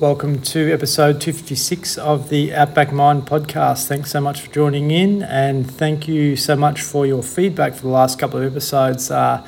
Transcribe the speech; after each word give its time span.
Welcome 0.00 0.40
to 0.40 0.72
episode 0.72 1.20
256 1.20 1.98
of 1.98 2.30
the 2.30 2.54
Outback 2.54 2.90
Mind 2.90 3.26
podcast. 3.26 3.86
Thanks 3.86 4.10
so 4.10 4.18
much 4.18 4.40
for 4.40 4.50
joining 4.50 4.90
in, 4.90 5.22
and 5.22 5.70
thank 5.70 6.08
you 6.08 6.36
so 6.36 6.56
much 6.56 6.80
for 6.80 7.04
your 7.04 7.22
feedback 7.22 7.74
for 7.74 7.82
the 7.82 7.88
last 7.88 8.18
couple 8.18 8.40
of 8.40 8.50
episodes 8.50 9.10
uh, 9.10 9.46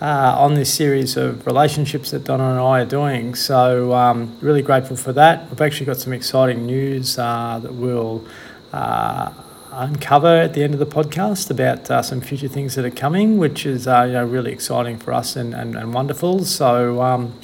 uh, 0.00 0.34
on 0.38 0.54
this 0.54 0.72
series 0.72 1.18
of 1.18 1.46
relationships 1.46 2.12
that 2.12 2.24
Donna 2.24 2.48
and 2.48 2.58
I 2.60 2.80
are 2.80 2.86
doing. 2.86 3.34
So, 3.34 3.92
um, 3.92 4.38
really 4.40 4.62
grateful 4.62 4.96
for 4.96 5.12
that. 5.12 5.50
We've 5.50 5.60
actually 5.60 5.84
got 5.84 5.98
some 5.98 6.14
exciting 6.14 6.64
news 6.64 7.18
uh, 7.18 7.60
that 7.62 7.74
we'll 7.74 8.24
uh, 8.72 9.34
uncover 9.70 10.34
at 10.34 10.54
the 10.54 10.62
end 10.62 10.72
of 10.72 10.80
the 10.80 10.86
podcast 10.86 11.50
about 11.50 11.90
uh, 11.90 12.00
some 12.00 12.22
future 12.22 12.48
things 12.48 12.74
that 12.76 12.86
are 12.86 12.90
coming, 12.90 13.36
which 13.36 13.66
is 13.66 13.86
uh, 13.86 14.04
you 14.04 14.14
know 14.14 14.24
really 14.24 14.50
exciting 14.50 14.96
for 14.96 15.12
us 15.12 15.36
and, 15.36 15.52
and, 15.52 15.76
and 15.76 15.92
wonderful. 15.92 16.46
So. 16.46 17.02
Um, 17.02 17.34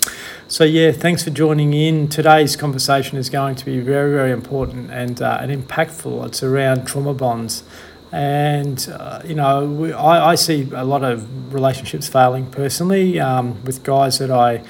so 0.49 0.63
yeah, 0.63 0.93
thanks 0.93 1.25
for 1.25 1.31
joining 1.31 1.75
in. 1.75 2.09
Today's 2.09 2.55
conversation 2.55 3.19
is 3.19 3.29
going 3.29 3.57
to 3.57 3.65
be 3.65 3.81
very, 3.81 4.13
very 4.13 4.31
important 4.31 4.93
and 4.93 5.21
uh, 5.21 5.39
and 5.41 5.51
impactful. 5.51 6.25
It's 6.27 6.41
around 6.41 6.87
trauma 6.87 7.15
bonds, 7.15 7.65
and 8.13 8.89
uh, 8.93 9.23
you 9.25 9.35
know 9.35 9.67
we, 9.67 9.93
I, 9.93 10.31
I 10.31 10.35
see 10.37 10.69
a 10.73 10.85
lot 10.85 11.03
of 11.03 11.53
relationships 11.53 12.07
failing 12.07 12.49
personally 12.49 13.19
um, 13.19 13.63
with 13.65 13.83
guys 13.83 14.19
that 14.19 14.31
I. 14.31 14.63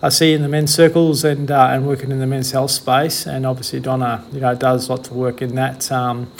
I 0.00 0.10
see 0.10 0.32
in 0.32 0.42
the 0.42 0.48
men's 0.48 0.72
circles 0.72 1.24
and 1.24 1.50
uh, 1.50 1.70
and 1.72 1.84
working 1.84 2.12
in 2.12 2.20
the 2.20 2.26
men's 2.26 2.52
health 2.52 2.70
space, 2.70 3.26
and 3.26 3.44
obviously 3.44 3.80
Donna, 3.80 4.24
you 4.32 4.38
know, 4.38 4.54
does 4.54 4.88
lots 4.88 5.08
of 5.08 5.16
work 5.16 5.42
in 5.42 5.56
that. 5.56 5.90
Um, 5.90 6.30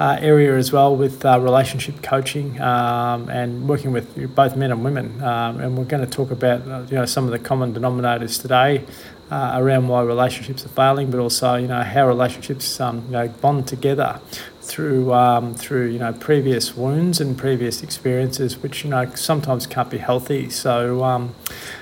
uh, 0.00 0.16
area 0.20 0.56
as 0.56 0.72
well 0.72 0.94
with 0.94 1.24
uh, 1.24 1.40
relationship 1.40 2.02
coaching 2.02 2.60
um, 2.60 3.28
and 3.28 3.68
working 3.68 3.92
with 3.92 4.34
both 4.34 4.56
men 4.56 4.70
and 4.70 4.84
women. 4.84 5.20
Um, 5.22 5.60
and 5.60 5.76
we're 5.76 5.84
going 5.84 6.04
to 6.04 6.10
talk 6.10 6.30
about 6.30 6.66
uh, 6.68 6.84
you 6.88 6.96
know 6.96 7.04
some 7.04 7.24
of 7.24 7.30
the 7.30 7.38
common 7.38 7.74
denominators 7.74 8.40
today 8.40 8.84
uh, 9.30 9.54
around 9.56 9.88
why 9.88 10.02
relationships 10.02 10.64
are 10.64 10.70
failing, 10.70 11.10
but 11.10 11.20
also 11.20 11.56
you 11.56 11.68
know 11.68 11.82
how 11.82 12.06
relationships 12.06 12.80
um, 12.80 13.04
you 13.06 13.12
know 13.12 13.28
bond 13.28 13.66
together 13.66 14.20
through 14.60 15.12
um, 15.12 15.54
through 15.54 15.88
you 15.88 15.98
know 15.98 16.12
previous 16.12 16.76
wounds 16.76 17.20
and 17.20 17.36
previous 17.36 17.82
experiences, 17.82 18.58
which 18.62 18.84
you 18.84 18.90
know 18.90 19.12
sometimes 19.14 19.66
can't 19.66 19.90
be 19.90 19.98
healthy. 19.98 20.48
So 20.48 21.02
um, 21.02 21.34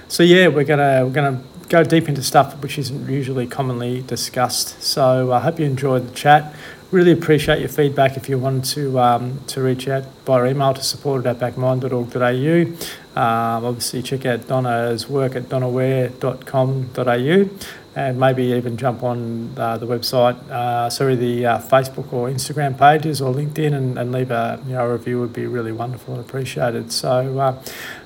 so 0.08 0.22
yeah, 0.22 0.48
we're 0.48 0.64
gonna 0.64 1.04
we're 1.04 1.12
gonna 1.12 1.42
go 1.68 1.82
deep 1.82 2.08
into 2.08 2.22
stuff 2.22 2.62
which 2.62 2.78
isn't 2.78 3.10
usually 3.10 3.46
commonly 3.46 4.00
discussed. 4.02 4.80
So 4.82 5.32
I 5.32 5.40
hope 5.40 5.58
you 5.58 5.66
enjoyed 5.66 6.08
the 6.08 6.14
chat 6.14 6.54
really 6.90 7.12
appreciate 7.12 7.60
your 7.60 7.68
feedback 7.68 8.16
if 8.16 8.28
you 8.28 8.38
want 8.38 8.64
to 8.64 8.98
um, 8.98 9.40
to 9.48 9.62
reach 9.62 9.88
out 9.88 10.04
via 10.24 10.50
email 10.50 10.74
to 10.74 10.82
support 10.82 11.26
at 11.26 11.38
outbackmind.org.au. 11.38 13.20
Um, 13.20 13.64
obviously, 13.64 14.02
check 14.02 14.26
out 14.26 14.46
Donna's 14.46 15.08
work 15.08 15.36
at 15.36 15.44
donnaware.com.au 15.44 17.48
and 17.96 18.20
maybe 18.20 18.44
even 18.44 18.76
jump 18.76 19.02
on 19.02 19.50
uh, 19.56 19.78
the 19.78 19.86
website, 19.86 20.36
uh, 20.50 20.88
sorry, 20.90 21.16
the 21.16 21.46
uh, 21.46 21.58
Facebook 21.58 22.12
or 22.12 22.28
Instagram 22.28 22.78
pages 22.78 23.22
or 23.22 23.32
LinkedIn 23.32 23.72
and, 23.72 23.98
and 23.98 24.12
leave 24.12 24.30
a 24.30 24.62
you 24.66 24.74
know, 24.74 24.86
review 24.86 25.18
would 25.18 25.32
be 25.32 25.46
really 25.46 25.72
wonderful 25.72 26.14
and 26.14 26.22
appreciated. 26.22 26.92
So, 26.92 27.38
uh, 27.38 27.62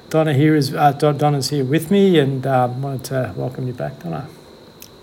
Donna 0.09 0.33
here 0.33 0.55
is 0.55 0.75
uh, 0.75 0.93
Donna's 0.93 1.51
here 1.51 1.65
with 1.65 1.91
me 1.91 2.21
and 2.21 2.47
um, 2.47 2.83
wanted 2.83 3.05
to 3.05 3.35
welcome 3.37 3.67
you 3.67 3.73
back, 3.73 4.01
Donna. 4.01 4.29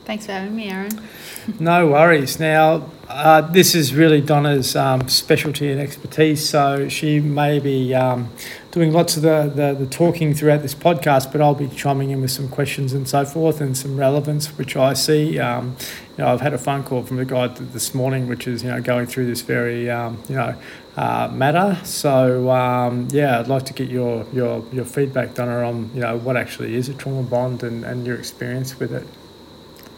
Thanks 0.07 0.25
for 0.25 0.31
having 0.31 0.55
me, 0.55 0.69
Aaron. 0.69 1.01
no 1.59 1.87
worries. 1.87 2.39
Now, 2.39 2.89
uh, 3.09 3.41
this 3.41 3.75
is 3.75 3.93
really 3.93 4.21
Donna's 4.21 4.73
um, 4.73 5.09
specialty 5.09 5.69
and 5.69 5.81
expertise, 5.81 6.47
so 6.47 6.87
she 6.87 7.19
may 7.19 7.59
be 7.59 7.93
um, 7.93 8.29
doing 8.71 8.93
lots 8.93 9.17
of 9.17 9.23
the, 9.23 9.51
the, 9.53 9.73
the, 9.73 9.85
talking 9.85 10.33
throughout 10.33 10.61
this 10.61 10.73
podcast, 10.73 11.33
but 11.33 11.41
I'll 11.41 11.55
be 11.55 11.67
chiming 11.67 12.11
in 12.11 12.21
with 12.21 12.31
some 12.31 12.47
questions 12.47 12.93
and 12.93 13.05
so 13.05 13.25
forth 13.25 13.59
and 13.59 13.75
some 13.75 13.97
relevance, 13.97 14.57
which 14.57 14.77
I 14.77 14.93
see. 14.93 15.39
Um, 15.39 15.75
you 16.17 16.23
know, 16.23 16.31
I've 16.31 16.39
had 16.39 16.53
a 16.53 16.57
phone 16.57 16.85
call 16.85 17.03
from 17.03 17.17
the 17.17 17.25
guy 17.25 17.47
this 17.47 17.93
morning, 17.93 18.29
which 18.29 18.47
is, 18.47 18.63
you 18.63 18.69
know, 18.69 18.79
going 18.79 19.07
through 19.07 19.25
this 19.25 19.41
very, 19.41 19.89
um, 19.89 20.23
you 20.29 20.35
know, 20.35 20.55
uh, 20.95 21.29
matter. 21.33 21.81
So, 21.83 22.49
um, 22.49 23.09
yeah, 23.11 23.41
I'd 23.41 23.49
like 23.49 23.65
to 23.65 23.73
get 23.73 23.89
your, 23.89 24.25
your, 24.31 24.65
your 24.71 24.85
feedback, 24.85 25.33
Donna, 25.33 25.67
on, 25.67 25.91
you 25.93 25.99
know, 25.99 26.15
what 26.17 26.37
actually 26.37 26.75
is 26.75 26.87
a 26.87 26.93
trauma 26.93 27.23
bond 27.23 27.63
and, 27.63 27.83
and 27.83 28.07
your 28.07 28.15
experience 28.15 28.79
with 28.79 28.93
it. 28.93 29.05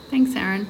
Thanks, 0.09 0.35
Aaron. 0.35 0.67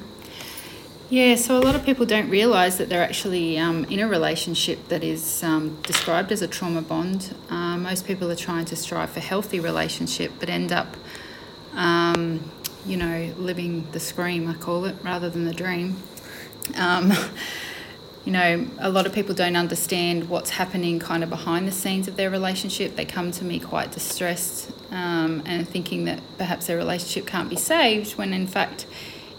Yeah, 1.08 1.34
so 1.36 1.58
a 1.58 1.62
lot 1.62 1.74
of 1.74 1.82
people 1.82 2.04
don't 2.04 2.28
realise 2.28 2.76
that 2.76 2.90
they're 2.90 3.02
actually 3.02 3.58
um, 3.58 3.84
in 3.86 3.98
a 3.98 4.06
relationship 4.06 4.86
that 4.88 5.02
is 5.02 5.42
um, 5.42 5.80
described 5.82 6.30
as 6.30 6.42
a 6.42 6.46
trauma 6.46 6.82
bond. 6.82 7.34
Uh, 7.48 7.78
most 7.78 8.06
people 8.06 8.30
are 8.30 8.36
trying 8.36 8.66
to 8.66 8.76
strive 8.76 9.08
for 9.08 9.20
healthy 9.20 9.58
relationship, 9.58 10.30
but 10.38 10.50
end 10.50 10.72
up, 10.72 10.94
um, 11.74 12.50
you 12.84 12.98
know, 12.98 13.32
living 13.38 13.90
the 13.92 13.98
scream, 13.98 14.46
I 14.46 14.54
call 14.54 14.84
it, 14.84 14.94
rather 15.02 15.30
than 15.30 15.46
the 15.46 15.54
dream. 15.54 15.96
Um, 16.76 17.10
you 18.26 18.32
know, 18.32 18.68
a 18.78 18.90
lot 18.90 19.06
of 19.06 19.14
people 19.14 19.34
don't 19.34 19.56
understand 19.56 20.28
what's 20.28 20.50
happening 20.50 20.98
kind 20.98 21.24
of 21.24 21.30
behind 21.30 21.66
the 21.66 21.72
scenes 21.72 22.08
of 22.08 22.16
their 22.16 22.28
relationship. 22.28 22.94
They 22.94 23.06
come 23.06 23.32
to 23.32 23.44
me 23.44 23.58
quite 23.58 23.90
distressed 23.90 24.70
um, 24.90 25.42
and 25.46 25.66
thinking 25.66 26.04
that 26.04 26.20
perhaps 26.36 26.66
their 26.66 26.76
relationship 26.76 27.26
can't 27.26 27.48
be 27.48 27.56
saved, 27.56 28.18
when 28.18 28.34
in 28.34 28.46
fact 28.46 28.86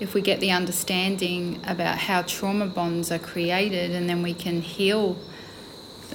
if 0.02 0.16
we 0.16 0.22
get 0.22 0.40
the 0.40 0.50
understanding 0.50 1.62
about 1.68 1.96
how 1.96 2.24
trauma 2.24 2.66
bonds 2.66 3.12
are 3.12 3.20
created 3.20 3.92
and 3.92 4.10
then 4.10 4.24
we 4.24 4.34
can 4.34 4.60
heal 4.60 5.16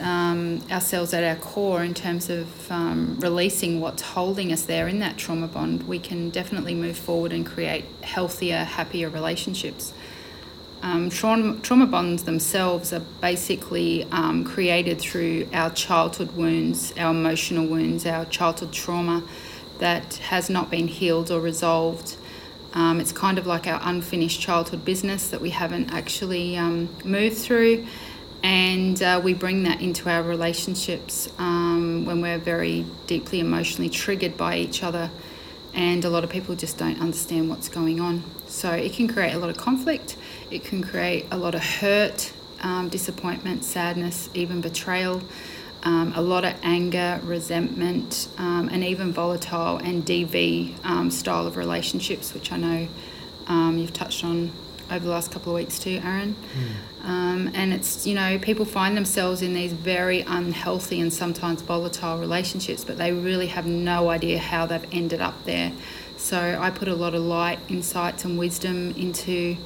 um, 0.01 0.61
ourselves 0.73 1.15
at 1.15 1.23
our 1.23 1.37
core 1.37 1.85
in 1.85 1.95
terms 1.95 2.29
of 2.29 2.71
um, 2.73 3.17
releasing 3.21 3.81
what's 3.81 4.03
holding 4.03 4.53
us 4.53 4.65
there 4.65 4.89
in 4.89 4.99
that 4.99 5.17
trauma 5.17 5.47
bond, 5.47 5.87
we 5.87 6.01
can 6.01 6.31
definitely 6.31 6.75
move 6.75 6.99
forward 6.99 7.33
and 7.33 7.47
create 7.47 7.85
healthier, 8.03 8.65
happier 8.65 9.09
relationships. 9.09 9.95
Um, 10.83 11.09
trauma, 11.09 11.57
trauma 11.61 11.87
bonds 11.87 12.25
themselves 12.25 12.93
are 12.93 13.03
basically 13.21 14.03
um, 14.11 14.43
created 14.43 15.01
through 15.01 15.49
our 15.53 15.71
childhood 15.71 16.33
wounds, 16.33 16.93
our 16.99 17.13
emotional 17.13 17.65
wounds, 17.65 18.05
our 18.05 18.25
childhood 18.25 18.73
trauma 18.73 19.23
that 19.79 20.17
has 20.17 20.51
not 20.51 20.73
been 20.73 20.89
healed 20.89 21.31
or 21.31 21.41
resolved 21.41 22.17
um, 22.73 23.01
it's 23.01 23.13
kind 23.13 23.39
of 23.39 23.47
like 23.47 23.67
our 23.67 23.81
unfinished 23.83 24.41
childhood 24.41 24.85
business 24.85 25.29
that 25.29 25.41
we 25.41 25.51
haven't 25.51 25.93
actually 25.93 26.57
um, 26.57 26.89
moved 27.05 27.39
through. 27.39 27.87
And 28.43 29.03
uh, 29.03 29.21
we 29.25 29.35
bring 29.35 29.65
that 29.65 29.81
into 29.81 30.09
our 30.09 30.23
relationships 30.23 31.29
um, 31.39 32.05
when 32.05 32.21
we're 32.21 32.39
very 32.39 32.87
deeply 33.07 33.41
emotionally 33.41 33.89
triggered 33.89 34.37
by 34.37 34.57
each 34.57 34.83
other. 34.83 35.11
And 35.75 36.05
a 36.05 36.11
lot 36.11 36.23
of 36.23 36.31
people 36.31 36.55
just 36.55 36.79
don't 36.79 37.01
understand 37.01 37.49
what's 37.49 37.69
going 37.69 38.01
on. 38.01 38.23
So 38.47 38.71
it 38.71 38.93
can 38.93 39.09
create 39.09 39.35
a 39.35 39.39
lot 39.39 39.51
of 39.51 39.57
conflict, 39.57 40.17
it 40.51 40.65
can 40.65 40.83
create 40.83 41.27
a 41.31 41.37
lot 41.37 41.55
of 41.55 41.63
hurt, 41.63 42.33
um, 42.63 42.89
disappointment, 42.89 43.65
sadness, 43.65 44.31
even 44.35 44.61
betrayal 44.61 45.23
um, 45.83 46.13
a 46.17 46.23
lot 46.23 46.45
of 46.45 46.55
anger, 46.63 47.21
resentment, 47.25 48.29
um, 48.39 48.69
and 48.73 48.83
even 48.83 49.13
volatile 49.13 49.77
and 49.79 50.05
DV 50.05 50.85
um, 50.85 51.11
style 51.11 51.47
of 51.47 51.57
relationships, 51.57 52.35
which 52.35 52.51
I 52.53 52.57
know 52.57 52.89
um, 53.47 53.79
you've 53.79 53.93
touched 53.93 54.25
on 54.25 54.51
over 54.91 55.05
the 55.05 55.11
last 55.11 55.33
couple 55.33 55.53
of 55.53 55.57
weeks 55.57 55.79
too, 55.79 56.01
Aaron. 56.05 56.35
Mm. 57.05 57.53
and 57.55 57.73
it's, 57.73 58.07
you 58.07 58.15
know, 58.15 58.39
people 58.39 58.65
find 58.65 58.97
themselves 58.97 59.43
in 59.43 59.55
these 59.55 59.73
very 59.73 60.23
unhealthy 60.23 61.01
and 61.01 61.13
sometimes 61.13 61.63
volatile 61.63 62.19
relationships, 62.19 62.85
but 62.85 62.97
they 62.97 63.13
really 63.13 63.49
have 63.49 63.67
no 63.67 64.09
idea 64.11 64.39
how 64.39 64.67
they've 64.67 64.87
ended 64.93 65.21
up 65.21 65.45
there. 65.45 65.73
So 66.17 66.59
I 66.61 66.71
put 66.71 66.89
a 66.89 66.95
lot 66.95 67.15
of 67.15 67.23
light, 67.23 67.59
insights, 67.69 68.25
and 68.25 68.39
wisdom 68.39 68.93
into 68.93 69.57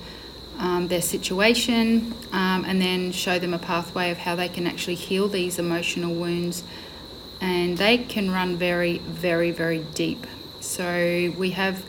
um, 0.60 0.88
their 0.88 1.00
situation 1.00 2.14
um, 2.32 2.64
and 2.66 2.80
then 2.80 3.10
show 3.12 3.38
them 3.38 3.54
a 3.54 3.58
pathway 3.58 4.10
of 4.10 4.18
how 4.18 4.36
they 4.36 4.48
can 4.48 4.66
actually 4.66 4.94
heal 4.94 5.26
these 5.26 5.58
emotional 5.58 6.14
wounds. 6.14 6.62
And 7.40 7.78
they 7.78 7.96
can 7.96 8.30
run 8.30 8.56
very, 8.56 8.98
very, 8.98 9.50
very 9.50 9.78
deep. 9.94 10.26
So 10.60 11.32
we 11.38 11.50
have 11.52 11.82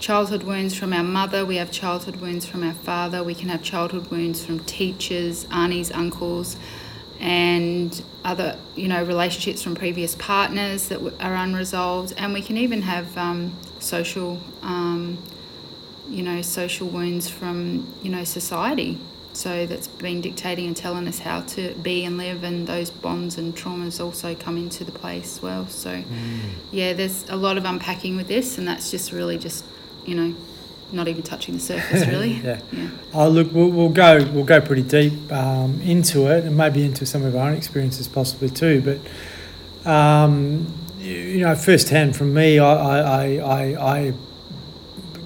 childhood 0.00 0.42
wounds 0.42 0.74
from 0.74 0.94
our 0.94 1.02
mother, 1.02 1.44
we 1.44 1.56
have 1.56 1.70
childhood 1.70 2.16
wounds 2.16 2.46
from 2.46 2.64
our 2.64 2.72
father, 2.72 3.22
we 3.22 3.34
can 3.34 3.50
have 3.50 3.62
childhood 3.62 4.06
wounds 4.10 4.42
from 4.42 4.60
teachers, 4.60 5.46
aunties, 5.52 5.92
uncles, 5.92 6.56
and 7.20 8.02
other, 8.24 8.56
you 8.74 8.88
know, 8.88 9.04
relationships 9.04 9.62
from 9.62 9.74
previous 9.74 10.14
partners 10.14 10.88
that 10.88 11.02
are 11.20 11.34
unresolved. 11.34 12.14
And 12.16 12.32
we 12.32 12.40
can 12.40 12.56
even 12.56 12.80
have 12.82 13.18
um, 13.18 13.54
social. 13.80 14.40
Um, 14.62 15.18
you 16.08 16.22
know, 16.22 16.42
social 16.42 16.88
wounds 16.88 17.28
from, 17.28 17.92
you 18.02 18.10
know, 18.10 18.24
society. 18.24 18.98
So 19.32 19.66
that's 19.66 19.86
been 19.86 20.20
dictating 20.20 20.66
and 20.66 20.76
telling 20.76 21.06
us 21.06 21.20
how 21.20 21.42
to 21.42 21.74
be 21.74 22.04
and 22.04 22.18
live, 22.18 22.42
and 22.42 22.66
those 22.66 22.90
bonds 22.90 23.38
and 23.38 23.54
traumas 23.54 24.02
also 24.02 24.34
come 24.34 24.56
into 24.56 24.82
the 24.84 24.90
place 24.90 25.36
as 25.36 25.42
well. 25.42 25.66
So, 25.68 25.90
mm. 25.90 26.04
yeah, 26.72 26.92
there's 26.92 27.28
a 27.28 27.36
lot 27.36 27.56
of 27.56 27.64
unpacking 27.64 28.16
with 28.16 28.26
this, 28.26 28.58
and 28.58 28.66
that's 28.66 28.90
just 28.90 29.12
really 29.12 29.38
just, 29.38 29.64
you 30.04 30.16
know, 30.16 30.34
not 30.90 31.06
even 31.06 31.22
touching 31.22 31.54
the 31.54 31.60
surface, 31.60 32.06
really. 32.08 32.32
yeah. 32.32 32.60
yeah. 32.72 32.88
Oh, 33.12 33.28
look, 33.28 33.52
we'll, 33.52 33.70
we'll 33.70 33.90
go 33.90 34.24
we'll 34.32 34.44
go 34.44 34.60
pretty 34.60 34.82
deep 34.82 35.30
um, 35.30 35.80
into 35.82 36.26
it, 36.26 36.44
and 36.44 36.56
maybe 36.56 36.84
into 36.84 37.06
some 37.06 37.24
of 37.24 37.36
our 37.36 37.50
own 37.50 37.56
experiences 37.56 38.08
possibly 38.08 38.48
too. 38.48 38.80
But 38.80 39.88
um, 39.88 40.66
you 40.98 41.40
know, 41.40 41.54
firsthand 41.54 42.16
from 42.16 42.34
me, 42.34 42.58
I 42.58 42.72
I, 42.72 43.36
I, 43.36 43.96
I 43.96 44.14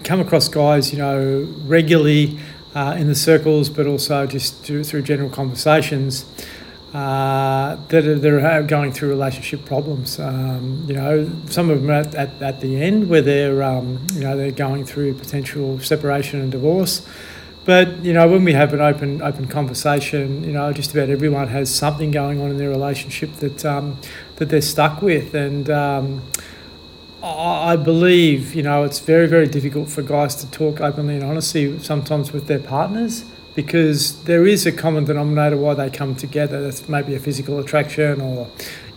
come 0.04 0.20
across 0.20 0.49
guys, 0.49 0.93
you 0.93 0.99
know, 0.99 1.46
regularly 1.64 2.38
uh, 2.75 2.96
in 2.99 3.06
the 3.06 3.14
circles, 3.14 3.69
but 3.69 3.87
also 3.87 4.26
just 4.26 4.62
through, 4.62 5.02
general 5.02 5.31
conversations 5.31 6.25
uh, 6.94 7.76
that 7.88 8.06
are, 8.06 8.19
that 8.19 8.44
are 8.44 8.62
going 8.62 8.93
through 8.93 9.08
relationship 9.08 9.64
problems. 9.64 10.19
Um, 10.19 10.84
you 10.87 10.94
know, 10.94 11.31
some 11.46 11.70
of 11.70 11.81
them 11.81 11.90
at, 11.90 12.14
at, 12.14 12.43
at 12.43 12.60
the 12.60 12.82
end 12.82 13.08
where 13.08 13.22
they're, 13.22 13.62
um, 13.62 14.04
you 14.14 14.20
know, 14.20 14.37
they're 14.37 14.50
going 14.50 14.84
through 14.84 15.14
potential 15.14 15.78
separation 15.81 16.40
and 16.40 16.52
divorce. 16.52 17.06
But 17.64 18.04
you 18.04 18.12
know, 18.12 18.26
when 18.26 18.43
we 18.43 18.54
have 18.54 18.75
an 18.75 18.81
open 18.81 19.22
open 19.22 19.46
conversation, 19.46 20.43
you 20.43 20.52
know, 20.52 20.72
just 20.72 20.90
about 20.93 21.08
everyone 21.08 21.46
has 21.49 21.72
something 21.72 22.10
going 22.10 22.40
on 22.40 22.50
in 22.50 22.58
their 22.58 22.70
relationship 22.70 23.32
that 23.37 23.64
um, 23.64 23.99
that 24.37 24.49
they're 24.49 24.60
stuck 24.60 25.00
with, 25.00 25.34
and 25.34 25.70
um, 25.70 26.22
I 27.23 27.77
believe 27.77 28.55
you 28.55 28.63
know 28.63 28.83
it's 28.85 28.99
very 28.99 29.27
very 29.29 29.47
difficult 29.47 29.89
for 29.89 30.03
guys 30.03 30.35
to 30.37 30.51
talk 30.51 30.81
openly 30.81 31.15
and 31.15 31.25
honestly 31.25 31.79
sometimes 31.79 32.33
with 32.33 32.49
their 32.49 32.59
partners 32.59 33.25
because 33.55 34.23
there 34.25 34.47
is 34.47 34.67
a 34.67 34.73
common 34.73 35.05
denominator 35.05 35.57
why 35.57 35.75
they 35.75 35.91
come 35.91 36.15
together. 36.15 36.63
That's 36.63 36.89
maybe 36.89 37.15
a 37.15 37.21
physical 37.21 37.59
attraction 37.59 38.21
or 38.21 38.49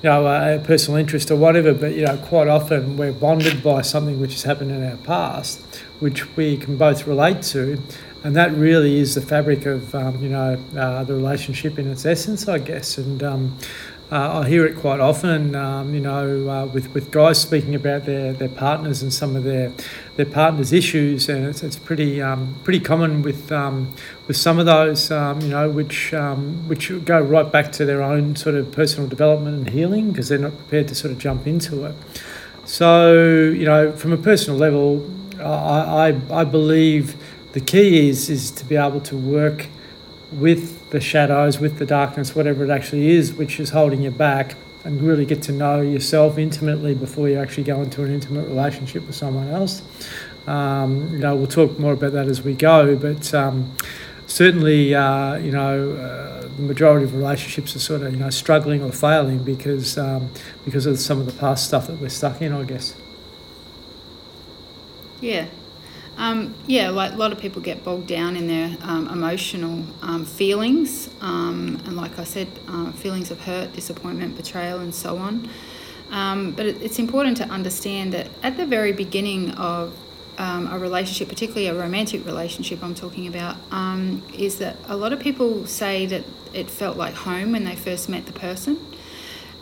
you 0.02 0.10
know 0.10 0.26
a 0.26 0.60
personal 0.60 1.00
interest 1.00 1.32
or 1.32 1.36
whatever. 1.36 1.74
But 1.74 1.94
you 1.96 2.06
know, 2.06 2.18
quite 2.18 2.48
often 2.48 2.98
we're 2.98 3.12
bonded 3.12 3.62
by 3.64 3.82
something 3.82 4.20
which 4.20 4.34
has 4.34 4.44
happened 4.44 4.72
in 4.72 4.84
our 4.84 4.98
past, 4.98 5.62
which 6.00 6.36
we 6.36 6.58
can 6.58 6.78
both 6.78 7.08
relate 7.08 7.42
to, 7.44 7.82
and 8.24 8.36
that 8.36 8.54
really 8.54 8.98
is 8.98 9.16
the 9.16 9.22
fabric 9.22 9.66
of 9.66 9.94
um, 9.94 10.22
you 10.22 10.30
know 10.30 10.58
uh, 10.78 11.04
the 11.04 11.14
relationship 11.14 11.78
in 11.78 11.92
its 11.92 12.06
essence, 12.06 12.48
I 12.48 12.60
guess. 12.60 12.98
And 12.98 13.24
um, 13.24 13.58
uh, 14.12 14.42
I 14.42 14.48
hear 14.48 14.68
it 14.68 14.78
quite 14.78 15.00
often, 15.00 15.56
um, 15.56 15.94
you 15.96 16.00
know, 16.00 16.48
uh, 16.48 16.66
with, 16.68 16.94
with 16.94 17.10
guys 17.10 17.42
speaking 17.42 17.74
about 17.74 18.06
their, 18.06 18.34
their 18.34 18.50
partners 18.50 19.02
and 19.02 19.12
some 19.12 19.36
of 19.36 19.44
their 19.44 19.72
their 20.16 20.28
partners' 20.28 20.72
issues, 20.72 21.28
and 21.28 21.46
it's, 21.46 21.64
it's 21.64 21.76
pretty 21.76 22.22
um, 22.22 22.56
pretty 22.64 22.80
common 22.80 23.24
with 23.24 23.52
um, 23.52 23.94
with 24.28 24.38
some 24.38 24.60
of 24.60 24.68
those, 24.68 25.10
um, 25.10 25.42
you 25.42 25.50
know, 25.50 25.70
which 25.70 26.14
um, 26.14 26.68
which 26.68 26.92
go 27.04 27.20
right 27.20 27.52
back 27.52 27.72
to 27.74 27.86
their 27.86 28.04
own 28.04 28.36
sort 28.36 28.56
of 28.56 28.72
personal 28.72 29.10
development 29.10 29.58
and 29.58 29.70
healing 29.72 30.12
because 30.12 30.30
they're 30.30 30.38
not 30.38 30.56
prepared 30.56 30.88
to 30.90 30.96
sort 30.96 31.12
of 31.12 31.18
jump 31.18 31.48
into 31.48 31.86
it. 31.86 31.96
So, 32.66 33.14
you 33.50 33.66
know, 33.66 33.92
from 33.92 34.14
a 34.14 34.18
personal 34.18 34.60
level, 34.60 35.10
I, 35.40 36.12
I, 36.32 36.42
I 36.42 36.44
believe 36.44 37.16
the 37.54 37.60
key 37.60 38.08
is 38.08 38.30
is 38.30 38.52
to 38.52 38.66
be 38.66 38.76
able 38.76 39.02
to 39.02 39.18
work 39.18 39.68
with 40.32 40.85
the 40.96 41.02
shadows, 41.02 41.60
with 41.60 41.78
the 41.78 41.86
darkness, 41.86 42.34
whatever 42.34 42.64
it 42.64 42.70
actually 42.70 43.12
is, 43.12 43.34
which 43.34 43.60
is 43.60 43.72
holding 43.72 44.02
you 44.02 44.12
back, 44.12 44.56
and 44.86 45.02
really 45.02 45.26
get 45.26 45.42
to 45.44 45.52
know 45.52 45.82
yourself 45.82 46.38
intimately 46.38 46.96
before 46.96 47.28
you 47.28 47.38
actually 47.38 47.64
go 47.64 47.82
into 47.82 48.02
an 48.04 48.14
intimate 48.14 48.48
relationship 48.48 49.06
with 49.06 49.16
someone 49.16 49.50
else. 49.50 49.82
Um, 50.48 51.10
you 51.12 51.20
know, 51.20 51.36
we'll 51.36 51.48
talk 51.48 51.78
more 51.78 51.94
about 51.94 52.14
that 52.14 52.28
as 52.28 52.44
we 52.44 52.54
go, 52.54 52.96
but 52.96 53.34
um, 53.34 53.76
certainly, 54.26 54.96
uh, 54.96 55.36
you 55.36 55.52
know, 55.52 55.92
uh, 55.92 56.48
the 56.56 56.62
majority 56.62 57.04
of 57.04 57.14
relationships 57.14 57.76
are 57.76 57.80
sort 57.80 58.04
of 58.04 58.14
you 58.14 58.20
know 58.20 58.30
struggling 58.30 58.82
or 58.82 58.92
failing 58.92 59.44
because 59.44 59.98
um, 59.98 60.30
because 60.64 60.86
of 60.86 60.98
some 60.98 61.20
of 61.20 61.26
the 61.26 61.34
past 61.34 61.68
stuff 61.68 61.88
that 61.88 62.00
we're 62.00 62.08
stuck 62.08 62.42
in, 62.42 62.54
I 62.54 62.64
guess. 62.64 62.96
Yeah, 65.20 65.48
um, 66.18 66.56
yeah, 66.66 66.90
like 66.90 67.14
a 67.14 67.16
lot 67.16 67.32
of 67.32 67.40
people 67.40 67.62
get 67.62 67.84
bogged 67.84 68.08
down 68.08 68.36
in 68.36 68.48
their 68.48 68.78
um, 68.82 69.08
emotional 69.10 69.84
um, 70.02 70.26
feelings, 70.26 71.10
um, 71.22 71.82
and 71.86 71.98
like 71.98 72.18
I 72.18 72.24
said, 72.24 72.48
uh, 72.68 72.92
feelings 72.94 73.32
of 73.32 73.42
hurt, 73.42 73.74
disappointment, 73.74 74.38
betrayal, 74.38 74.80
and 74.80 74.94
so 74.94 75.18
on. 75.18 75.50
Um, 76.12 76.52
but 76.52 76.66
it, 76.66 76.82
it's 76.82 77.00
important 77.00 77.38
to 77.38 77.46
understand 77.46 78.14
that 78.14 78.30
at 78.44 78.58
the 78.58 78.66
very 78.66 78.94
beginning 78.94 79.52
of 79.52 79.98
a 80.38 80.78
relationship, 80.78 81.30
particularly 81.30 81.68
a 81.68 81.74
romantic 81.74 82.26
relationship, 82.26 82.84
I'm 82.84 82.96
talking 82.96 83.28
about, 83.28 83.56
is 84.38 84.58
that 84.60 84.76
a 84.88 84.96
lot 84.96 85.14
of 85.14 85.20
people 85.20 85.66
say 85.66 86.06
that 86.08 86.26
it 86.54 86.70
felt 86.70 86.98
like 86.98 87.14
home 87.14 87.54
when 87.54 87.64
they 87.64 87.76
first 87.76 88.10
met 88.10 88.26
the 88.26 88.34
person. 88.34 88.80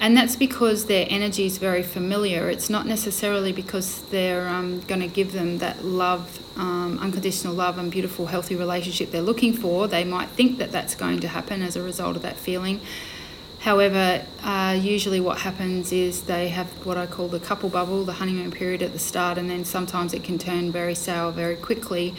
And 0.04 0.18
that's 0.18 0.36
because 0.36 0.88
their 0.88 1.08
energy 1.10 1.46
is 1.46 1.60
very 1.60 1.82
familiar. 1.82 2.50
It's 2.50 2.70
not 2.70 2.86
necessarily 2.86 3.54
because 3.54 4.02
they're 4.02 4.50
um, 4.50 4.82
going 4.82 5.00
to 5.00 5.08
give 5.08 5.32
them 5.32 5.60
that 5.60 5.86
love, 5.86 6.42
um, 6.58 7.00
unconditional 7.00 7.54
love, 7.54 7.78
and 7.78 7.90
beautiful, 7.90 8.26
healthy 8.26 8.58
relationship 8.58 9.12
they're 9.12 9.22
looking 9.22 9.54
for. 9.54 9.88
They 9.88 10.04
might 10.04 10.28
think 10.28 10.58
that 10.58 10.74
that's 10.74 10.94
going 10.94 11.22
to 11.22 11.30
happen 11.30 11.62
as 11.62 11.78
a 11.78 11.82
result 11.82 12.18
of 12.18 12.22
that 12.24 12.36
feeling. 12.36 12.82
However, 13.60 14.26
uh, 14.44 14.78
usually 14.78 15.22
what 15.22 15.38
happens 15.38 15.94
is 15.94 16.24
they 16.24 16.50
have 16.50 16.68
what 16.86 16.98
I 16.98 17.06
call 17.06 17.30
the 17.30 17.40
couple 17.40 17.70
bubble, 17.70 18.04
the 18.04 18.12
honeymoon 18.12 18.52
period 18.52 18.84
at 18.84 18.92
the 18.92 19.00
start, 19.00 19.38
and 19.38 19.50
then 19.50 19.64
sometimes 19.64 20.14
it 20.14 20.22
can 20.22 20.38
turn 20.38 20.70
very 20.70 20.96
sour 20.96 21.32
very 21.32 21.56
quickly 21.56 22.14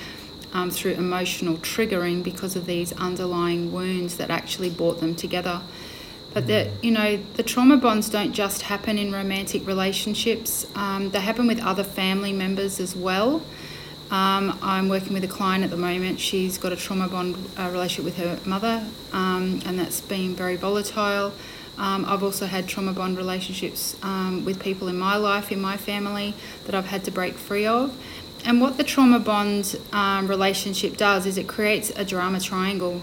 um, 0.54 0.70
through 0.70 0.92
emotional 0.92 1.56
triggering 1.58 2.22
because 2.22 2.56
of 2.56 2.64
these 2.64 2.94
underlying 2.94 3.72
wounds 3.72 4.16
that 4.16 4.30
actually 4.30 4.70
brought 4.70 5.00
them 5.00 5.14
together. 5.14 5.60
But 6.34 6.48
that 6.48 6.68
you 6.82 6.90
know, 6.90 7.16
the 7.34 7.44
trauma 7.44 7.76
bonds 7.76 8.10
don't 8.10 8.32
just 8.32 8.62
happen 8.62 8.98
in 8.98 9.12
romantic 9.12 9.66
relationships. 9.66 10.66
Um, 10.74 11.10
they 11.10 11.20
happen 11.20 11.46
with 11.46 11.60
other 11.60 11.84
family 11.84 12.32
members 12.32 12.80
as 12.80 12.96
well. 12.96 13.40
Um, 14.10 14.58
I'm 14.60 14.88
working 14.88 15.14
with 15.14 15.24
a 15.24 15.28
client 15.28 15.64
at 15.64 15.70
the 15.70 15.76
moment. 15.76 16.20
She's 16.20 16.58
got 16.58 16.72
a 16.72 16.76
trauma 16.76 17.08
bond 17.08 17.36
uh, 17.58 17.70
relationship 17.72 18.04
with 18.04 18.16
her 18.18 18.38
mother, 18.48 18.84
um, 19.12 19.62
and 19.64 19.78
that's 19.78 20.00
been 20.00 20.34
very 20.34 20.56
volatile. 20.56 21.32
Um, 21.78 22.04
I've 22.04 22.22
also 22.22 22.46
had 22.46 22.68
trauma 22.68 22.92
bond 22.92 23.16
relationships 23.16 23.96
um, 24.02 24.44
with 24.44 24.60
people 24.60 24.88
in 24.88 24.96
my 24.96 25.16
life, 25.16 25.50
in 25.50 25.60
my 25.60 25.76
family, 25.76 26.34
that 26.66 26.74
I've 26.74 26.86
had 26.86 27.04
to 27.04 27.10
break 27.10 27.34
free 27.34 27.66
of. 27.66 27.96
And 28.44 28.60
what 28.60 28.76
the 28.76 28.84
trauma 28.84 29.18
bond 29.18 29.76
um, 29.92 30.28
relationship 30.28 30.96
does 30.96 31.26
is 31.26 31.38
it 31.38 31.48
creates 31.48 31.90
a 31.96 32.04
drama 32.04 32.40
triangle 32.40 33.00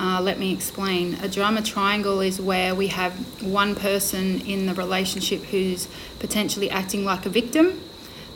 uh, 0.00 0.18
let 0.18 0.38
me 0.38 0.50
explain. 0.50 1.14
A 1.22 1.28
drama 1.28 1.60
triangle 1.60 2.22
is 2.22 2.40
where 2.40 2.74
we 2.74 2.86
have 2.86 3.12
one 3.42 3.74
person 3.74 4.40
in 4.40 4.64
the 4.64 4.72
relationship 4.72 5.42
who's 5.42 5.88
potentially 6.18 6.70
acting 6.70 7.04
like 7.04 7.26
a 7.26 7.28
victim. 7.28 7.78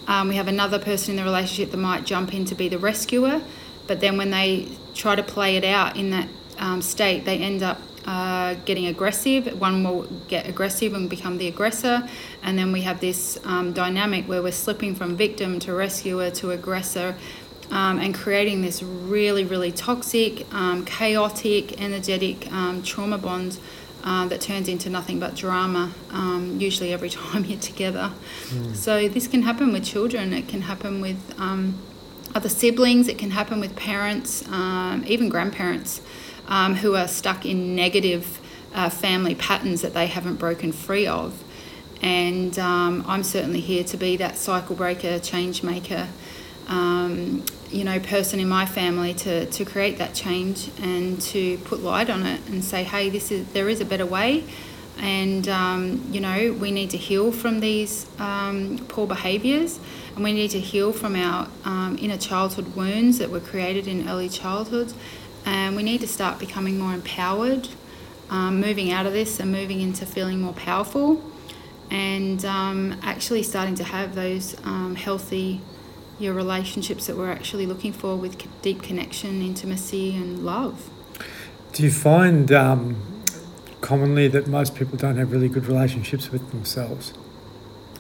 Um, 0.06 0.28
we 0.28 0.37
have 0.37 0.46
another 0.46 0.78
person 0.78 1.12
in 1.12 1.16
the 1.16 1.25
relationship 1.25 1.70
that 1.70 1.78
might 1.78 2.05
jump 2.05 2.34
in 2.34 2.44
to 2.44 2.55
be 2.55 2.69
the 2.69 2.78
rescuer, 2.78 3.40
but 3.87 4.00
then 4.00 4.19
when 4.19 4.31
they 4.31 4.69
try 4.93 5.16
to 5.16 5.22
play 5.22 5.56
it 5.56 5.64
out 5.64 5.96
in 5.96 6.11
that 6.11 6.28
um, 6.58 6.82
state, 6.82 7.25
they 7.25 7.38
end 7.38 7.62
up 7.62 7.81
uh, 8.05 8.52
getting 8.67 8.84
aggressive. 8.84 9.58
One 9.58 9.82
will 9.82 10.02
get 10.28 10.46
aggressive 10.46 10.93
and 10.93 11.08
become 11.08 11.38
the 11.38 11.49
aggressor, 11.49 12.06
and 12.43 12.58
then 12.58 12.72
we 12.72 12.82
have 12.82 13.00
this 13.00 13.38
um, 13.44 13.72
dynamic 13.72 14.28
where 14.28 14.43
we're 14.43 14.52
slipping 14.52 14.94
from 14.94 15.17
victim 15.17 15.58
to 15.60 15.72
rescuer 15.72 16.31
to 16.32 16.50
aggressor 16.50 17.17
um, 17.70 17.99
and 17.99 18.14
creating 18.14 18.62
this 18.62 18.82
really, 18.82 19.44
really 19.44 19.72
toxic, 19.72 20.53
um, 20.55 20.84
chaotic, 20.84 21.81
energetic 21.81 22.50
um, 22.53 22.82
trauma 22.82 23.19
bond 23.19 23.58
uh, 24.05 24.27
that 24.29 24.41
turns 24.41 24.69
into 24.69 24.91
nothing 24.91 25.19
but 25.19 25.34
drama, 25.34 25.93
um, 26.10 26.58
usually 26.60 26.93
every 26.93 27.10
time 27.10 27.44
you're 27.44 27.58
together. 27.58 28.12
Mm. 28.48 28.77
So, 28.77 29.08
this 29.08 29.27
can 29.27 29.43
happen 29.43 29.72
with 29.72 29.84
children, 29.84 30.32
it 30.32 30.48
can 30.48 30.62
happen 30.62 31.00
with 31.00 31.34
um, 31.38 31.81
other 32.34 32.48
siblings, 32.48 33.08
it 33.08 33.19
can 33.19 33.31
happen 33.31 33.60
with 33.60 33.74
parents, 33.77 34.46
um, 34.48 35.05
even 35.06 35.29
grandparents 35.29 36.00
who 36.81 36.94
are 36.94 37.08
stuck 37.08 37.46
in 37.46 37.74
negative 37.74 38.41
uh, 38.74 38.91
family 38.91 39.34
patterns 39.34 39.81
that 39.82 39.94
they 39.94 40.06
haven't 40.06 40.36
broken 40.36 40.72
free 40.72 41.06
of. 41.06 41.43
And 42.03 42.58
I'm 42.58 43.22
certainly 43.22 43.60
here 43.60 43.84
to 43.84 43.96
be 43.96 44.19
that 44.19 44.36
cycle 44.36 44.77
breaker, 44.77 45.19
change 45.19 45.62
maker 45.62 46.08
um, 46.69 47.44
you 47.74 47.82
know, 47.82 47.98
person 47.98 48.38
in 48.38 48.48
my 48.48 48.64
family 48.64 49.12
to, 49.14 49.46
to 49.46 49.64
create 49.64 49.98
that 49.98 50.14
change 50.14 50.70
and 50.81 51.20
to 51.20 51.58
put 51.58 51.81
light 51.81 52.08
on 52.08 52.24
it 52.24 52.40
and 52.46 52.64
say, 52.64 52.84
hey, 52.84 53.10
this 53.10 53.32
is 53.32 53.52
there 53.52 53.69
is 53.69 53.81
a 53.81 53.84
better 53.84 54.06
way, 54.06 54.44
and 54.98 55.48
um, 55.48 56.06
you 56.12 56.20
know, 56.20 56.52
we 56.52 56.70
need 56.70 56.90
to 56.90 56.96
heal 56.96 57.32
from 57.32 57.58
these 57.58 58.06
um, 58.20 58.78
poor 58.86 59.08
behaviours, 59.08 59.81
and 60.14 60.22
we 60.22 60.32
need 60.32 60.52
to 60.52 60.60
heal 60.60 60.93
from 60.93 61.16
our 61.16 61.48
um, 61.64 61.98
inner 62.00 62.16
childhood 62.16 62.76
wounds 62.76 63.19
that 63.19 63.28
were 63.28 63.40
created 63.40 63.88
in 63.88 64.08
early 64.08 64.28
childhood, 64.28 64.93
and 65.44 65.74
we 65.74 65.82
need 65.82 66.00
to 66.00 66.08
start 66.08 66.38
becoming 66.38 66.78
more 66.78 66.94
empowered, 66.94 67.69
um, 68.31 68.60
moving 68.60 68.93
out 68.93 69.04
of 69.04 69.12
this 69.12 69.40
and 69.40 69.50
moving 69.50 69.81
into 69.81 70.06
feeling 70.06 70.40
more 70.40 70.52
powerful, 70.52 71.20
and 71.90 72.44
um, 72.44 72.96
actually 73.02 73.43
starting 73.43 73.74
to 73.74 73.84
have 73.84 74.14
those 74.14 74.54
healthy 74.96 75.60
your 76.18 76.34
relationships 76.34 77.06
that 77.06 77.16
we're 77.16 77.30
actually 77.30 77.66
looking 77.66 77.92
for 77.92 78.16
with 78.16 78.36
deep 78.62 78.82
connection, 78.82 79.42
intimacy, 79.42 80.14
and 80.14 80.44
love. 80.44 80.90
Do 81.72 81.82
you 81.82 81.90
find 81.90 82.52
um, 82.52 83.24
commonly 83.80 84.28
that 84.28 84.46
most 84.46 84.74
people 84.74 84.96
don't 84.96 85.16
have 85.16 85.32
really 85.32 85.48
good 85.48 85.66
relationships 85.66 86.30
with 86.30 86.50
themselves? 86.50 87.14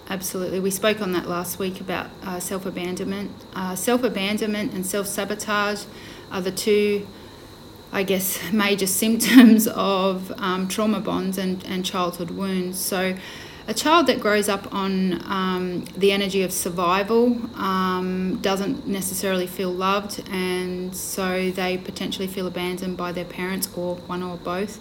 Absolutely. 0.08 0.60
We 0.60 0.70
spoke 0.70 1.00
on 1.00 1.12
that 1.12 1.28
last 1.28 1.58
week 1.58 1.80
about 1.80 2.10
uh, 2.22 2.38
self 2.38 2.66
abandonment. 2.66 3.30
Uh, 3.54 3.74
self 3.74 4.02
abandonment 4.02 4.72
and 4.74 4.86
self 4.86 5.06
sabotage 5.06 5.84
are 6.30 6.40
the 6.40 6.52
two, 6.52 7.06
I 7.90 8.02
guess, 8.02 8.38
major 8.52 8.86
symptoms 8.86 9.66
of 9.66 10.30
um, 10.38 10.68
trauma 10.68 11.00
bonds 11.00 11.38
and, 11.38 11.64
and 11.64 11.84
childhood 11.84 12.30
wounds. 12.30 12.78
So, 12.78 13.16
a 13.66 13.74
child 13.74 14.06
that 14.08 14.20
grows 14.20 14.48
up 14.48 14.72
on 14.74 15.22
um, 15.30 15.84
the 15.96 16.12
energy 16.12 16.42
of 16.42 16.52
survival 16.52 17.38
um, 17.56 18.38
doesn't 18.42 18.86
necessarily 18.86 19.46
feel 19.46 19.70
loved, 19.70 20.22
and 20.30 20.94
so 20.94 21.50
they 21.50 21.78
potentially 21.78 22.26
feel 22.26 22.46
abandoned 22.46 22.96
by 22.96 23.12
their 23.12 23.24
parents 23.24 23.68
or 23.74 23.96
one 23.96 24.22
or 24.22 24.36
both. 24.36 24.80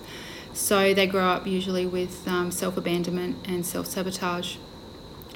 So 0.53 0.93
they 0.93 1.07
grow 1.07 1.25
up 1.25 1.47
usually 1.47 1.85
with 1.85 2.27
um, 2.27 2.51
self 2.51 2.75
abandonment 2.77 3.37
and 3.47 3.65
self 3.65 3.87
sabotage. 3.87 4.57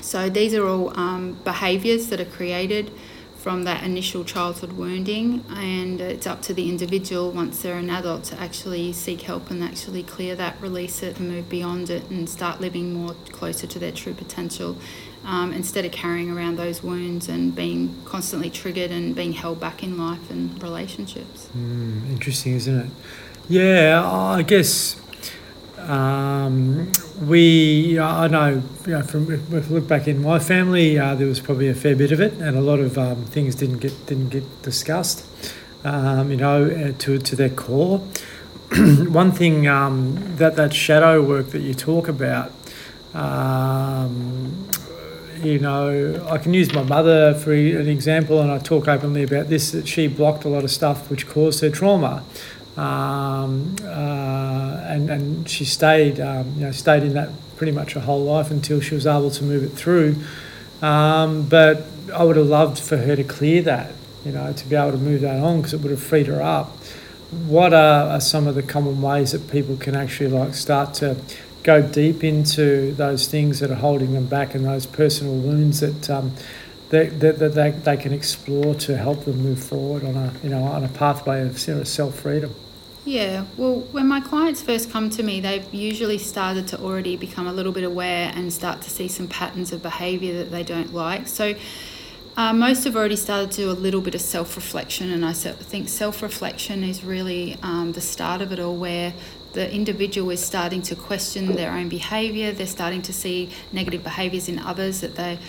So 0.01 0.29
these 0.29 0.53
are 0.53 0.67
all 0.67 0.97
um, 0.99 1.39
behaviours 1.43 2.07
that 2.07 2.19
are 2.19 2.25
created 2.25 2.91
from 3.37 3.63
that 3.63 3.83
initial 3.83 4.23
childhood 4.23 4.73
wounding, 4.73 5.43
and 5.49 6.01
it's 6.01 6.27
up 6.27 6.41
to 6.43 6.53
the 6.53 6.69
individual 6.69 7.31
once 7.31 7.61
they're 7.61 7.77
an 7.77 7.89
adult 7.89 8.23
to 8.25 8.39
actually 8.39 8.91
seek 8.93 9.21
help 9.21 9.49
and 9.49 9.63
actually 9.63 10.03
clear 10.03 10.35
that, 10.35 10.59
release 10.61 11.03
it, 11.03 11.19
and 11.19 11.29
move 11.29 11.47
beyond 11.47 11.89
it, 11.89 12.09
and 12.09 12.29
start 12.29 12.59
living 12.59 12.93
more 12.93 13.15
closer 13.31 13.67
to 13.67 13.79
their 13.79 13.91
true 13.91 14.13
potential. 14.13 14.77
Um, 15.25 15.51
instead 15.51 15.83
of 15.83 15.91
carrying 15.91 16.29
around 16.29 16.57
those 16.57 16.81
wounds 16.81 17.27
and 17.27 17.53
being 17.53 17.93
constantly 18.05 18.49
triggered 18.49 18.91
and 18.91 19.13
being 19.13 19.33
held 19.33 19.59
back 19.59 19.83
in 19.83 19.97
life 19.97 20.29
and 20.29 20.61
relationships. 20.63 21.49
Mm, 21.57 22.11
interesting, 22.11 22.53
isn't 22.53 22.79
it? 22.79 22.89
Yeah, 23.49 24.09
I 24.09 24.41
guess 24.43 24.95
um, 25.77 26.91
we, 27.21 27.99
I 27.99 28.27
know, 28.27 28.61
you 28.85 28.91
know, 28.91 29.03
from 29.03 29.31
if 29.31 29.69
look 29.69 29.87
back 29.87 30.07
in 30.07 30.21
my 30.21 30.39
family, 30.39 30.97
uh, 30.97 31.15
there 31.15 31.27
was 31.27 31.39
probably 31.39 31.69
a 31.69 31.75
fair 31.75 31.95
bit 31.95 32.11
of 32.11 32.19
it, 32.19 32.33
and 32.33 32.57
a 32.57 32.61
lot 32.61 32.79
of 32.79 32.97
um, 32.97 33.25
things 33.25 33.55
didn't 33.55 33.77
get 33.77 34.05
didn't 34.05 34.29
get 34.29 34.61
discussed. 34.61 35.25
Um, 35.83 36.31
you 36.31 36.37
know, 36.37 36.65
uh, 36.65 36.97
to 36.99 37.19
to 37.19 37.35
their 37.35 37.49
core. 37.49 37.99
One 38.75 39.31
thing 39.31 39.67
um, 39.67 40.35
that 40.37 40.55
that 40.55 40.73
shadow 40.73 41.21
work 41.21 41.51
that 41.51 41.61
you 41.61 41.73
talk 41.73 42.07
about, 42.07 42.51
um, 43.13 44.67
you 45.41 45.59
know, 45.59 46.27
I 46.29 46.37
can 46.37 46.53
use 46.53 46.73
my 46.73 46.83
mother 46.83 47.33
for 47.33 47.53
an 47.53 47.87
example, 47.87 48.41
and 48.41 48.51
I 48.51 48.57
talk 48.57 48.87
openly 48.87 49.23
about 49.23 49.47
this. 49.47 49.71
That 49.71 49.87
she 49.87 50.07
blocked 50.07 50.43
a 50.43 50.49
lot 50.49 50.63
of 50.63 50.71
stuff 50.71 51.09
which 51.09 51.27
caused 51.27 51.61
her 51.61 51.69
trauma 51.69 52.23
um, 52.77 53.75
uh, 53.83 54.81
and 54.87 55.09
and 55.09 55.49
she 55.49 55.65
stayed 55.65 56.19
um, 56.19 56.53
you 56.55 56.61
know 56.61 56.71
stayed 56.71 57.03
in 57.03 57.13
that 57.13 57.29
pretty 57.57 57.71
much 57.71 57.93
her 57.93 57.99
whole 57.99 58.23
life 58.23 58.51
until 58.51 58.79
she 58.79 58.95
was 58.95 59.05
able 59.05 59.31
to 59.31 59.43
move 59.43 59.63
it 59.63 59.69
through. 59.69 60.15
Um, 60.81 61.49
but 61.49 61.83
I 62.13 62.23
would 62.23 62.37
have 62.37 62.47
loved 62.47 62.79
for 62.79 62.97
her 62.97 63.15
to 63.15 63.23
clear 63.23 63.61
that, 63.63 63.91
you 64.23 64.31
know, 64.31 64.53
to 64.53 64.67
be 64.67 64.75
able 64.75 64.91
to 64.91 64.97
move 64.97 65.21
that 65.21 65.41
on 65.43 65.57
because 65.57 65.73
it 65.73 65.81
would 65.81 65.91
have 65.91 66.01
freed 66.01 66.27
her 66.27 66.41
up. 66.41 66.69
What 67.47 67.73
are, 67.73 68.09
are 68.11 68.21
some 68.21 68.47
of 68.47 68.55
the 68.55 68.63
common 68.63 69.01
ways 69.01 69.33
that 69.33 69.51
people 69.51 69.75
can 69.75 69.95
actually 69.95 70.29
like 70.29 70.53
start 70.53 70.93
to 70.95 71.17
go 71.63 71.81
deep 71.81 72.23
into 72.23 72.93
those 72.93 73.27
things 73.27 73.59
that 73.59 73.69
are 73.69 73.75
holding 73.75 74.13
them 74.13 74.27
back 74.27 74.55
and 74.55 74.63
those 74.63 74.85
personal 74.85 75.35
wounds 75.35 75.81
that 75.81 76.09
um, 76.09 76.31
that, 76.89 77.19
that, 77.19 77.39
that 77.39 77.53
they, 77.53 77.71
they 77.71 77.97
can 77.97 78.13
explore 78.13 78.73
to 78.75 78.95
help 78.95 79.25
them 79.25 79.43
move 79.43 79.61
forward 79.61 80.05
on 80.05 80.15
a 80.15 80.33
you 80.41 80.49
know 80.49 80.63
on 80.63 80.85
a 80.85 80.87
pathway 80.87 81.41
of 81.41 81.59
self 81.59 82.19
freedom. 82.19 82.55
Yeah, 83.07 83.45
well, 83.55 83.79
when 83.93 84.05
my 84.05 84.19
clients 84.19 84.61
first 84.61 84.91
come 84.91 85.09
to 85.11 85.23
me, 85.23 85.39
they've 85.39 85.73
usually 85.73 86.17
started 86.17 86.67
to 86.67 86.81
already 86.81 87.15
become 87.15 87.47
a 87.47 87.53
little 87.53 87.71
bit 87.71 87.85
aware 87.85 88.33
and 88.35 88.51
start 88.51 88.81
to 88.81 88.89
see 88.89 89.07
some 89.07 89.29
patterns 89.29 89.71
of 89.71 89.81
behaviour 89.81 90.33
that 90.39 90.51
they 90.51 90.61
don't 90.61 90.93
like. 90.93 91.29
So, 91.29 91.55
uh, 92.35 92.51
most 92.51 92.83
have 92.83 92.97
already 92.97 93.15
started 93.15 93.51
to 93.51 93.61
do 93.61 93.71
a 93.71 93.79
little 93.79 94.01
bit 94.01 94.13
of 94.13 94.19
self 94.19 94.57
reflection, 94.57 95.09
and 95.09 95.25
I 95.25 95.31
think 95.31 95.87
self 95.87 96.21
reflection 96.21 96.83
is 96.83 97.01
really 97.01 97.57
um, 97.63 97.93
the 97.93 98.01
start 98.01 98.41
of 98.41 98.51
it 98.51 98.59
all, 98.59 98.75
where 98.75 99.13
the 99.53 99.73
individual 99.73 100.29
is 100.31 100.45
starting 100.45 100.81
to 100.81 100.95
question 100.95 101.55
their 101.55 101.71
own 101.71 101.87
behaviour, 101.87 102.51
they're 102.51 102.67
starting 102.67 103.03
to 103.03 103.13
see 103.13 103.49
negative 103.71 104.03
behaviours 104.03 104.49
in 104.49 104.59
others 104.59 104.99
that 104.99 105.15
they 105.15 105.39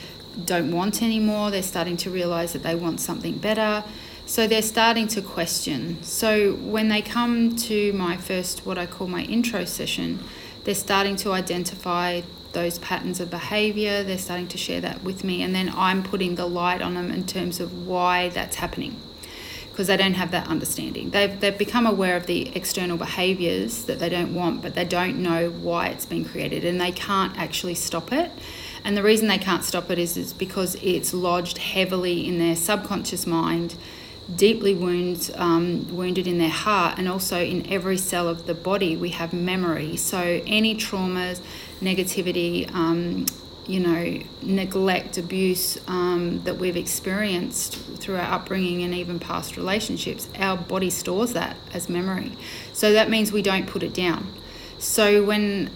don't 0.45 0.71
want 0.71 1.03
anymore, 1.03 1.51
they're 1.51 1.65
starting 1.65 1.97
to 1.97 2.09
realise 2.09 2.53
that 2.53 2.63
they 2.63 2.77
want 2.77 3.01
something 3.01 3.37
better 3.37 3.83
so 4.29 4.47
they're 4.47 4.61
starting 4.61 5.09
to 5.09 5.23
question. 5.23 6.03
So 6.03 6.53
when 6.57 6.89
they 6.89 7.01
come 7.01 7.57
to 7.57 7.95
my 7.95 8.19
first, 8.19 8.67
what 8.67 8.77
I 8.77 8.85
call 8.85 9.07
my 9.07 9.23
intro 9.23 9.65
session, 9.65 10.23
they're 10.65 10.75
starting 10.75 11.17
to 11.17 11.33
identify 11.33 12.21
those 12.53 12.79
patterns 12.79 13.21
of 13.21 13.31
behavior. 13.31 14.05
They're 14.05 14.19
starting 14.19 14.47
to 14.49 14.59
share 14.59 14.83
that 14.83 15.03
with 15.03 15.25
me, 15.25 15.43
and 15.43 15.55
then 15.55 15.73
I'm 15.75 16.03
putting 16.03 16.35
the 16.35 16.45
light 16.45 16.83
on 16.83 16.93
them 16.93 17.11
in 17.11 17.27
terms 17.27 17.59
of 17.59 17.87
why 17.87 18.29
that's 18.29 18.57
happening 18.57 19.01
because 19.71 19.87
they 19.87 19.97
don't 19.97 20.15
have 20.15 20.33
that 20.33 20.47
understanding. 20.49 21.09
They've, 21.09 21.41
they've 21.41 21.57
become 21.57 21.87
aware 21.87 22.17
of 22.17 22.27
the 22.27 22.55
external 22.55 22.99
behaviors 22.99 23.85
that 23.85 23.99
they 23.99 24.11
don't 24.11 24.35
want, 24.35 24.61
but 24.61 24.75
they 24.75 24.85
don't 24.85 25.23
know 25.23 25.49
why 25.51 25.87
it's 25.87 26.05
been 26.05 26.25
created 26.25 26.65
and 26.65 26.79
they 26.79 26.93
can't 26.93 27.39
actually 27.39 27.77
stop 27.77 28.13
it. 28.13 28.31
And 28.85 28.97
the 28.97 29.05
reason 29.05 29.29
they 29.29 29.39
can't 29.39 29.65
stop 29.65 29.89
it 29.89 29.99
is, 29.99 30.17
is 30.17 30.33
because 30.33 30.75
it's 30.83 31.15
lodged 31.15 31.59
heavily 31.59 32.27
in 32.27 32.39
their 32.39 32.57
subconscious 32.57 33.25
mind 33.25 33.77
deeply 34.35 34.75
wounds, 34.75 35.31
um, 35.35 35.95
wounded 35.95 36.27
in 36.27 36.39
their 36.39 36.49
heart, 36.49 36.99
and 36.99 37.09
also 37.09 37.41
in 37.43 37.71
every 37.71 37.97
cell 37.97 38.29
of 38.29 38.47
the 38.47 38.55
body, 38.55 38.97
we 38.97 39.11
have 39.11 39.33
memory. 39.33 39.97
So 39.97 40.43
any 40.47 40.75
traumas, 40.75 41.41
negativity, 41.81 42.73
um, 42.75 43.27
you 43.67 43.81
know, 43.81 44.23
neglect, 44.43 45.19
abuse 45.19 45.79
um, 45.89 46.43
that 46.45 46.57
we've 46.57 46.77
experienced 46.77 47.77
through 47.99 48.17
our 48.17 48.33
upbringing 48.33 48.83
and 48.83 48.95
even 48.95 49.19
past 49.19 49.57
relationships, 49.57 50.29
our 50.39 50.57
body 50.57 50.91
stores 50.91 51.35
that 51.35 51.57
as 51.73 51.89
memory. 51.89 52.33
So 52.73 52.93
that 52.93 53.11
means 53.11 53.31
we 53.31 53.43
don't 53.43 53.67
put 53.67 53.83
it 53.83 53.93
down. 53.93 54.33
So 54.79 55.23
when 55.25 55.71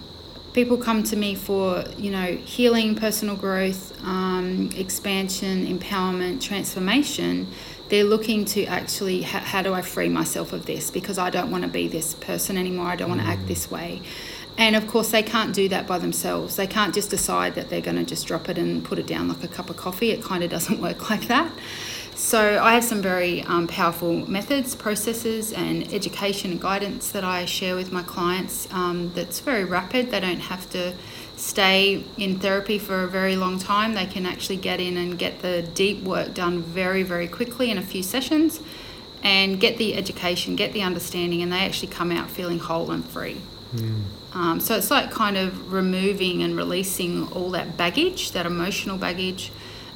people 0.52 0.76
come 0.76 1.02
to 1.02 1.16
me 1.16 1.34
for 1.34 1.84
you 1.96 2.10
know 2.10 2.26
healing 2.26 2.94
personal 2.94 3.34
growth 3.34 3.98
um, 4.04 4.70
expansion 4.76 5.66
empowerment 5.66 6.40
transformation 6.40 7.46
they're 7.92 8.04
looking 8.04 8.46
to 8.46 8.64
actually 8.64 9.20
how, 9.20 9.38
how 9.40 9.60
do 9.60 9.74
I 9.74 9.82
free 9.82 10.08
myself 10.08 10.54
of 10.54 10.64
this 10.64 10.90
because 10.90 11.18
I 11.18 11.28
don't 11.28 11.50
want 11.50 11.64
to 11.64 11.68
be 11.68 11.88
this 11.88 12.14
person 12.14 12.56
anymore. 12.56 12.86
I 12.86 12.96
don't 12.96 13.10
want 13.10 13.20
to 13.20 13.26
act 13.26 13.46
this 13.46 13.70
way. 13.70 14.00
And 14.56 14.74
of 14.76 14.88
course, 14.88 15.10
they 15.10 15.22
can't 15.22 15.54
do 15.54 15.68
that 15.68 15.86
by 15.86 15.98
themselves. 15.98 16.56
They 16.56 16.66
can't 16.66 16.94
just 16.94 17.10
decide 17.10 17.54
that 17.54 17.68
they're 17.68 17.82
going 17.82 17.98
to 17.98 18.04
just 18.04 18.26
drop 18.26 18.48
it 18.48 18.56
and 18.56 18.82
put 18.82 18.98
it 18.98 19.06
down 19.06 19.28
like 19.28 19.44
a 19.44 19.48
cup 19.48 19.68
of 19.68 19.76
coffee. 19.76 20.10
It 20.10 20.22
kind 20.22 20.42
of 20.42 20.48
doesn't 20.48 20.80
work 20.86 21.10
like 21.10 21.28
that. 21.28 21.52
So, 22.14 22.62
I 22.62 22.72
have 22.72 22.84
some 22.84 23.02
very 23.02 23.42
um, 23.42 23.66
powerful 23.66 24.26
methods, 24.26 24.74
processes, 24.74 25.52
and 25.52 25.92
education 25.92 26.50
and 26.50 26.60
guidance 26.60 27.10
that 27.10 27.24
I 27.24 27.44
share 27.44 27.74
with 27.74 27.92
my 27.92 28.02
clients 28.02 28.68
um, 28.72 29.12
that's 29.14 29.40
very 29.40 29.64
rapid. 29.64 30.10
They 30.10 30.20
don't 30.20 30.40
have 30.40 30.68
to 30.70 30.94
stay 31.42 32.04
in 32.16 32.38
therapy 32.38 32.78
for 32.78 33.02
a 33.02 33.08
very 33.08 33.34
long 33.34 33.58
time. 33.58 33.94
They 33.94 34.06
can 34.06 34.26
actually 34.26 34.58
get 34.58 34.80
in 34.80 34.96
and 34.96 35.18
get 35.18 35.42
the 35.42 35.62
deep 35.62 36.04
work 36.04 36.34
done 36.34 36.62
very, 36.62 37.02
very 37.02 37.26
quickly 37.26 37.68
in 37.68 37.78
a 37.78 37.82
few 37.82 38.02
sessions 38.02 38.60
and 39.24 39.58
get 39.58 39.76
the 39.76 39.94
education, 39.94 40.54
get 40.54 40.72
the 40.72 40.82
understanding, 40.82 41.42
and 41.42 41.52
they 41.52 41.58
actually 41.58 41.88
come 41.88 42.12
out 42.12 42.30
feeling 42.30 42.60
whole 42.60 42.92
and 42.92 43.04
free. 43.04 43.38
Mm. 43.74 44.02
Um, 44.34 44.60
so 44.60 44.76
it's 44.76 44.90
like 44.90 45.10
kind 45.10 45.36
of 45.36 45.72
removing 45.72 46.42
and 46.42 46.56
releasing 46.56 47.26
all 47.32 47.50
that 47.50 47.76
baggage, 47.76 48.30
that 48.32 48.46
emotional 48.46 48.96
baggage 48.96 49.50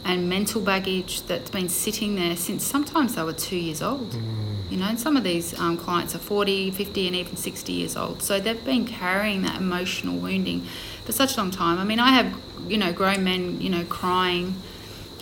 and 0.04 0.28
mental 0.28 0.60
baggage 0.60 1.22
that's 1.22 1.50
been 1.50 1.68
sitting 1.68 2.16
there 2.16 2.36
since 2.36 2.64
sometimes 2.64 3.14
they 3.14 3.22
were 3.22 3.32
two 3.32 3.56
years 3.56 3.82
old. 3.82 4.10
Mm. 4.10 4.55
You 4.70 4.76
know, 4.78 4.94
some 4.96 5.16
of 5.16 5.24
these 5.24 5.58
um, 5.58 5.76
clients 5.76 6.14
are 6.14 6.18
40, 6.18 6.70
50, 6.72 7.06
and 7.06 7.16
even 7.16 7.36
60 7.36 7.72
years 7.72 7.96
old. 7.96 8.22
So 8.22 8.40
they've 8.40 8.64
been 8.64 8.84
carrying 8.84 9.42
that 9.42 9.60
emotional 9.60 10.16
wounding 10.18 10.66
for 11.04 11.12
such 11.12 11.36
a 11.36 11.40
long 11.40 11.50
time. 11.50 11.78
I 11.78 11.84
mean, 11.84 12.00
I 12.00 12.10
have, 12.10 12.34
you 12.66 12.76
know, 12.76 12.92
grown 12.92 13.22
men, 13.22 13.60
you 13.60 13.70
know, 13.70 13.84
crying 13.84 14.54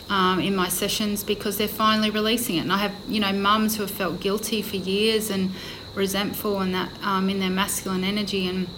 um, 0.08 0.40
in 0.40 0.56
my 0.56 0.68
sessions 0.68 1.24
because 1.24 1.58
they're 1.58 1.68
finally 1.68 2.10
releasing 2.10 2.56
it. 2.56 2.60
And 2.60 2.72
I 2.72 2.78
have, 2.78 2.94
you 3.08 3.20
know, 3.20 3.32
mums 3.32 3.76
who 3.76 3.82
have 3.82 3.90
felt 3.90 4.20
guilty 4.20 4.62
for 4.62 4.76
years 4.76 5.30
and 5.30 5.52
resentful 5.94 6.60
and 6.60 6.74
that 6.74 6.90
um, 7.02 7.28
in 7.28 7.40
their 7.40 7.50
masculine 7.50 8.04
energy 8.04 8.46
and 8.48 8.68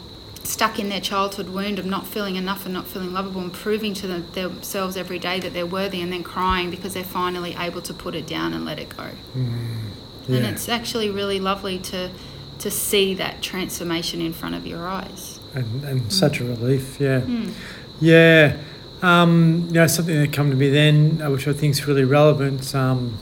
stuck 0.44 0.78
in 0.78 0.88
their 0.88 1.00
childhood 1.00 1.48
wound 1.48 1.78
of 1.78 1.86
not 1.86 2.06
feeling 2.06 2.36
enough 2.36 2.64
and 2.64 2.74
not 2.74 2.86
feeling 2.86 3.12
lovable 3.12 3.40
and 3.40 3.52
proving 3.52 3.94
to 3.94 4.06
them, 4.06 4.26
themselves 4.32 4.96
every 4.96 5.18
day 5.18 5.40
that 5.40 5.52
they're 5.52 5.66
worthy 5.66 6.00
and 6.00 6.12
then 6.12 6.22
crying 6.22 6.70
because 6.70 6.94
they're 6.94 7.04
finally 7.04 7.56
able 7.58 7.82
to 7.82 7.92
put 7.92 8.14
it 8.14 8.26
down 8.26 8.52
and 8.52 8.64
let 8.64 8.78
it 8.78 8.96
go. 8.96 9.10
Mm, 9.36 9.90
yeah. 10.28 10.38
And 10.38 10.46
it's 10.46 10.68
actually 10.68 11.10
really 11.10 11.40
lovely 11.40 11.78
to 11.78 12.10
to 12.58 12.70
see 12.70 13.14
that 13.14 13.42
transformation 13.42 14.20
in 14.20 14.32
front 14.32 14.54
of 14.54 14.66
your 14.66 14.86
eyes. 14.86 15.38
And, 15.54 15.84
and 15.84 16.00
mm. 16.02 16.12
such 16.12 16.40
a 16.40 16.44
relief, 16.44 16.98
yeah. 17.00 17.20
Mm. 17.20 17.52
Yeah. 18.00 18.56
Um, 19.02 19.66
you 19.68 19.74
know, 19.74 19.86
something 19.86 20.18
that 20.18 20.32
come 20.32 20.50
to 20.50 20.56
me 20.56 20.70
then, 20.70 21.20
uh, 21.22 21.30
which 21.30 21.46
I 21.46 21.52
think 21.52 21.72
is 21.72 21.86
really 21.86 22.04
relevant. 22.04 22.74
Um, 22.74 23.18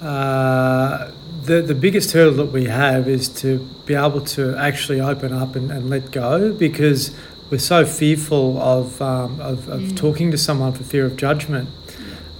uh, 0.00 1.10
the, 1.42 1.62
the 1.62 1.74
biggest 1.74 2.12
hurdle 2.12 2.34
that 2.34 2.52
we 2.52 2.66
have 2.66 3.08
is 3.08 3.28
to 3.40 3.58
be 3.86 3.94
able 3.94 4.20
to 4.20 4.56
actually 4.56 5.00
open 5.00 5.32
up 5.32 5.56
and, 5.56 5.70
and 5.70 5.88
let 5.88 6.10
go 6.10 6.52
because 6.52 7.14
we're 7.50 7.58
so 7.58 7.84
fearful 7.84 8.60
of, 8.60 9.00
um, 9.00 9.40
of, 9.40 9.68
of 9.68 9.80
mm. 9.80 9.96
talking 9.96 10.30
to 10.30 10.38
someone 10.38 10.72
for 10.72 10.84
fear 10.84 11.06
of 11.06 11.16
judgment. 11.16 11.68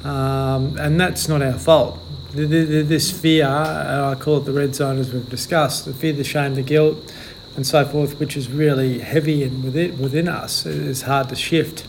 Um, 0.05 0.79
and 0.79 1.01
that's 1.01 1.29
not 1.29 1.43
our 1.43 1.59
fault. 1.59 1.99
This 2.33 3.11
fear, 3.11 3.47
uh, 3.47 4.13
I 4.13 4.15
call 4.15 4.39
it 4.39 4.45
the 4.45 4.53
red 4.53 4.75
zone 4.75 4.99
as 4.99 5.13
we've 5.13 5.29
discussed 5.29 5.85
the 5.85 5.93
fear, 5.93 6.13
the 6.13 6.25
shame, 6.25 6.55
the 6.55 6.63
guilt. 6.63 7.13
and 7.57 7.67
so 7.67 7.85
forth, 7.85 8.19
which 8.19 8.37
is 8.37 8.51
really 8.51 9.01
heavy 9.01 9.43
and 9.43 9.65
within 9.65 9.99
within 9.99 10.29
us. 10.29 10.67
It's 10.67 11.03
hard 11.03 11.29
to 11.31 11.37
shift, 11.37 11.87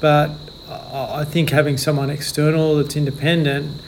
but 0.00 0.30
I 0.68 1.20
I 1.20 1.24
think 1.24 1.50
having 1.50 1.76
someone 1.76 2.10
external 2.10 2.76
that's 2.76 2.96
independent, 2.96 3.80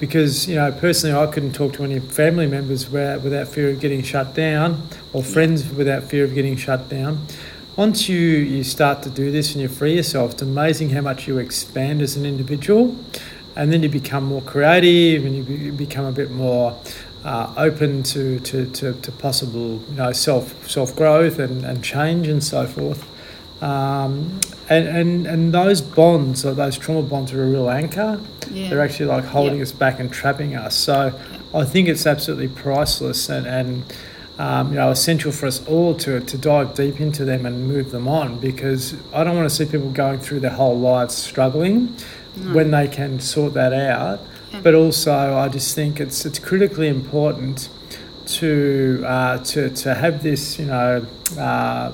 because 0.00 0.48
you 0.48 0.56
know 0.56 0.72
personally 0.72 1.16
I 1.16 1.30
couldn't 1.30 1.52
talk 1.52 1.74
to 1.74 1.84
any 1.84 2.00
family 2.00 2.46
members 2.46 2.90
without, 2.90 3.22
without 3.22 3.48
fear 3.48 3.70
of 3.70 3.80
getting 3.80 4.02
shut 4.02 4.34
down, 4.34 4.88
or 5.12 5.22
friends 5.22 5.68
without 5.70 6.04
fear 6.04 6.24
of 6.24 6.34
getting 6.34 6.56
shut 6.56 6.88
down. 6.88 7.26
Once 7.76 8.08
you, 8.08 8.18
you 8.18 8.62
start 8.62 9.02
to 9.02 9.10
do 9.10 9.32
this 9.32 9.52
and 9.52 9.60
you 9.60 9.68
free 9.68 9.96
yourself, 9.96 10.32
it's 10.32 10.42
amazing 10.42 10.90
how 10.90 11.00
much 11.00 11.26
you 11.26 11.38
expand 11.38 12.00
as 12.00 12.16
an 12.16 12.24
individual, 12.24 12.96
and 13.56 13.72
then 13.72 13.82
you 13.82 13.88
become 13.88 14.24
more 14.24 14.42
creative 14.42 15.24
and 15.24 15.36
you, 15.36 15.42
be, 15.42 15.54
you 15.54 15.72
become 15.72 16.04
a 16.04 16.12
bit 16.12 16.30
more 16.30 16.78
uh, 17.24 17.54
open 17.56 18.02
to, 18.02 18.38
to, 18.40 18.66
to, 18.70 18.92
to 19.00 19.12
possible 19.12 19.80
you 19.88 19.94
know 19.96 20.12
self 20.12 20.68
self 20.68 20.94
growth 20.94 21.38
and, 21.38 21.64
and 21.64 21.82
change 21.82 22.28
and 22.28 22.42
so 22.42 22.66
forth. 22.66 23.08
Um, 23.62 24.40
and, 24.68 24.88
and, 24.88 25.26
and 25.26 25.54
those 25.54 25.80
bonds, 25.80 26.44
or 26.44 26.52
those 26.54 26.76
trauma 26.76 27.02
bonds, 27.02 27.32
are 27.32 27.42
a 27.42 27.46
real 27.46 27.70
anchor. 27.70 28.20
Yeah. 28.50 28.70
They're 28.70 28.82
actually 28.82 29.06
like 29.06 29.24
holding 29.24 29.58
Yep. 29.58 29.62
us 29.62 29.72
back 29.72 30.00
and 30.00 30.12
trapping 30.12 30.54
us. 30.54 30.74
So 30.74 31.18
I 31.54 31.64
think 31.64 31.88
it's 31.88 32.06
absolutely 32.06 32.48
priceless 32.48 33.28
and, 33.28 33.46
and 33.46 33.84
um, 34.38 34.70
you 34.70 34.74
know, 34.76 34.90
essential 34.90 35.32
for 35.32 35.46
us 35.46 35.64
all 35.66 35.94
to, 35.96 36.20
to 36.20 36.38
dive 36.38 36.74
deep 36.74 37.00
into 37.00 37.24
them 37.24 37.46
and 37.46 37.68
move 37.68 37.90
them 37.90 38.08
on 38.08 38.38
because 38.40 38.94
I 39.14 39.22
don't 39.24 39.36
want 39.36 39.48
to 39.48 39.54
see 39.54 39.64
people 39.64 39.90
going 39.90 40.18
through 40.18 40.40
their 40.40 40.50
whole 40.50 40.78
lives 40.78 41.14
struggling 41.14 41.94
when 42.52 42.70
they 42.70 42.88
can 42.88 43.20
sort 43.20 43.54
that 43.54 43.72
out. 43.72 44.20
Yeah. 44.52 44.60
But 44.60 44.74
also, 44.74 45.36
I 45.36 45.48
just 45.48 45.74
think 45.74 46.00
it's 46.00 46.24
it's 46.24 46.38
critically 46.38 46.88
important 46.88 47.68
to 48.26 49.04
uh, 49.06 49.38
to 49.38 49.70
to 49.70 49.94
have 49.94 50.22
this, 50.22 50.58
you 50.58 50.66
know. 50.66 51.06
Uh, 51.38 51.92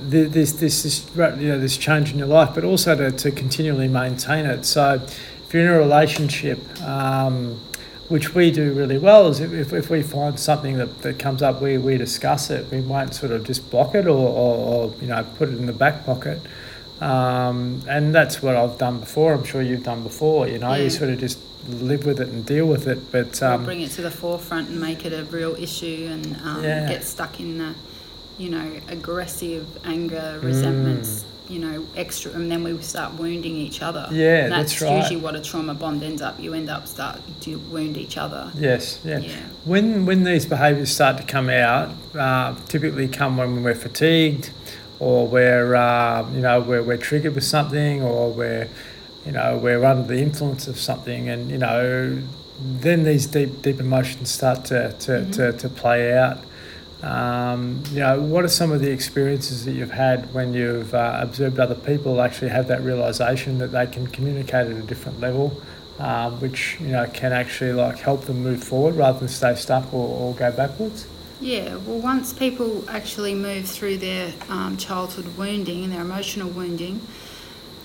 this 0.00 0.52
this 0.52 0.82
this 0.82 1.10
you 1.16 1.48
know 1.48 1.58
this 1.58 1.76
change 1.76 2.12
in 2.12 2.18
your 2.18 2.28
life, 2.28 2.50
but 2.54 2.62
also 2.62 2.94
to, 2.94 3.10
to 3.10 3.32
continually 3.32 3.88
maintain 3.88 4.46
it. 4.46 4.64
So, 4.64 4.94
if 4.94 5.52
you're 5.52 5.62
in 5.62 5.68
a 5.68 5.78
relationship, 5.78 6.60
um, 6.82 7.60
which 8.08 8.34
we 8.34 8.50
do 8.50 8.72
really 8.72 8.98
well, 8.98 9.28
is 9.28 9.40
if, 9.40 9.52
if, 9.52 9.72
if 9.72 9.90
we 9.90 10.02
find 10.02 10.38
something 10.38 10.76
that, 10.76 11.02
that 11.02 11.18
comes 11.18 11.42
up, 11.42 11.60
we, 11.60 11.78
we 11.78 11.96
discuss 11.96 12.50
it. 12.50 12.70
We 12.70 12.80
won't 12.80 13.14
sort 13.14 13.32
of 13.32 13.44
just 13.44 13.70
block 13.70 13.94
it 13.94 14.06
or, 14.06 14.10
or, 14.10 14.56
or 14.56 14.94
you 15.00 15.08
know 15.08 15.26
put 15.36 15.48
it 15.48 15.56
in 15.56 15.66
the 15.66 15.72
back 15.72 16.04
pocket. 16.04 16.40
Um, 17.02 17.82
and 17.88 18.14
that's 18.14 18.42
what 18.42 18.54
I've 18.56 18.78
done 18.78 19.00
before. 19.00 19.32
I'm 19.34 19.44
sure 19.44 19.60
you've 19.62 19.82
done 19.84 20.02
before. 20.02 20.46
You 20.48 20.58
know, 20.58 20.72
Yeah. 20.74 20.84
you 20.84 20.90
sort 20.90 21.10
of 21.10 21.18
just 21.18 21.38
live 21.68 22.04
with 22.06 22.20
it 22.20 22.28
and 22.28 22.44
deal 22.46 22.66
with 22.66 22.86
it. 22.86 23.10
But 23.10 23.42
um, 23.42 23.64
bring 23.64 23.80
it 23.82 23.90
to 23.92 24.02
the 24.02 24.10
forefront 24.10 24.68
and 24.68 24.80
make 24.80 25.04
it 25.04 25.12
a 25.12 25.24
real 25.24 25.54
issue 25.58 26.08
and 26.10 26.36
um, 26.44 26.62
Yeah. 26.64 26.88
get 26.88 27.04
stuck 27.04 27.40
in 27.40 27.58
the, 27.58 27.74
you 28.38 28.50
know, 28.50 28.66
aggressive 28.88 29.66
anger, 29.84 30.38
Mm. 30.40 30.44
resentments, 30.44 31.24
you 31.48 31.58
know, 31.58 31.84
extra, 31.96 32.30
and 32.32 32.50
then 32.50 32.62
we 32.62 32.76
start 32.82 33.14
wounding 33.18 33.56
each 33.56 33.82
other. 33.82 34.06
Yeah, 34.12 34.44
And 34.44 34.52
that's 34.52 34.80
right. 34.80 34.96
usually 34.98 35.16
what 35.20 35.34
a 35.34 35.40
trauma 35.40 35.74
bond 35.74 36.02
ends 36.02 36.22
up. 36.22 36.40
You 36.40 36.54
end 36.54 36.70
up 36.70 36.86
start 36.86 37.18
to 37.42 37.58
wound 37.70 37.96
each 37.96 38.16
other. 38.16 38.50
Yes, 38.58 38.98
yeah. 39.04 39.18
Yeah. 39.18 39.30
When 39.64 40.06
when 40.06 40.24
these 40.24 40.46
behaviours 40.46 40.90
start 40.90 41.16
to 41.18 41.24
come 41.24 41.50
out, 41.50 41.90
uh, 42.18 42.54
typically 42.68 43.08
come 43.08 43.36
when 43.36 43.62
we're 43.64 43.74
fatigued, 43.74 44.50
or 45.02 45.26
we're 45.26 45.74
uh, 45.74 46.30
you 46.30 46.40
know 46.40 46.60
we're, 46.60 46.82
we're 46.82 46.96
triggered 46.96 47.34
with 47.34 47.44
something, 47.44 48.02
or 48.02 48.30
we're 48.30 48.68
you 49.26 49.32
know 49.32 49.58
we're 49.58 49.84
under 49.84 50.06
the 50.06 50.22
influence 50.22 50.68
of 50.68 50.78
something, 50.78 51.28
and 51.28 51.50
you 51.50 51.58
know 51.58 52.22
then 52.60 53.02
these 53.02 53.26
deep 53.26 53.62
deep 53.62 53.80
emotions 53.80 54.30
start 54.30 54.64
to 54.66 54.92
to, 55.00 55.28
to, 55.32 55.52
to 55.54 55.68
play 55.68 56.16
out. 56.16 56.38
Um, 57.02 57.82
you 57.90 57.98
know, 57.98 58.20
what 58.20 58.44
are 58.44 58.48
some 58.48 58.70
of 58.70 58.80
the 58.80 58.92
experiences 58.92 59.64
that 59.64 59.72
you've 59.72 59.90
had 59.90 60.32
when 60.32 60.54
you've 60.54 60.94
uh, 60.94 61.18
observed 61.20 61.58
other 61.58 61.74
people 61.74 62.20
actually 62.20 62.50
have 62.50 62.68
that 62.68 62.80
realization 62.82 63.58
that 63.58 63.72
they 63.72 63.88
can 63.88 64.06
communicate 64.06 64.68
at 64.68 64.76
a 64.76 64.82
different 64.82 65.18
level, 65.18 65.60
um, 65.98 66.40
which 66.40 66.76
you 66.78 66.92
know 66.92 67.08
can 67.12 67.32
actually 67.32 67.72
like 67.72 67.98
help 67.98 68.26
them 68.26 68.44
move 68.44 68.62
forward 68.62 68.94
rather 68.94 69.18
than 69.18 69.28
stay 69.28 69.56
stuck 69.56 69.92
or, 69.92 70.06
or 70.06 70.34
go 70.36 70.52
backwards? 70.52 71.08
Yeah, 71.42 71.74
well, 71.74 71.98
once 71.98 72.32
people 72.32 72.88
actually 72.88 73.34
move 73.34 73.66
through 73.66 73.96
their 73.96 74.32
um, 74.48 74.76
childhood 74.76 75.36
wounding 75.36 75.82
and 75.82 75.92
their 75.92 76.02
emotional 76.02 76.48
wounding 76.48 77.00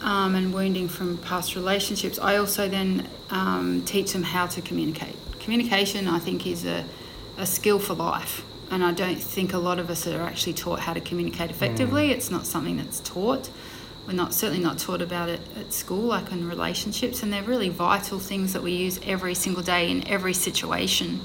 um, 0.02 0.36
and 0.36 0.54
wounding 0.54 0.88
from 0.88 1.18
past 1.18 1.56
relationships, 1.56 2.20
I 2.20 2.36
also 2.38 2.70
then 2.70 3.10
um, 3.32 3.82
teach 3.84 4.14
them 4.14 4.22
how 4.22 4.46
to 4.46 4.62
communicate. 4.62 5.16
Communication, 5.40 6.08
I 6.08 6.20
think, 6.20 6.46
is 6.46 6.66
a, 6.66 6.86
a 7.40 7.48
skill 7.48 7.80
for 7.80 7.96
life. 7.96 8.46
And 8.70 8.84
I 8.84 8.92
don't 8.92 9.20
think 9.20 9.54
a 9.54 9.58
lot 9.58 9.80
of 9.80 9.90
us 9.90 10.06
are 10.06 10.22
actually 10.22 10.54
taught 10.54 10.82
how 10.82 10.94
to 10.94 11.02
communicate 11.02 11.50
effectively. 11.50 12.12
It's 12.12 12.30
not 12.30 12.46
something 12.46 12.78
that's 12.78 13.00
taught. 13.00 13.50
We're 14.06 14.14
not 14.14 14.36
certainly 14.36 14.64
not 14.64 14.78
taught 14.78 15.02
about 15.02 15.30
it 15.30 15.42
at 15.60 15.74
school, 15.74 16.04
like 16.04 16.32
in 16.32 16.48
relationships, 16.48 17.24
and 17.24 17.34
they're 17.34 17.42
really 17.42 17.70
vital 17.70 18.20
things 18.20 18.54
that 18.54 18.62
we 18.62 18.74
use 18.74 19.00
every 19.04 19.34
single 19.34 19.64
day 19.64 19.90
in 19.90 20.08
every 20.08 20.36
situation. 20.36 21.22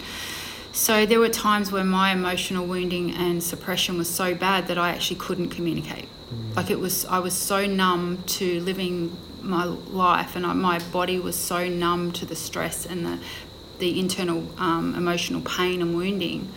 So 0.72 1.04
there 1.06 1.20
were 1.20 1.28
times 1.28 1.70
where 1.70 1.84
my 1.84 2.12
emotional 2.12 2.66
wounding 2.66 3.12
and 3.12 3.42
suppression 3.42 3.98
was 3.98 4.08
so 4.08 4.34
bad 4.34 4.68
that 4.68 4.78
I 4.78 4.90
actually 4.90 5.16
couldn't 5.16 5.50
communicate. 5.50 6.08
Like 6.56 6.70
it 6.70 6.80
was, 6.80 7.04
I 7.04 7.18
was 7.18 7.34
so 7.34 7.66
numb 7.66 8.22
to 8.38 8.60
living 8.60 9.16
my 9.42 9.64
life, 9.64 10.34
and 10.34 10.46
I, 10.46 10.54
my 10.54 10.78
body 10.90 11.18
was 11.18 11.36
so 11.36 11.68
numb 11.68 12.12
to 12.12 12.24
the 12.24 12.36
stress 12.36 12.86
and 12.86 13.04
the 13.04 13.18
the 13.78 13.98
internal 13.98 14.48
um, 14.58 14.94
emotional 14.94 15.40
pain 15.42 15.82
and 15.82 15.96
wounding 15.96 16.48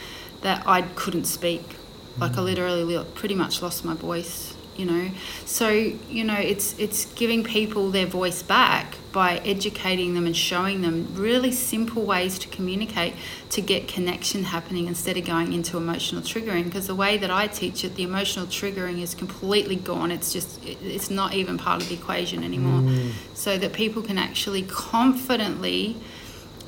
that 0.41 0.61
I 0.67 0.83
couldn't 0.83 1.25
speak. 1.25 1.75
Like 2.19 2.37
I 2.37 2.41
literally 2.41 3.03
pretty 3.15 3.35
much 3.35 3.61
lost 3.61 3.83
my 3.83 3.95
voice. 3.95 4.54
You 4.75 4.85
know, 4.85 5.11
so 5.45 5.69
you 5.69 6.23
know 6.23 6.35
it's 6.35 6.77
it's 6.77 7.05
giving 7.13 7.43
people 7.43 7.91
their 7.91 8.05
voice 8.05 8.43
back 8.43 8.97
by 9.13 9.37
educating 9.37 10.13
them 10.13 10.25
and 10.25 10.35
showing 10.35 10.81
them 10.81 11.07
really 11.15 11.51
simple 11.51 12.03
ways 12.03 12.37
to 12.39 12.49
communicate 12.49 13.13
to 13.51 13.61
get 13.61 13.87
connection 13.87 14.43
happening 14.43 14.87
instead 14.87 15.15
of 15.15 15.25
going 15.25 15.53
into 15.53 15.77
emotional 15.77 16.21
triggering. 16.21 16.65
Because 16.65 16.87
the 16.87 16.95
way 16.95 17.17
that 17.17 17.31
I 17.31 17.47
teach 17.47 17.85
it 17.85 17.95
the 17.95 18.03
emotional 18.03 18.45
triggering 18.47 19.01
is 19.01 19.15
completely 19.15 19.77
gone. 19.77 20.11
It's 20.11 20.33
just 20.33 20.59
it's 20.65 21.09
not 21.09 21.33
even 21.33 21.57
part 21.57 21.81
of 21.81 21.87
the 21.87 21.95
equation 21.95 22.43
anymore. 22.43 22.81
Mm. 22.81 23.13
So 23.33 23.57
that 23.57 23.71
people 23.71 24.01
can 24.01 24.17
actually 24.17 24.63
confidently 24.63 25.95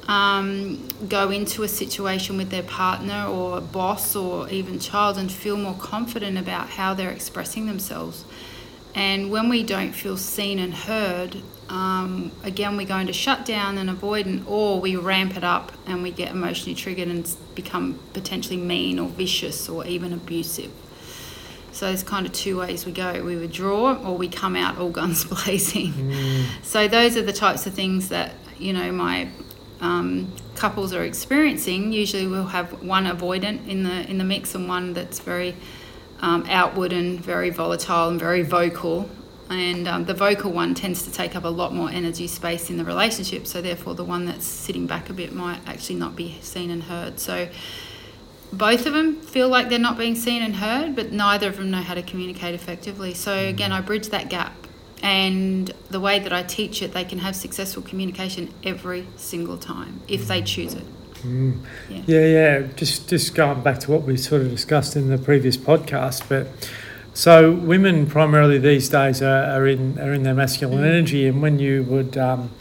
um, 0.08 0.88
go 1.10 1.30
into 1.32 1.64
a 1.64 1.68
situation 1.68 2.38
with 2.38 2.50
their 2.50 2.64
partner 2.64 3.26
or 3.28 3.60
boss 3.60 4.16
or 4.16 4.50
even 4.50 4.80
child 4.80 5.18
and 5.18 5.32
feel 5.32 5.58
more 5.58 5.76
confident 5.76 6.38
about 6.38 6.70
how 6.70 6.94
they're 6.94 7.12
expressing 7.12 7.66
themselves. 7.66 8.24
And 8.96 9.30
when 9.30 9.50
we 9.50 9.64
don't 9.64 9.92
feel 9.92 10.18
seen 10.18 10.60
and 10.60 10.74
heard, 10.74 11.38
um, 11.70 12.32
again, 12.44 12.78
we're 12.78 12.88
going 12.88 13.08
to 13.08 13.14
shut 13.14 13.46
down 13.46 13.78
and 13.78 13.90
avoidant, 13.90 14.50
or 14.50 14.80
we 14.80 14.96
ramp 14.96 15.36
it 15.36 15.44
up 15.44 15.72
and 15.86 16.02
we 16.02 16.12
get 16.12 16.32
emotionally 16.32 16.74
triggered 16.74 17.10
and 17.10 17.30
become 17.54 18.00
potentially 18.14 18.58
mean 18.58 18.98
or 18.98 19.10
vicious 19.10 19.68
or 19.68 19.86
even 19.86 20.14
abusive. 20.14 20.72
So 21.74 21.88
there's 21.88 22.02
kind 22.02 22.26
of 22.26 22.32
two 22.32 22.58
ways 22.58 22.86
we 22.86 22.92
go. 22.92 23.24
We 23.24 23.36
withdraw 23.36 24.02
or 24.04 24.18
we 24.18 24.30
come 24.30 24.56
out 24.56 24.78
all 24.78 24.90
guns 25.02 25.26
blazing. 25.26 26.46
So 26.64 26.88
those 26.88 27.18
are 27.18 27.22
the 27.22 27.34
types 27.34 27.68
of 27.68 27.74
things 27.74 28.10
that 28.10 28.34
you 28.58 28.74
know 28.74 28.92
my 28.92 29.30
um, 29.82 30.32
couples 30.56 30.94
are 30.94 31.04
experiencing. 31.04 31.92
Usually 31.92 32.28
we'll 32.28 32.48
have 32.48 32.82
one 32.84 33.06
avoidant 33.06 33.68
in 33.68 33.84
the 33.84 34.10
in 34.10 34.18
the 34.18 34.24
mix 34.24 34.56
and 34.56 34.68
one 34.68 34.94
that's 34.94 35.20
very 35.20 35.56
um, 36.20 36.46
outward 36.50 36.94
and 36.94 37.20
very 37.20 37.50
volatile 37.50 38.10
and 38.10 38.20
very 38.20 38.42
vocal. 38.42 39.10
And 39.50 39.88
um, 39.88 40.06
the 40.06 40.14
vocal 40.14 40.52
one 40.52 40.76
tends 40.76 41.04
to 41.04 41.12
take 41.12 41.36
up 41.36 41.46
a 41.46 41.50
lot 41.50 41.74
more 41.74 41.90
energy 41.90 42.28
space 42.28 42.70
in 42.70 42.78
the 42.78 42.84
relationship. 42.84 43.48
So 43.48 43.62
therefore, 43.62 43.96
the 43.96 44.04
one 44.04 44.26
that's 44.26 44.46
sitting 44.46 44.88
back 44.88 45.10
a 45.10 45.14
bit 45.14 45.32
might 45.32 45.62
actually 45.66 45.96
not 45.96 46.18
be 46.18 46.38
seen 46.42 46.70
and 46.70 46.84
heard. 46.84 47.20
So 47.20 47.48
both 48.52 48.86
of 48.86 48.94
them 48.94 49.22
feel 49.22 49.48
like 49.48 49.70
they're 49.70 49.80
not 49.80 49.98
being 49.98 50.16
seen 50.16 50.42
and 50.42 50.58
heard, 50.58 50.96
but 50.96 51.14
neither 51.14 51.48
of 51.48 51.58
them 51.58 51.72
know 51.72 51.82
how 51.82 51.94
to 51.94 52.02
communicate 52.02 52.56
effectively. 52.56 53.14
So 53.14 53.34
again, 53.34 53.72
I 53.72 53.80
bridge 53.80 54.10
that 54.10 54.30
gap. 54.30 54.67
And 55.04 55.72
the 55.90 56.00
way 56.00 56.20
that 56.20 56.34
I 56.34 56.44
teach 56.44 56.82
it, 56.82 56.94
they 56.94 57.04
can 57.04 57.20
have 57.20 57.36
successful 57.36 57.84
communication 57.84 58.54
every 58.64 59.08
single 59.16 59.58
time 59.58 60.02
if 60.08 60.28
they 60.28 60.42
choose 60.42 60.74
it. 60.74 60.84
Mm. 61.24 61.60
Yeah. 61.90 62.02
Yeah, 62.08 62.26
yeah. 62.26 62.68
Just 62.76 63.10
just 63.10 63.34
going 63.36 63.62
back 63.62 63.80
to 63.82 63.92
what 63.92 64.04
we 64.04 64.18
sort 64.18 64.42
of 64.42 64.50
discussed 64.50 64.96
in 64.96 65.10
the 65.10 65.18
previous 65.18 65.58
podcast, 65.58 66.28
but 66.30 66.48
so 67.14 67.52
women 67.52 68.06
primarily 68.06 68.60
these 68.60 68.90
days 68.90 69.22
are, 69.22 69.44
are 69.46 69.68
in 69.68 69.98
are 70.00 70.14
in 70.14 70.24
their 70.24 70.36
masculine 70.36 70.80
Mm. 70.84 70.88
energy, 70.88 71.28
and 71.28 71.42
when 71.42 71.60
you 71.60 71.84
would. 71.84 72.18
Um, 72.18 72.52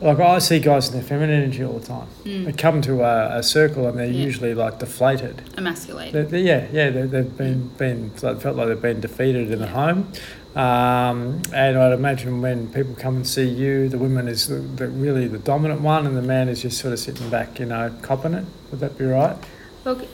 like 0.00 0.18
I 0.20 0.38
see 0.38 0.58
guys 0.58 0.88
in 0.88 0.94
their 0.94 1.02
feminine 1.02 1.44
energy 1.44 1.64
all 1.64 1.78
the 1.78 1.86
time. 1.86 2.08
Mm. 2.24 2.44
They 2.44 2.52
come 2.52 2.82
to 2.82 3.02
a, 3.04 3.38
a 3.38 3.42
circle 3.42 3.86
and 3.86 3.96
they're 3.98 4.06
Yeah. 4.06 4.24
usually 4.26 4.52
like 4.52 4.78
deflated. 4.80 5.40
Emasculated. 5.56 6.12
They, 6.12 6.42
they, 6.42 6.46
yeah, 6.46 6.66
yeah, 6.72 6.90
they, 6.90 7.02
they've 7.06 7.36
been 7.38 7.68
been 7.78 8.10
like, 8.20 8.40
felt 8.40 8.56
like 8.56 8.68
they've 8.68 8.82
been 8.82 9.00
defeated 9.00 9.50
in 9.50 9.60
the 9.60 9.68
home, 9.68 10.12
um, 10.54 11.42
and 11.52 11.78
I'd 11.78 11.92
imagine 11.92 12.40
when 12.40 12.72
people 12.72 12.94
come 12.94 13.16
and 13.16 13.26
see 13.26 13.48
you, 13.48 13.88
the 13.88 13.98
woman 13.98 14.28
is 14.28 14.46
the, 14.46 14.56
the 14.56 14.88
really 14.88 15.26
the 15.26 15.38
dominant 15.38 15.80
one, 15.80 16.06
and 16.06 16.16
the 16.16 16.22
man 16.22 16.48
is 16.48 16.62
just 16.62 16.78
sort 16.78 16.92
of 16.92 17.00
sitting 17.00 17.28
back, 17.28 17.58
you 17.58 17.66
know, 17.66 17.92
copping 18.02 18.34
it. 18.34 18.44
Would 18.70 18.80
that 18.80 18.96
be 18.96 19.04
right? 19.04 19.36
Look, 19.84 20.06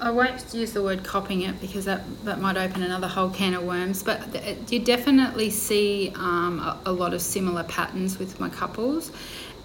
I 0.00 0.10
won't 0.10 0.54
use 0.54 0.72
the 0.72 0.82
word 0.82 1.04
copying 1.04 1.42
it 1.42 1.60
because 1.60 1.84
that, 1.84 2.02
that 2.24 2.40
might 2.40 2.56
open 2.56 2.82
another 2.82 3.06
whole 3.06 3.28
can 3.28 3.52
of 3.52 3.64
worms, 3.64 4.02
but 4.02 4.72
you 4.72 4.78
definitely 4.78 5.50
see 5.50 6.10
um, 6.14 6.60
a, 6.60 6.80
a, 6.86 6.92
lot 6.92 7.12
of 7.12 7.20
similar 7.20 7.64
patterns 7.64 8.18
with 8.18 8.40
my 8.40 8.48
couples. 8.48 9.12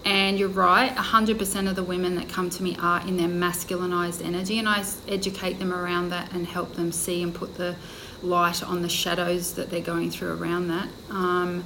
And 0.03 0.39
you're 0.39 0.49
right, 0.49 0.95
100% 0.95 1.69
of 1.69 1.75
the 1.75 1.83
women 1.83 2.15
that 2.15 2.27
come 2.27 2.49
to 2.49 2.63
me 2.63 2.75
are 2.81 3.05
in 3.07 3.17
their 3.17 3.27
masculinized 3.27 4.25
energy, 4.25 4.57
and 4.57 4.67
I 4.67 4.83
educate 5.07 5.59
them 5.59 5.71
around 5.71 6.09
that 6.09 6.31
and 6.33 6.47
help 6.47 6.73
them 6.73 6.91
see 6.91 7.21
and 7.21 7.33
put 7.33 7.55
the 7.55 7.75
light 8.23 8.63
on 8.63 8.81
the 8.81 8.89
shadows 8.89 9.53
that 9.55 9.69
they're 9.69 9.81
going 9.81 10.11
through 10.11 10.33
around 10.33 10.67
that 10.69 10.87
um, 11.09 11.63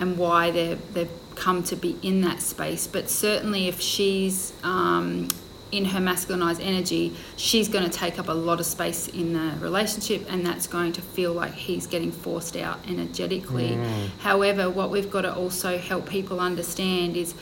and 0.00 0.16
why 0.16 0.50
they've, 0.50 0.94
they've 0.94 1.10
come 1.34 1.62
to 1.62 1.76
be 1.76 1.96
in 2.02 2.20
that 2.22 2.40
space. 2.42 2.86
But 2.86 3.08
certainly, 3.08 3.68
if 3.68 3.80
she's 3.80 4.52
um, 4.62 5.28
in 5.72 5.84
her 5.86 6.00
masculinized 6.00 6.60
energy, 6.60 7.14
she's 7.36 7.68
going 7.68 7.84
to 7.84 7.90
take 7.90 8.18
up 8.18 8.28
a 8.28 8.32
lot 8.32 8.60
of 8.60 8.66
space 8.66 9.08
in 9.08 9.32
the 9.32 9.56
relationship, 9.60 10.26
and 10.30 10.44
that's 10.44 10.66
going 10.66 10.92
to 10.92 11.02
feel 11.02 11.32
like 11.32 11.54
he's 11.54 11.86
getting 11.86 12.12
forced 12.12 12.56
out 12.56 12.78
energetically. 12.88 13.70
Mm. 13.70 14.08
However, 14.18 14.70
what 14.70 14.90
we've 14.90 15.10
got 15.10 15.22
to 15.22 15.34
also 15.34 15.78
help 15.78 16.08
people 16.08 16.40
understand 16.40 17.16
is 17.16 17.34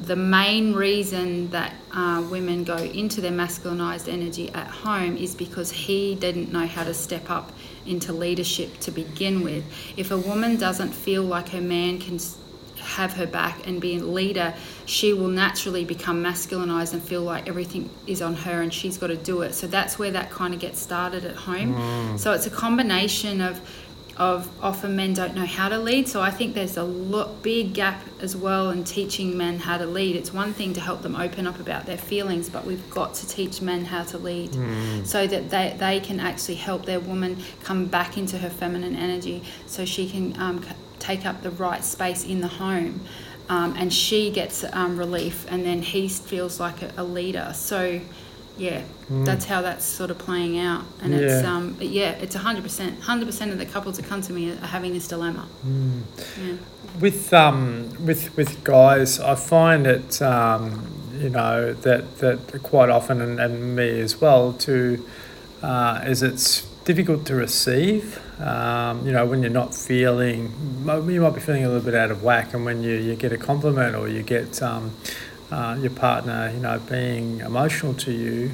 the 0.00 0.16
main 0.16 0.74
reason 0.74 1.50
that 1.50 1.74
uh, 1.92 2.24
women 2.30 2.64
go 2.64 2.76
into 2.76 3.20
their 3.20 3.32
masculinized 3.32 4.12
energy 4.12 4.48
at 4.50 4.66
home 4.68 5.16
is 5.16 5.34
because 5.34 5.70
he 5.70 6.14
didn't 6.14 6.52
know 6.52 6.66
how 6.66 6.84
to 6.84 6.94
step 6.94 7.30
up 7.30 7.52
into 7.86 8.12
leadership 8.12 8.78
to 8.80 8.90
begin 8.90 9.42
with. 9.42 9.64
If 9.96 10.10
a 10.10 10.18
woman 10.18 10.56
doesn't 10.56 10.92
feel 10.92 11.24
like 11.24 11.48
her 11.50 11.60
man 11.60 11.98
can 11.98 12.18
have 12.80 13.14
her 13.14 13.26
back 13.26 13.66
and 13.66 13.80
be 13.80 13.96
a 13.96 14.04
leader, 14.04 14.54
she 14.86 15.12
will 15.12 15.28
naturally 15.28 15.84
become 15.84 16.22
masculinized 16.22 16.92
and 16.92 17.02
feel 17.02 17.22
like 17.22 17.48
everything 17.48 17.90
is 18.06 18.22
on 18.22 18.34
her 18.34 18.62
and 18.62 18.72
she's 18.72 18.98
got 18.98 19.08
to 19.08 19.16
do 19.16 19.42
it. 19.42 19.54
So 19.54 19.66
that's 19.66 19.98
where 19.98 20.10
that 20.12 20.30
kind 20.30 20.54
of 20.54 20.60
gets 20.60 20.78
started 20.80 21.24
at 21.24 21.36
home. 21.36 21.74
Mm. 21.74 22.18
So 22.18 22.32
it's 22.32 22.46
a 22.46 22.50
combination 22.50 23.40
of 23.40 23.60
of 24.18 24.50
often 24.60 24.96
men 24.96 25.14
don't 25.14 25.34
know 25.34 25.46
how 25.46 25.68
to 25.68 25.78
lead. 25.78 26.08
So 26.08 26.20
I 26.20 26.30
think 26.30 26.54
there's 26.54 26.76
a 26.76 26.82
lot, 26.82 27.40
big 27.42 27.72
gap 27.72 28.02
as 28.20 28.36
well 28.36 28.70
in 28.70 28.82
teaching 28.82 29.38
men 29.38 29.60
how 29.60 29.78
to 29.78 29.86
lead. 29.86 30.16
It's 30.16 30.32
one 30.32 30.52
thing 30.52 30.74
to 30.74 30.80
help 30.80 31.02
them 31.02 31.14
open 31.14 31.46
up 31.46 31.60
about 31.60 31.86
their 31.86 31.96
feelings, 31.96 32.50
but 32.50 32.66
we've 32.66 32.90
got 32.90 33.14
to 33.14 33.28
teach 33.28 33.62
men 33.62 33.84
how 33.84 34.02
to 34.04 34.18
lead 34.18 34.50
mm. 34.50 35.06
so 35.06 35.26
that 35.28 35.50
they, 35.50 35.76
they 35.78 36.00
can 36.00 36.18
actually 36.18 36.56
help 36.56 36.84
their 36.84 36.98
woman 36.98 37.36
come 37.62 37.86
back 37.86 38.18
into 38.18 38.38
her 38.38 38.50
feminine 38.50 38.96
energy 38.96 39.44
so 39.66 39.84
she 39.84 40.10
can 40.10 40.38
um, 40.40 40.64
take 40.98 41.24
up 41.24 41.42
the 41.42 41.50
right 41.52 41.84
space 41.84 42.24
in 42.24 42.40
the 42.40 42.48
home. 42.48 43.00
Um, 43.48 43.74
and 43.78 43.90
she 43.90 44.30
gets 44.30 44.62
um, 44.74 44.98
relief, 44.98 45.46
and 45.48 45.64
then 45.64 45.80
he 45.80 46.06
feels 46.08 46.60
like 46.60 46.82
a, 46.82 46.92
a 46.98 47.02
leader. 47.02 47.52
So, 47.54 47.98
yeah, 48.58 48.82
mm. 49.08 49.24
that's 49.24 49.44
how 49.44 49.62
that's 49.62 49.84
sort 49.84 50.10
of 50.10 50.18
playing 50.18 50.58
out. 50.58 50.84
And 51.00 51.12
yeah. 51.12 51.20
it's 51.20 51.46
um, 51.46 51.76
yeah, 51.80 52.10
it's 52.10 52.34
hundred 52.34 52.64
percent. 52.64 53.00
Hundred 53.00 53.26
percent 53.26 53.52
of 53.52 53.58
the 53.58 53.66
couples 53.66 53.96
that 53.96 54.06
come 54.06 54.20
to 54.22 54.32
me 54.32 54.50
are 54.50 54.66
having 54.66 54.92
this 54.92 55.08
dilemma. 55.08 55.48
Mm. 55.66 56.02
Yeah. 56.44 56.54
With 57.00 57.32
um, 57.32 57.90
with 58.04 58.36
with 58.36 58.64
guys, 58.64 59.20
I 59.20 59.34
find 59.34 59.86
it 59.86 60.20
um, 60.20 60.86
you 61.18 61.30
know 61.30 61.72
that 61.72 62.18
that 62.18 62.62
quite 62.62 62.90
often, 62.90 63.20
and, 63.20 63.40
and 63.40 63.76
me 63.76 64.00
as 64.00 64.20
well, 64.20 64.52
too, 64.52 65.06
uh, 65.62 66.02
is 66.04 66.22
it's 66.22 66.66
difficult 66.84 67.26
to 67.26 67.34
receive. 67.34 68.18
Um, 68.40 69.04
you 69.04 69.12
know, 69.12 69.26
when 69.26 69.42
you're 69.42 69.50
not 69.50 69.74
feeling, 69.74 70.52
you 71.10 71.20
might 71.20 71.34
be 71.34 71.40
feeling 71.40 71.64
a 71.64 71.68
little 71.68 71.84
bit 71.84 71.94
out 71.94 72.10
of 72.10 72.22
whack, 72.22 72.54
and 72.54 72.64
when 72.64 72.82
you, 72.82 72.94
you 72.94 73.14
get 73.14 73.32
a 73.32 73.36
compliment 73.36 73.94
or 73.94 74.08
you 74.08 74.22
get 74.22 74.62
um, 74.62 74.92
uh, 75.50 75.76
your 75.80 75.90
partner, 75.90 76.50
you 76.54 76.60
know, 76.60 76.78
being 76.78 77.40
emotional 77.40 77.94
to 77.94 78.12
you, 78.12 78.50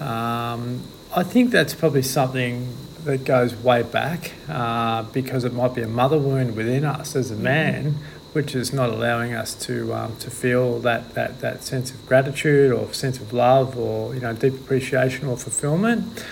um, 0.00 0.82
I 1.14 1.22
think 1.22 1.50
that's 1.50 1.74
probably 1.74 2.02
something 2.02 2.76
that 3.04 3.24
goes 3.24 3.54
way 3.54 3.82
back 3.82 4.32
uh, 4.48 5.04
because 5.04 5.44
it 5.44 5.52
might 5.52 5.74
be 5.74 5.82
a 5.82 5.88
mother 5.88 6.18
wound 6.18 6.56
within 6.56 6.84
us 6.84 7.16
as 7.16 7.30
a 7.30 7.34
mm-hmm. 7.34 7.42
man, 7.44 7.94
which 8.32 8.54
is 8.54 8.72
not 8.72 8.90
allowing 8.90 9.32
us 9.32 9.54
to 9.54 9.94
um, 9.94 10.16
to 10.18 10.30
feel 10.30 10.80
that, 10.80 11.14
that 11.14 11.40
that 11.40 11.62
sense 11.62 11.90
of 11.90 12.06
gratitude 12.06 12.72
or 12.72 12.92
sense 12.92 13.18
of 13.18 13.32
love 13.32 13.78
or 13.78 14.14
you 14.14 14.20
know 14.20 14.32
deep 14.34 14.54
appreciation 14.54 15.26
or 15.28 15.36
fulfillment. 15.36 16.24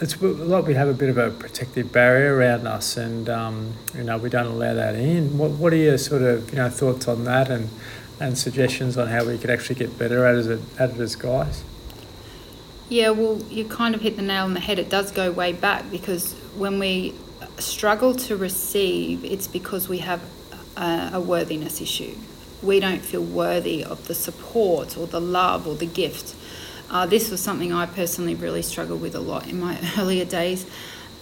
It's 0.00 0.20
like 0.22 0.66
we 0.66 0.74
have 0.74 0.86
a 0.86 0.94
bit 0.94 1.08
of 1.08 1.18
a 1.18 1.32
protective 1.32 1.90
barrier 1.90 2.36
around 2.36 2.68
us, 2.68 2.96
and 2.96 3.28
um, 3.28 3.72
you 3.94 4.04
know 4.04 4.18
we 4.18 4.28
don't 4.28 4.46
allow 4.46 4.74
that 4.74 4.94
in. 4.94 5.38
What 5.38 5.52
what 5.52 5.72
are 5.72 5.76
your 5.76 5.98
sort 5.98 6.22
of 6.22 6.50
you 6.50 6.56
know 6.56 6.68
thoughts 6.68 7.08
on 7.08 7.24
that 7.24 7.50
and 7.50 7.70
and 8.20 8.36
suggestions 8.36 8.96
on 8.96 9.08
how 9.08 9.24
we 9.24 9.38
could 9.38 9.50
actually 9.50 9.76
get 9.76 9.98
better 9.98 10.24
at 10.24 10.36
it, 10.36 10.60
at 10.78 10.90
it 10.90 11.00
as 11.00 11.16
guys? 11.16 11.62
Yeah, 12.88 13.10
well, 13.10 13.38
you 13.50 13.64
kind 13.64 13.94
of 13.94 14.00
hit 14.00 14.16
the 14.16 14.22
nail 14.22 14.44
on 14.44 14.54
the 14.54 14.60
head. 14.60 14.78
It 14.78 14.88
does 14.88 15.10
go 15.12 15.30
way 15.30 15.52
back 15.52 15.90
because 15.90 16.32
when 16.56 16.78
we 16.78 17.14
struggle 17.58 18.14
to 18.14 18.36
receive, 18.36 19.24
it's 19.24 19.46
because 19.46 19.88
we 19.88 19.98
have 19.98 20.22
a, 20.76 21.10
a 21.14 21.20
worthiness 21.20 21.80
issue. 21.80 22.16
We 22.62 22.80
don't 22.80 23.02
feel 23.02 23.22
worthy 23.22 23.84
of 23.84 24.08
the 24.08 24.14
support 24.14 24.96
or 24.96 25.06
the 25.06 25.20
love 25.20 25.66
or 25.66 25.74
the 25.74 25.86
gift. 25.86 26.34
Uh, 26.90 27.04
this 27.04 27.30
was 27.30 27.42
something 27.42 27.72
I 27.72 27.86
personally 27.86 28.34
really 28.34 28.62
struggled 28.62 29.02
with 29.02 29.14
a 29.14 29.20
lot 29.20 29.46
in 29.46 29.60
my 29.60 29.78
earlier 29.98 30.24
days 30.24 30.66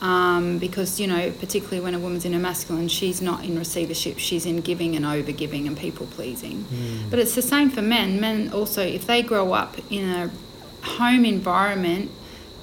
um, 0.00 0.58
because 0.58 1.00
you 1.00 1.06
know 1.06 1.30
particularly 1.32 1.80
when 1.80 1.94
a 1.94 1.98
woman's 1.98 2.24
in 2.24 2.34
a 2.34 2.38
masculine 2.38 2.88
she's 2.88 3.22
not 3.22 3.44
in 3.44 3.58
receivership 3.58 4.18
she's 4.18 4.44
in 4.44 4.60
giving 4.60 4.94
and 4.94 5.06
over 5.06 5.32
giving 5.32 5.66
and 5.66 5.76
people 5.76 6.06
pleasing. 6.06 6.64
Mm. 6.64 7.10
but 7.10 7.18
it's 7.18 7.34
the 7.34 7.42
same 7.42 7.70
for 7.70 7.82
men. 7.82 8.20
Men 8.20 8.52
also 8.52 8.82
if 8.82 9.06
they 9.06 9.22
grow 9.22 9.52
up 9.52 9.76
in 9.90 10.08
a 10.08 10.30
home 10.82 11.24
environment 11.24 12.10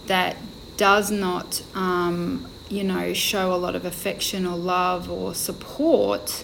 that 0.07 0.37
does 0.77 1.11
not 1.11 1.63
um, 1.75 2.47
you 2.69 2.83
know 2.83 3.13
show 3.13 3.53
a 3.53 3.57
lot 3.57 3.75
of 3.75 3.85
affection 3.85 4.45
or 4.45 4.55
love 4.55 5.09
or 5.09 5.33
support 5.33 6.43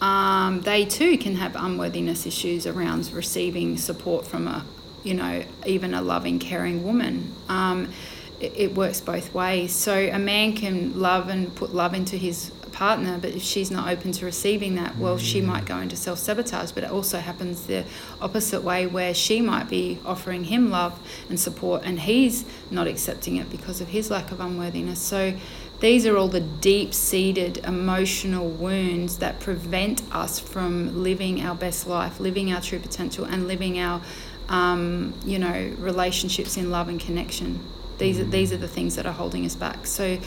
um, 0.00 0.62
they 0.62 0.84
too 0.84 1.18
can 1.18 1.36
have 1.36 1.54
unworthiness 1.56 2.26
issues 2.26 2.66
around 2.66 3.10
receiving 3.12 3.76
support 3.76 4.26
from 4.26 4.48
a 4.48 4.64
you 5.02 5.14
know 5.14 5.44
even 5.66 5.94
a 5.94 6.02
loving 6.02 6.38
caring 6.38 6.84
woman. 6.84 7.34
Um, 7.48 7.92
it 8.40 8.74
works 8.74 9.00
both 9.00 9.34
ways. 9.34 9.74
So 9.74 9.94
a 9.94 10.18
man 10.18 10.54
can 10.54 10.98
love 10.98 11.28
and 11.28 11.54
put 11.54 11.74
love 11.74 11.94
into 11.94 12.16
his 12.16 12.50
partner, 12.72 13.18
but 13.20 13.34
if 13.34 13.42
she's 13.42 13.70
not 13.70 13.88
open 13.88 14.12
to 14.12 14.24
receiving 14.24 14.76
that, 14.76 14.96
well, 14.96 15.18
she 15.18 15.40
mm. 15.40 15.46
might 15.46 15.66
go 15.66 15.78
into 15.78 15.96
self 15.96 16.18
sabotage. 16.18 16.72
But 16.72 16.84
it 16.84 16.90
also 16.90 17.18
happens 17.18 17.66
the 17.66 17.84
opposite 18.20 18.62
way, 18.62 18.86
where 18.86 19.12
she 19.12 19.40
might 19.40 19.68
be 19.68 19.98
offering 20.04 20.44
him 20.44 20.70
love 20.70 20.98
and 21.28 21.38
support, 21.38 21.82
and 21.84 22.00
he's 22.00 22.44
not 22.70 22.86
accepting 22.86 23.36
it 23.36 23.50
because 23.50 23.80
of 23.80 23.88
his 23.88 24.10
lack 24.10 24.32
of 24.32 24.40
unworthiness. 24.40 25.00
So 25.00 25.34
these 25.80 26.06
are 26.06 26.16
all 26.16 26.28
the 26.28 26.40
deep 26.40 26.92
seated 26.94 27.58
emotional 27.58 28.48
wounds 28.48 29.18
that 29.18 29.40
prevent 29.40 30.02
us 30.12 30.38
from 30.38 31.02
living 31.02 31.42
our 31.42 31.54
best 31.54 31.86
life, 31.86 32.20
living 32.20 32.52
our 32.52 32.60
true 32.60 32.78
potential, 32.78 33.24
and 33.24 33.48
living 33.48 33.78
our, 33.78 34.00
um, 34.48 35.14
you 35.24 35.38
know, 35.38 35.74
relationships 35.78 36.56
in 36.56 36.70
love 36.70 36.88
and 36.88 37.00
connection. 37.00 37.60
These 38.00 38.18
are, 38.18 38.24
these 38.24 38.52
are 38.52 38.56
the 38.56 38.66
things 38.66 38.96
that 38.96 39.06
are 39.06 39.12
holding 39.12 39.44
us 39.46 39.54
back. 39.54 39.86
So 39.86 40.18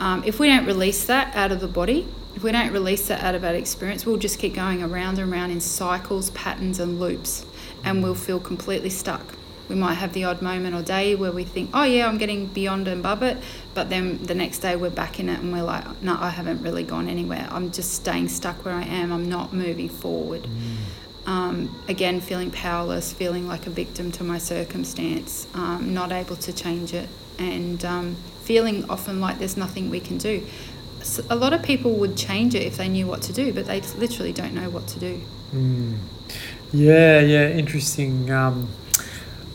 um, 0.00 0.22
if 0.24 0.38
we 0.38 0.46
don't 0.46 0.66
release 0.66 1.06
that 1.06 1.34
out 1.34 1.50
of 1.50 1.60
the 1.60 1.66
body, 1.66 2.06
if 2.36 2.42
we 2.42 2.52
don't 2.52 2.70
release 2.72 3.08
that 3.08 3.24
out 3.24 3.34
of 3.34 3.42
our 3.42 3.54
experience, 3.54 4.04
we'll 4.04 4.18
just 4.18 4.38
keep 4.38 4.54
going 4.54 4.82
around 4.82 5.18
and 5.18 5.32
around 5.32 5.50
in 5.50 5.60
cycles, 5.60 6.30
patterns, 6.30 6.78
and 6.78 7.00
loops, 7.00 7.46
and 7.82 8.02
we'll 8.02 8.14
feel 8.14 8.38
completely 8.38 8.90
stuck. 8.90 9.34
We 9.70 9.74
might 9.74 9.94
have 9.94 10.12
the 10.12 10.24
odd 10.24 10.42
moment 10.42 10.76
or 10.76 10.82
day 10.82 11.14
where 11.14 11.32
we 11.32 11.42
think, 11.42 11.70
oh, 11.72 11.84
yeah, 11.84 12.06
I'm 12.06 12.18
getting 12.18 12.46
beyond 12.46 12.86
and 12.86 13.00
above 13.00 13.22
it, 13.22 13.38
but 13.72 13.88
then 13.88 14.22
the 14.22 14.34
next 14.34 14.58
day 14.58 14.76
we're 14.76 14.90
back 14.90 15.18
in 15.18 15.30
it 15.30 15.40
and 15.40 15.52
we're 15.52 15.62
like, 15.62 16.02
no, 16.02 16.16
I 16.20 16.28
haven't 16.28 16.62
really 16.62 16.84
gone 16.84 17.08
anywhere. 17.08 17.48
I'm 17.50 17.72
just 17.72 17.94
staying 17.94 18.28
stuck 18.28 18.64
where 18.64 18.74
I 18.74 18.84
am. 18.84 19.10
I'm 19.10 19.28
not 19.28 19.52
moving 19.52 19.88
forward. 19.88 20.42
Mm 20.42 20.85
um, 21.26 21.74
again, 21.88 22.20
feeling 22.20 22.50
powerless, 22.50 23.12
feeling 23.12 23.48
like 23.48 23.66
a 23.66 23.70
victim 23.70 24.12
to 24.12 24.24
my 24.24 24.38
circumstance, 24.38 25.46
um, 25.54 25.92
not 25.92 26.12
able 26.12 26.36
to 26.36 26.52
change 26.52 26.94
it, 26.94 27.08
and 27.38 27.84
um, 27.84 28.16
feeling 28.42 28.88
often 28.88 29.20
like 29.20 29.38
there's 29.38 29.56
nothing 29.56 29.90
we 29.90 30.00
can 30.00 30.18
do. 30.18 30.46
So 31.02 31.24
a 31.28 31.36
lot 31.36 31.52
of 31.52 31.62
people 31.62 31.92
would 31.94 32.16
change 32.16 32.54
it 32.54 32.62
if 32.62 32.76
they 32.76 32.88
knew 32.88 33.06
what 33.06 33.22
to 33.22 33.32
do, 33.32 33.52
but 33.52 33.66
they 33.66 33.80
literally 33.80 34.32
don't 34.32 34.54
know 34.54 34.70
what 34.70 34.86
to 34.88 34.98
do. 34.98 35.20
Mm. 35.52 35.98
Yeah, 36.72 37.20
yeah, 37.20 37.48
interesting. 37.48 38.30
Um, 38.30 38.68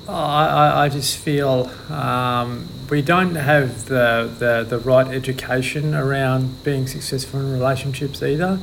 I, 0.07 0.85
I 0.85 0.89
just 0.89 1.17
feel 1.17 1.71
um, 1.89 2.67
we 2.89 3.01
don't 3.01 3.35
have 3.35 3.85
the, 3.85 4.29
the, 4.39 4.65
the 4.67 4.79
right 4.79 5.07
education 5.07 5.93
around 5.95 6.63
being 6.63 6.87
successful 6.87 7.39
in 7.39 7.51
relationships 7.51 8.21
either. 8.21 8.59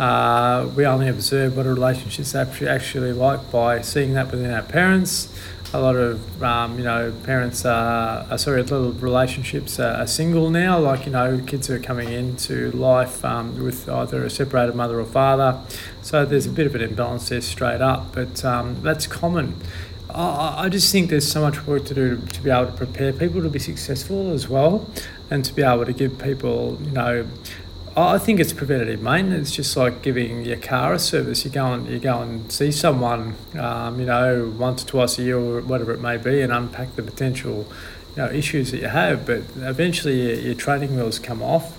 Uh, 0.00 0.66
we 0.76 0.86
only 0.86 1.08
observe 1.08 1.58
what 1.58 1.66
a 1.66 1.68
relationship's 1.68 2.34
actually 2.34 2.68
actually 2.68 3.12
like 3.12 3.50
by 3.50 3.82
seeing 3.82 4.14
that 4.14 4.30
within 4.30 4.50
our 4.50 4.62
parents. 4.62 5.28
A 5.74 5.78
lot 5.78 5.94
of 5.94 6.42
um, 6.42 6.78
you 6.78 6.84
know 6.84 7.12
parents 7.24 7.66
are, 7.66 8.26
are 8.30 8.38
sorry, 8.38 8.60
a 8.60 8.64
little 8.64 8.92
relationships 8.92 9.78
are, 9.78 10.00
are, 10.00 10.06
single 10.06 10.48
now. 10.48 10.78
Like 10.78 11.04
you 11.04 11.12
know, 11.12 11.38
kids 11.46 11.68
are 11.68 11.78
coming 11.78 12.10
into 12.10 12.70
life 12.70 13.22
um, 13.26 13.62
with 13.62 13.90
either 13.90 14.24
a 14.24 14.30
separated 14.30 14.74
mother 14.74 14.98
or 14.98 15.04
father, 15.04 15.60
so 16.00 16.24
there's 16.24 16.46
a 16.46 16.50
bit 16.50 16.66
of 16.66 16.74
an 16.74 16.80
imbalance 16.80 17.28
there 17.28 17.42
straight 17.42 17.82
up. 17.82 18.14
But 18.14 18.42
um, 18.42 18.80
that's 18.80 19.06
common. 19.06 19.54
I, 20.08 20.64
I 20.64 20.68
just 20.70 20.90
think 20.90 21.10
there's 21.10 21.30
so 21.30 21.42
much 21.42 21.66
work 21.66 21.84
to 21.84 21.94
do 21.94 22.16
to 22.16 22.40
be 22.40 22.48
able 22.48 22.72
to 22.72 22.72
prepare 22.72 23.12
people 23.12 23.42
to 23.42 23.50
be 23.50 23.58
successful 23.58 24.32
as 24.32 24.48
well, 24.48 24.88
and 25.30 25.44
to 25.44 25.52
be 25.52 25.62
able 25.62 25.84
to 25.84 25.92
give 25.92 26.18
people, 26.18 26.78
you 26.82 26.90
know, 26.90 27.26
I 27.96 28.18
think 28.18 28.38
it's 28.38 28.52
preventative 28.52 29.02
maintenance, 29.02 29.50
just 29.50 29.76
like 29.76 30.00
giving 30.00 30.44
your 30.44 30.56
car 30.56 30.94
a 30.94 30.98
service. 30.98 31.44
You 31.44 31.50
go 31.50 31.72
and 31.72 31.88
you 31.88 31.98
go 31.98 32.20
and 32.20 32.50
see 32.50 32.70
someone, 32.70 33.34
um, 33.58 33.98
you 33.98 34.06
know, 34.06 34.54
once 34.56 34.84
or 34.84 34.86
twice 34.86 35.18
a 35.18 35.22
year 35.22 35.38
or 35.38 35.60
whatever 35.60 35.92
it 35.92 36.00
may 36.00 36.16
be, 36.16 36.40
and 36.40 36.52
unpack 36.52 36.94
the 36.94 37.02
potential, 37.02 37.66
you 38.14 38.22
know, 38.22 38.30
issues 38.30 38.70
that 38.70 38.80
you 38.80 38.88
have. 38.88 39.26
But 39.26 39.42
eventually, 39.56 40.22
your, 40.22 40.40
your 40.40 40.54
training 40.54 40.94
wheels 40.94 41.18
come 41.18 41.42
off, 41.42 41.78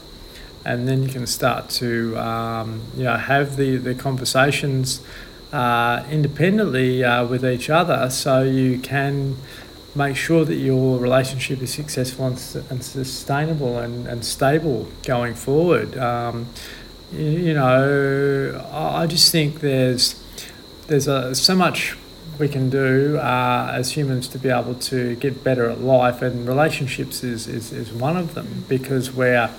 and 0.65 0.86
then 0.86 1.02
you 1.02 1.10
can 1.10 1.26
start 1.26 1.69
to, 1.82 2.17
um, 2.17 2.82
you 2.97 3.04
know, 3.04 3.15
have 3.15 3.56
the 3.56 3.78
the 3.78 3.95
conversations 3.95 5.02
uh, 5.54 6.04
independently 6.12 7.06
uh, 7.06 7.26
with 7.26 7.45
each 7.45 7.69
other, 7.69 8.10
so 8.10 8.43
you 8.43 8.80
can 8.80 9.38
make 9.95 10.15
sure 10.15 10.45
that 10.45 10.56
your 10.56 10.97
relationship 10.99 11.62
is 11.62 11.73
successful 11.73 12.27
and, 12.27 12.63
and 12.69 12.84
sustainable 12.84 13.77
and, 13.77 14.08
and 14.08 14.23
stable 14.23 14.88
going 15.04 15.36
forward. 15.36 15.97
Um, 15.97 16.47
you, 17.12 17.25
you, 17.25 17.54
know, 17.54 18.67
I 18.71 19.06
just 19.08 19.32
think 19.32 19.60
there's 19.60 20.21
there's 20.88 21.08
a, 21.08 21.36
so 21.36 21.56
much 21.56 21.97
we 22.39 22.47
can 22.47 22.69
do 22.69 23.17
uh, 23.17 23.71
as 23.73 23.91
humans 23.91 24.27
to 24.30 24.38
be 24.38 24.49
able 24.49 24.75
to 24.75 25.15
get 25.17 25.43
better 25.43 25.69
at 25.69 25.80
life, 25.82 26.21
and 26.21 26.47
relationships 26.47 27.23
is, 27.23 27.47
is, 27.47 27.71
is 27.71 27.91
one 27.91 28.17
of 28.17 28.34
them 28.34 28.65
because 28.67 29.12
we're 29.12 29.49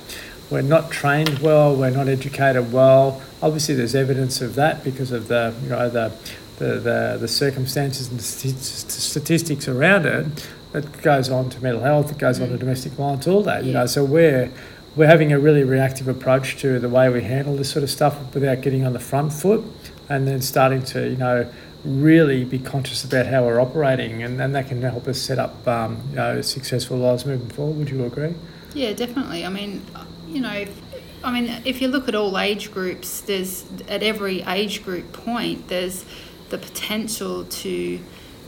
we're 0.50 0.62
not 0.62 0.90
trained 0.90 1.38
well, 1.38 1.74
we're 1.74 1.90
not 1.90 2.08
educated 2.08 2.72
well. 2.72 3.22
Obviously, 3.42 3.74
there's 3.74 3.94
evidence 3.94 4.40
of 4.40 4.54
that 4.56 4.84
because 4.84 5.10
of 5.10 5.28
the 5.28 5.54
you 5.62 5.68
know 5.70 5.88
the 5.88 6.12
the, 6.62 6.80
the, 6.80 7.16
the 7.20 7.28
circumstances 7.28 8.08
and 8.08 8.18
the 8.18 8.22
statistics 8.22 9.68
around 9.68 10.06
it 10.06 10.48
that 10.72 11.02
goes 11.02 11.28
on 11.28 11.50
to 11.50 11.62
mental 11.62 11.82
health, 11.82 12.10
it 12.12 12.18
goes 12.18 12.40
on 12.40 12.48
to 12.48 12.54
mm. 12.54 12.60
domestic 12.60 12.92
violence, 12.92 13.26
all 13.26 13.42
that, 13.42 13.64
you 13.64 13.72
know. 13.72 13.86
So 13.86 14.04
we're 14.04 14.50
we're 14.94 15.06
having 15.06 15.32
a 15.32 15.38
really 15.38 15.64
reactive 15.64 16.06
approach 16.08 16.56
to 16.58 16.78
the 16.78 16.88
way 16.88 17.08
we 17.08 17.22
handle 17.22 17.56
this 17.56 17.70
sort 17.70 17.82
of 17.82 17.90
stuff 17.90 18.34
without 18.34 18.60
getting 18.60 18.84
on 18.84 18.92
the 18.92 19.00
front 19.00 19.32
foot 19.32 19.64
and 20.08 20.28
then 20.28 20.42
starting 20.42 20.82
to, 20.82 21.08
you 21.08 21.16
know, 21.16 21.50
really 21.84 22.44
be 22.44 22.58
conscious 22.58 23.02
about 23.02 23.26
how 23.26 23.44
we're 23.44 23.58
operating 23.58 24.22
and, 24.22 24.40
and 24.40 24.54
that 24.54 24.68
can 24.68 24.82
help 24.82 25.08
us 25.08 25.18
set 25.18 25.38
up 25.38 25.66
um, 25.66 26.00
you 26.10 26.16
know, 26.16 26.42
successful 26.42 26.98
lives 26.98 27.24
moving 27.24 27.48
forward. 27.48 27.76
Would 27.78 27.90
you 27.90 28.04
agree? 28.04 28.34
Yeah, 28.74 28.92
definitely. 28.92 29.46
I 29.46 29.48
mean, 29.48 29.82
you 30.28 30.42
know, 30.42 30.66
I 31.24 31.32
mean, 31.32 31.62
if 31.64 31.80
you 31.80 31.88
look 31.88 32.08
at 32.08 32.14
all 32.14 32.38
age 32.38 32.70
groups, 32.70 33.20
there's 33.22 33.64
at 33.88 34.02
every 34.02 34.42
age 34.42 34.84
group 34.84 35.12
point, 35.12 35.68
there's 35.68 36.04
the 36.52 36.58
potential 36.58 37.44
to 37.46 37.98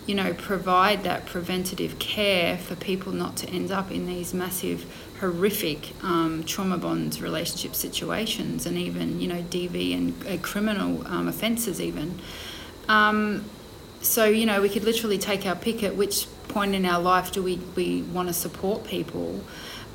you 0.06 0.14
know 0.14 0.34
provide 0.34 1.02
that 1.02 1.24
preventative 1.24 1.98
care 1.98 2.58
for 2.58 2.76
people 2.76 3.10
not 3.10 3.34
to 3.38 3.48
end 3.48 3.72
up 3.72 3.90
in 3.90 4.06
these 4.06 4.34
massive 4.34 4.84
horrific 5.20 5.90
um, 6.04 6.44
trauma 6.44 6.76
bonds, 6.76 7.22
relationship 7.22 7.74
situations 7.74 8.66
and 8.66 8.76
even 8.76 9.20
you 9.20 9.26
know 9.26 9.42
DV 9.42 9.96
and 9.96 10.26
uh, 10.26 10.36
criminal 10.42 11.04
um, 11.08 11.26
offences 11.26 11.80
even. 11.80 12.20
Um, 12.88 13.46
so 14.02 14.26
you 14.26 14.44
know 14.44 14.60
we 14.60 14.68
could 14.68 14.84
literally 14.84 15.18
take 15.18 15.46
our 15.46 15.56
pick 15.56 15.82
at 15.82 15.96
which 15.96 16.26
point 16.48 16.74
in 16.74 16.84
our 16.84 17.00
life 17.00 17.32
do 17.32 17.42
we, 17.42 17.56
we 17.74 18.02
want 18.02 18.28
to 18.28 18.34
support 18.34 18.84
people 18.84 19.42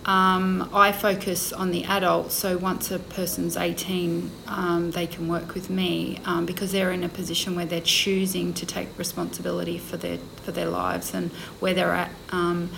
um, 0.10 0.67
I 0.74 0.91
focus 0.91 1.54
on 1.54 1.69
the 1.69 1.84
adults, 1.84 2.34
so 2.34 2.58
once 2.58 2.89
a 2.89 2.98
person's 2.98 3.56
18, 3.56 4.32
um, 4.48 4.89
they 4.89 5.06
can 5.06 5.28
work 5.28 5.54
with 5.54 5.69
me 5.69 6.19
um, 6.26 6.48
because 6.48 6.72
they're 6.72 6.89
in 6.89 7.04
a 7.04 7.10
position 7.10 7.56
where 7.56 7.67
they're 7.67 7.80
choosing 7.80 8.52
to 8.56 8.65
take 8.65 8.88
responsibility 8.98 9.78
for 9.78 9.98
their 9.98 10.17
for 10.43 10.52
their 10.52 10.65
lives 10.65 11.13
and 11.13 11.30
where 11.60 11.76
they're 11.76 11.93
at. 11.93 12.10
Um, 12.32 12.72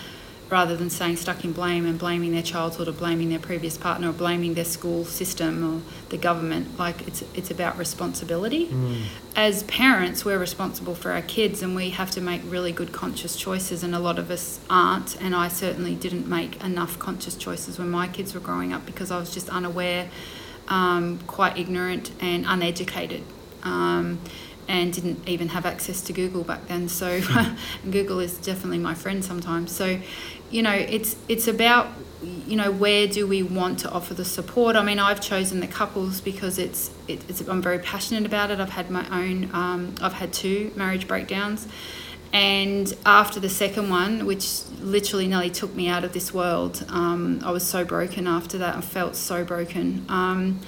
rather 0.51 0.75
than 0.75 0.89
staying 0.89 1.15
stuck 1.15 1.45
in 1.45 1.53
blame 1.53 1.85
and 1.85 1.97
blaming 1.97 2.33
their 2.33 2.43
childhood 2.43 2.85
or 2.85 2.91
blaming 2.91 3.29
their 3.29 3.39
previous 3.39 3.77
partner 3.77 4.09
or 4.09 4.11
blaming 4.13 4.53
their 4.53 4.65
school 4.65 5.05
system 5.05 5.63
or 5.63 5.81
the 6.09 6.17
government. 6.17 6.77
Like 6.77 7.07
it's 7.07 7.23
it's 7.33 7.49
about 7.49 7.77
responsibility. 7.77 8.67
Mm. 8.67 9.03
As 9.33 9.63
parents, 9.63 10.25
we're 10.25 10.37
responsible 10.37 10.93
for 10.93 11.11
our 11.11 11.21
kids 11.21 11.63
and 11.63 11.73
we 11.73 11.91
have 11.91 12.11
to 12.11 12.21
make 12.21 12.41
really 12.45 12.73
good 12.73 12.91
conscious 12.91 13.37
choices 13.37 13.81
and 13.81 13.95
a 13.95 13.99
lot 13.99 14.19
of 14.19 14.29
us 14.29 14.59
aren't 14.69 15.19
and 15.21 15.33
I 15.33 15.47
certainly 15.47 15.95
didn't 15.95 16.27
make 16.27 16.61
enough 16.61 16.99
conscious 16.99 17.35
choices 17.35 17.79
when 17.79 17.89
my 17.89 18.09
kids 18.09 18.33
were 18.33 18.41
growing 18.41 18.73
up 18.73 18.85
because 18.85 19.09
I 19.09 19.17
was 19.17 19.33
just 19.33 19.47
unaware, 19.47 20.09
um, 20.67 21.19
quite 21.27 21.57
ignorant 21.57 22.11
and 22.19 22.45
uneducated. 22.45 23.23
Um, 23.63 24.19
and 24.71 24.93
didn't 24.93 25.27
even 25.27 25.49
have 25.49 25.65
access 25.65 25.99
to 25.99 26.13
Google 26.13 26.43
back 26.45 26.65
then. 26.67 26.87
So 26.87 27.19
Google 27.91 28.21
is 28.21 28.37
definitely 28.37 28.79
my 28.79 28.93
friend 28.93 29.23
sometimes. 29.23 29.75
So 29.75 29.99
you 30.49 30.63
know, 30.63 30.71
it's 30.73 31.17
it's 31.27 31.47
about 31.47 31.87
you 32.23 32.55
know 32.55 32.71
where 32.71 33.05
do 33.05 33.27
we 33.27 33.43
want 33.43 33.79
to 33.79 33.91
offer 33.91 34.13
the 34.13 34.23
support. 34.23 34.77
I 34.77 34.83
mean, 34.83 34.97
I've 34.97 35.19
chosen 35.19 35.59
the 35.59 35.67
couples 35.67 36.21
because 36.21 36.57
it's 36.57 36.89
it, 37.09 37.21
it's 37.29 37.41
I'm 37.41 37.61
very 37.61 37.79
passionate 37.79 38.25
about 38.25 38.49
it. 38.49 38.61
I've 38.61 38.69
had 38.69 38.89
my 38.89 39.05
own. 39.09 39.49
Um, 39.53 39.95
I've 40.01 40.13
had 40.13 40.31
two 40.31 40.71
marriage 40.77 41.05
breakdowns. 41.05 41.67
And 42.33 42.93
after 43.05 43.41
the 43.41 43.49
second 43.49 43.89
one, 43.89 44.25
which 44.25 44.65
literally 44.79 45.27
nearly 45.27 45.49
took 45.49 45.75
me 45.75 45.89
out 45.89 46.05
of 46.05 46.13
this 46.13 46.33
world, 46.33 46.85
um, 46.87 47.41
I 47.43 47.51
was 47.51 47.67
so 47.67 47.83
broken 47.83 48.25
after 48.25 48.57
that. 48.59 48.77
I 48.77 48.79
felt 48.79 49.17
so 49.17 49.43
broken. 49.43 50.05
Um, 50.07 50.61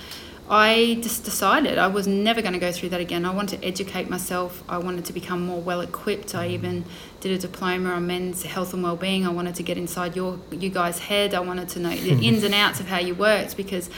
I 0.50 1.00
just 1.02 1.24
decided 1.24 1.78
I 1.78 1.88
was 1.88 2.06
never 2.06 2.42
going 2.42 2.54
to 2.54 2.60
go 2.60 2.72
through 2.72 2.90
that 2.90 3.00
again. 3.00 3.26
I 3.26 3.34
wanted 3.34 3.62
to 3.62 3.66
educate 3.66 4.10
myself. 4.10 4.62
I 4.68 4.78
wanted 4.78 5.06
to 5.06 5.14
become 5.14 5.46
more 5.46 5.62
well 5.62 5.80
equipped. 5.80 6.36
I 6.36 6.50
even 6.50 6.84
did 7.22 7.32
a 7.32 7.38
diploma 7.38 7.92
on 7.92 8.08
men's 8.08 8.44
health 8.44 8.74
and 8.74 8.84
well-being. 8.84 9.26
I 9.26 9.30
wanted 9.30 9.56
to 9.56 9.64
get 9.64 9.78
inside 9.78 10.16
your 10.16 10.40
you 10.52 10.70
guys' 10.70 11.00
head. 11.00 11.34
I 11.34 11.40
wanted 11.40 11.70
to 11.70 11.80
know 11.80 11.96
the 11.96 12.12
ins 12.28 12.44
and 12.44 12.54
outs 12.54 12.82
of 12.82 12.88
how 12.88 13.00
you 13.00 13.16
worked 13.16 13.56
because 13.56 13.90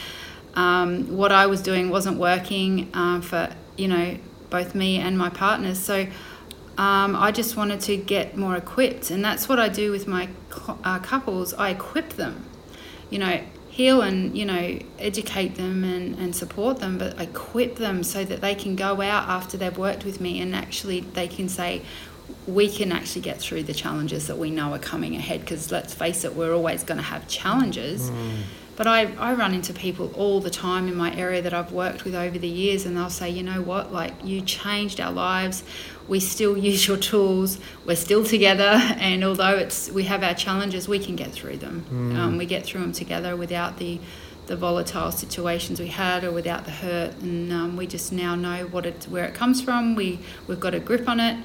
um, 0.53 1.17
what 1.17 1.31
I 1.31 1.47
was 1.47 1.62
doing 1.62 1.89
wasn't 1.89 2.17
working 2.17 2.89
uh, 2.93 3.21
for 3.21 3.49
you 3.75 3.88
know 3.88 4.17
both 4.51 4.75
me 4.75 4.97
and 4.97 5.17
my 5.17 5.29
partners. 5.29 5.79
So 5.79 6.08
um, 6.77 7.15
I 7.15 7.31
just 7.31 7.58
wanted 7.58 7.81
to 7.81 7.97
get 7.97 8.38
more 8.38 8.55
equipped, 8.55 9.10
and 9.10 9.25
that's 9.25 9.49
what 9.49 9.60
I 9.60 9.67
do 9.67 9.89
with 9.89 10.08
my 10.08 10.29
uh, 10.84 10.99
couples. 10.99 11.55
I 11.55 11.69
equip 11.69 12.13
them. 12.13 12.45
You 13.10 13.19
know, 13.19 13.41
heal 13.75 14.01
and 14.01 14.38
you 14.38 14.45
know 14.45 14.79
educate 14.99 15.55
them 15.55 15.83
and, 15.83 16.17
and 16.17 16.33
support 16.33 16.79
them 16.79 16.97
but 16.97 17.19
equip 17.19 17.75
them 17.75 18.03
so 18.03 18.23
that 18.23 18.39
they 18.39 18.55
can 18.55 18.73
go 18.73 19.01
out 19.01 19.27
after 19.27 19.57
they've 19.57 19.77
worked 19.77 20.05
with 20.05 20.21
me 20.21 20.39
and 20.39 20.55
actually 20.55 21.01
they 21.01 21.27
can 21.27 21.49
say 21.49 21.81
we 22.47 22.69
can 22.69 22.93
actually 22.93 23.21
get 23.21 23.38
through 23.38 23.61
the 23.61 23.73
challenges 23.73 24.27
that 24.27 24.38
we 24.38 24.49
know 24.49 24.71
are 24.71 24.79
coming 24.79 25.13
ahead 25.17 25.41
because 25.41 25.73
let's 25.73 25.93
face 25.93 26.23
it 26.23 26.33
we're 26.33 26.53
always 26.53 26.85
going 26.85 26.97
to 26.97 27.03
have 27.03 27.27
challenges 27.27 28.09
mm. 28.09 28.43
But 28.75 28.88
I, 28.88 29.13
I 29.13 29.33
run 29.33 29.53
into 29.53 29.73
people 29.73 30.11
all 30.15 30.41
the 30.41 30.49
time 30.49 30.88
in 30.88 30.95
my 30.95 31.15
area 31.15 31.41
that 31.41 31.53
i've 31.53 31.71
worked 31.71 32.03
with 32.03 32.15
over 32.15 32.38
the 32.38 32.47
years 32.47 32.85
and 32.85 32.95
they'll 32.95 33.09
say 33.09 33.29
you 33.29 33.43
know 33.43 33.61
what 33.61 33.93
like 33.93 34.13
you 34.23 34.41
changed 34.41 34.99
our 34.99 35.11
lives 35.11 35.63
we 36.07 36.19
still 36.19 36.57
use 36.71 36.88
your 36.88 36.97
tools. 36.97 37.59
We're 37.85 37.95
still 37.95 38.23
together, 38.23 38.63
and 38.97 39.23
although 39.23 39.55
it's 39.55 39.89
we 39.91 40.03
have 40.03 40.23
our 40.23 40.33
challenges, 40.33 40.88
we 40.88 40.99
can 40.99 41.15
get 41.15 41.31
through 41.31 41.57
them. 41.57 41.85
Mm. 41.89 42.17
Um, 42.17 42.38
we 42.38 42.45
get 42.45 42.65
through 42.65 42.81
them 42.81 42.93
together 42.93 43.35
without 43.35 43.77
the 43.77 43.99
the 44.47 44.55
volatile 44.55 45.11
situations 45.11 45.79
we 45.79 45.88
had 45.88 46.23
or 46.23 46.31
without 46.31 46.65
the 46.65 46.71
hurt, 46.71 47.15
and 47.21 47.51
um, 47.51 47.77
we 47.77 47.88
just 47.88 48.11
now 48.11 48.35
know 48.35 48.65
what 48.67 48.85
it 48.85 49.05
where 49.09 49.25
it 49.25 49.33
comes 49.33 49.61
from. 49.61 49.95
We 49.95 50.19
we've 50.47 50.59
got 50.59 50.73
a 50.73 50.79
grip 50.79 51.07
on 51.09 51.19
it. 51.19 51.43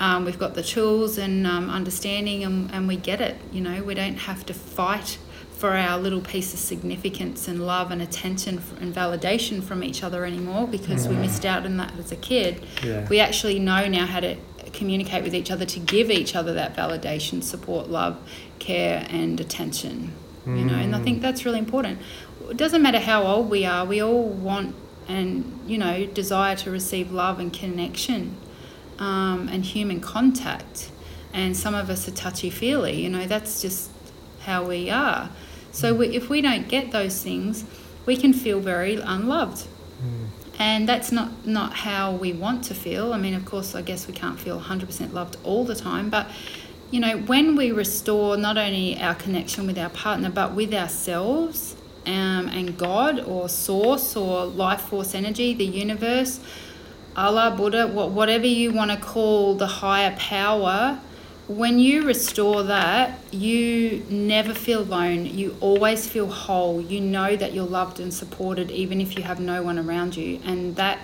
Um, 0.00 0.24
we've 0.24 0.38
got 0.38 0.54
the 0.54 0.62
tools 0.62 1.18
and 1.18 1.46
um, 1.46 1.68
understanding, 1.68 2.42
and, 2.42 2.72
and 2.72 2.88
we 2.88 2.96
get 2.96 3.20
it. 3.20 3.36
You 3.52 3.60
know, 3.60 3.82
we 3.82 3.94
don't 3.94 4.16
have 4.16 4.46
to 4.46 4.54
fight 4.54 5.18
for 5.60 5.76
our 5.76 5.98
little 5.98 6.22
piece 6.22 6.54
of 6.54 6.58
significance 6.58 7.46
and 7.46 7.66
love 7.66 7.90
and 7.90 8.00
attention 8.00 8.62
and 8.80 8.94
validation 8.94 9.62
from 9.62 9.84
each 9.84 10.02
other 10.02 10.24
anymore 10.24 10.66
because 10.66 11.06
we 11.06 11.14
missed 11.14 11.44
out 11.44 11.66
on 11.66 11.76
that 11.76 11.92
as 11.98 12.10
a 12.10 12.16
kid. 12.16 12.64
Yeah. 12.82 13.06
We 13.10 13.20
actually 13.20 13.58
know 13.58 13.86
now 13.86 14.06
how 14.06 14.20
to 14.20 14.36
communicate 14.72 15.22
with 15.22 15.34
each 15.34 15.50
other 15.50 15.66
to 15.66 15.78
give 15.78 16.10
each 16.10 16.34
other 16.34 16.54
that 16.54 16.74
validation, 16.74 17.42
support, 17.42 17.90
love, 17.90 18.16
care, 18.58 19.06
and 19.10 19.38
attention. 19.38 20.14
Mm. 20.46 20.58
You 20.58 20.64
know, 20.64 20.76
and 20.76 20.96
I 20.96 21.02
think 21.02 21.18
mm. 21.18 21.22
that's 21.22 21.44
really 21.44 21.58
important. 21.58 22.00
It 22.48 22.56
doesn't 22.56 22.80
matter 22.80 22.98
how 22.98 23.24
old 23.24 23.50
we 23.50 23.66
are, 23.66 23.84
we 23.84 24.02
all 24.02 24.24
want 24.24 24.74
and, 25.08 25.60
you 25.66 25.76
know, 25.76 26.06
desire 26.06 26.56
to 26.56 26.70
receive 26.70 27.12
love 27.12 27.38
and 27.38 27.52
connection 27.52 28.34
um, 28.98 29.46
and 29.48 29.62
human 29.62 30.00
contact. 30.00 30.90
And 31.34 31.54
some 31.54 31.74
of 31.74 31.90
us 31.90 32.08
are 32.08 32.12
touchy 32.12 32.48
feely, 32.48 33.02
you 33.02 33.10
know, 33.10 33.26
that's 33.26 33.60
just 33.60 33.90
how 34.40 34.64
we 34.64 34.88
are. 34.88 35.28
So 35.72 35.94
we, 35.94 36.08
if 36.08 36.28
we 36.28 36.40
don't 36.40 36.68
get 36.68 36.90
those 36.90 37.22
things, 37.22 37.64
we 38.06 38.16
can 38.16 38.32
feel 38.32 38.60
very 38.60 38.96
unloved. 38.96 39.66
Mm. 40.02 40.28
And 40.58 40.88
that's 40.88 41.10
not, 41.10 41.46
not 41.46 41.72
how 41.72 42.12
we 42.12 42.32
want 42.32 42.64
to 42.64 42.74
feel. 42.74 43.12
I 43.12 43.18
mean, 43.18 43.34
of 43.34 43.44
course, 43.44 43.74
I 43.74 43.82
guess 43.82 44.06
we 44.06 44.12
can't 44.12 44.38
feel 44.38 44.60
100% 44.60 45.12
loved 45.12 45.36
all 45.42 45.64
the 45.64 45.74
time, 45.74 46.10
but 46.10 46.28
you 46.90 46.98
know, 46.98 47.18
when 47.18 47.54
we 47.56 47.70
restore 47.70 48.36
not 48.36 48.58
only 48.58 49.00
our 49.00 49.14
connection 49.14 49.66
with 49.66 49.78
our 49.78 49.90
partner, 49.90 50.28
but 50.28 50.54
with 50.54 50.74
ourselves 50.74 51.76
um, 52.04 52.48
and 52.48 52.76
God 52.76 53.20
or 53.20 53.48
source 53.48 54.16
or 54.16 54.44
life 54.44 54.82
force 54.82 55.14
energy, 55.14 55.54
the 55.54 55.64
universe, 55.64 56.40
Allah, 57.16 57.54
Buddha, 57.56 57.86
whatever 57.86 58.46
you 58.46 58.72
want 58.72 58.90
to 58.90 58.96
call 58.96 59.54
the 59.54 59.66
higher 59.66 60.16
power, 60.16 61.00
when 61.50 61.80
you 61.80 62.06
restore 62.06 62.62
that, 62.62 63.18
you 63.32 64.06
never 64.08 64.54
feel 64.54 64.82
alone. 64.82 65.26
You 65.26 65.56
always 65.60 66.06
feel 66.06 66.28
whole. 66.28 66.80
You 66.80 67.00
know 67.00 67.34
that 67.34 67.52
you're 67.52 67.66
loved 67.66 67.98
and 67.98 68.14
supported, 68.14 68.70
even 68.70 69.00
if 69.00 69.16
you 69.16 69.24
have 69.24 69.40
no 69.40 69.60
one 69.60 69.76
around 69.76 70.16
you. 70.16 70.40
And 70.44 70.76
that 70.76 71.00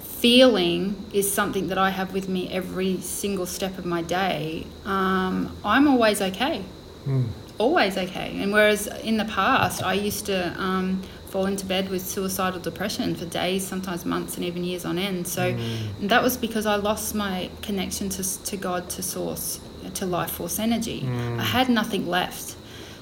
feeling 0.00 1.04
is 1.12 1.32
something 1.32 1.66
that 1.66 1.78
I 1.78 1.90
have 1.90 2.12
with 2.12 2.28
me 2.28 2.48
every 2.52 3.00
single 3.00 3.44
step 3.44 3.76
of 3.76 3.84
my 3.84 4.02
day. 4.02 4.68
Um, 4.84 5.56
I'm 5.64 5.88
always 5.88 6.22
okay. 6.22 6.62
Mm. 7.04 7.26
Always 7.58 7.98
okay. 7.98 8.40
And 8.40 8.52
whereas 8.52 8.86
in 8.86 9.16
the 9.16 9.24
past, 9.24 9.82
I 9.82 9.94
used 9.94 10.26
to 10.26 10.54
um, 10.62 11.02
fall 11.26 11.46
into 11.46 11.66
bed 11.66 11.88
with 11.88 12.06
suicidal 12.06 12.60
depression 12.60 13.16
for 13.16 13.24
days, 13.24 13.66
sometimes 13.66 14.04
months, 14.04 14.36
and 14.36 14.44
even 14.44 14.62
years 14.62 14.84
on 14.84 14.96
end. 14.96 15.26
So 15.26 15.54
mm. 15.54 16.08
that 16.08 16.22
was 16.22 16.36
because 16.36 16.66
I 16.66 16.76
lost 16.76 17.16
my 17.16 17.50
connection 17.62 18.10
to, 18.10 18.44
to 18.44 18.56
God, 18.56 18.88
to 18.90 19.02
Source, 19.02 19.58
to 19.90 20.06
life 20.06 20.30
force 20.30 20.58
energy. 20.58 21.02
Mm. 21.02 21.38
I 21.38 21.44
had 21.44 21.68
nothing 21.68 22.06
left. 22.08 22.56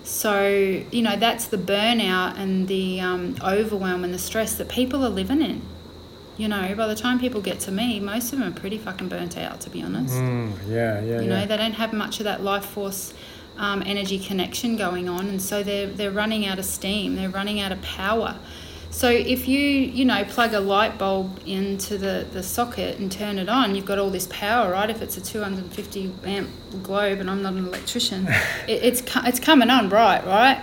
So, 0.04 0.46
you 0.90 1.02
know, 1.02 1.16
that's 1.16 1.46
the 1.46 1.56
burnout 1.56 2.36
and 2.38 2.66
the 2.66 3.00
um, 3.00 3.36
overwhelm 3.42 4.02
and 4.02 4.12
the 4.12 4.18
stress 4.18 4.56
that 4.56 4.68
people 4.68 5.04
are 5.04 5.10
living 5.10 5.42
in. 5.42 5.62
You 6.36 6.48
know, 6.48 6.74
by 6.74 6.86
the 6.86 6.94
time 6.94 7.20
people 7.20 7.42
get 7.42 7.60
to 7.60 7.70
me, 7.70 8.00
most 8.00 8.32
of 8.32 8.38
them 8.38 8.48
are 8.48 8.56
pretty 8.58 8.78
fucking 8.78 9.08
burnt 9.08 9.36
out, 9.36 9.60
to 9.60 9.70
be 9.70 9.82
honest. 9.82 10.14
Mm, 10.14 10.52
yeah, 10.68 11.00
yeah. 11.00 11.20
You 11.20 11.28
know, 11.28 11.40
yeah. 11.40 11.46
they 11.46 11.56
don't 11.56 11.74
have 11.74 11.92
much 11.92 12.18
of 12.18 12.24
that 12.24 12.42
life 12.42 12.64
force 12.64 13.12
um, 13.58 13.82
energy 13.84 14.18
connection 14.18 14.76
going 14.76 15.06
on, 15.08 15.28
and 15.28 15.40
so 15.40 15.62
they're 15.62 15.86
they're 15.86 16.10
running 16.10 16.46
out 16.46 16.58
of 16.58 16.64
steam. 16.64 17.16
They're 17.16 17.28
running 17.28 17.60
out 17.60 17.72
of 17.72 17.82
power. 17.82 18.38
So 18.90 19.08
if 19.08 19.46
you 19.46 19.60
you 19.60 20.04
know 20.04 20.24
plug 20.24 20.52
a 20.52 20.60
light 20.60 20.98
bulb 20.98 21.40
into 21.46 21.96
the, 21.96 22.26
the 22.32 22.42
socket 22.42 22.98
and 22.98 23.10
turn 23.10 23.38
it 23.38 23.48
on, 23.48 23.74
you've 23.74 23.84
got 23.84 23.98
all 23.98 24.10
this 24.10 24.26
power, 24.30 24.72
right? 24.72 24.90
If 24.90 25.00
it's 25.00 25.16
a 25.16 25.20
250 25.20 26.12
amp 26.24 26.50
globe, 26.82 27.20
and 27.20 27.30
I'm 27.30 27.42
not 27.42 27.52
an 27.52 27.66
electrician, 27.66 28.26
it, 28.68 28.82
it's 28.82 29.02
it's 29.24 29.40
coming 29.40 29.70
on 29.70 29.88
bright, 29.88 30.26
right? 30.26 30.60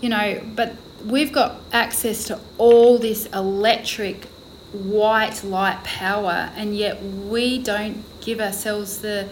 You 0.00 0.10
know, 0.10 0.42
but 0.54 0.76
we've 1.04 1.32
got 1.32 1.60
access 1.72 2.24
to 2.24 2.38
all 2.58 2.98
this 2.98 3.26
electric 3.26 4.26
white 4.72 5.42
light 5.42 5.82
power, 5.82 6.50
and 6.54 6.76
yet 6.76 7.02
we 7.02 7.58
don't 7.58 8.04
give 8.20 8.40
ourselves 8.40 8.98
the 8.98 9.28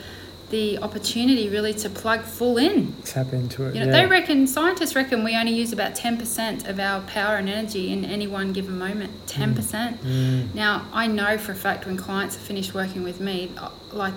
the 0.51 0.79
opportunity 0.79 1.49
really 1.49 1.75
to 1.75 1.91
plug 1.91 2.23
full 2.23 2.57
in. 2.57 2.95
Tap 3.05 3.33
into 3.33 3.65
it. 3.65 3.75
You 3.75 3.81
know, 3.81 3.87
yeah. 3.87 4.03
they 4.03 4.07
reckon 4.07 4.47
scientists 4.47 4.95
reckon 4.95 5.25
we 5.25 5.37
only 5.37 5.53
use 5.53 5.73
about 5.73 5.95
ten 5.95 6.17
percent 6.17 6.67
of 6.67 6.79
our 6.79 7.01
power 7.03 7.37
and 7.37 7.49
energy 7.49 7.93
in 7.93 8.05
any 8.05 8.27
one 8.27 8.53
given 8.53 8.79
moment. 8.79 9.27
Ten 9.27 9.55
percent. 9.55 10.03
Mm. 10.03 10.09
Mm. 10.09 10.55
Now 10.55 10.87
I 10.93 11.07
know 11.07 11.39
for 11.39 11.53
a 11.53 11.57
fact 11.57 11.87
when 11.87 11.97
clients 11.97 12.37
are 12.37 12.41
finished 12.41 12.75
working 12.75 13.03
with 13.03 13.21
me, 13.21 13.53
uh, 13.57 13.71
like 13.93 14.15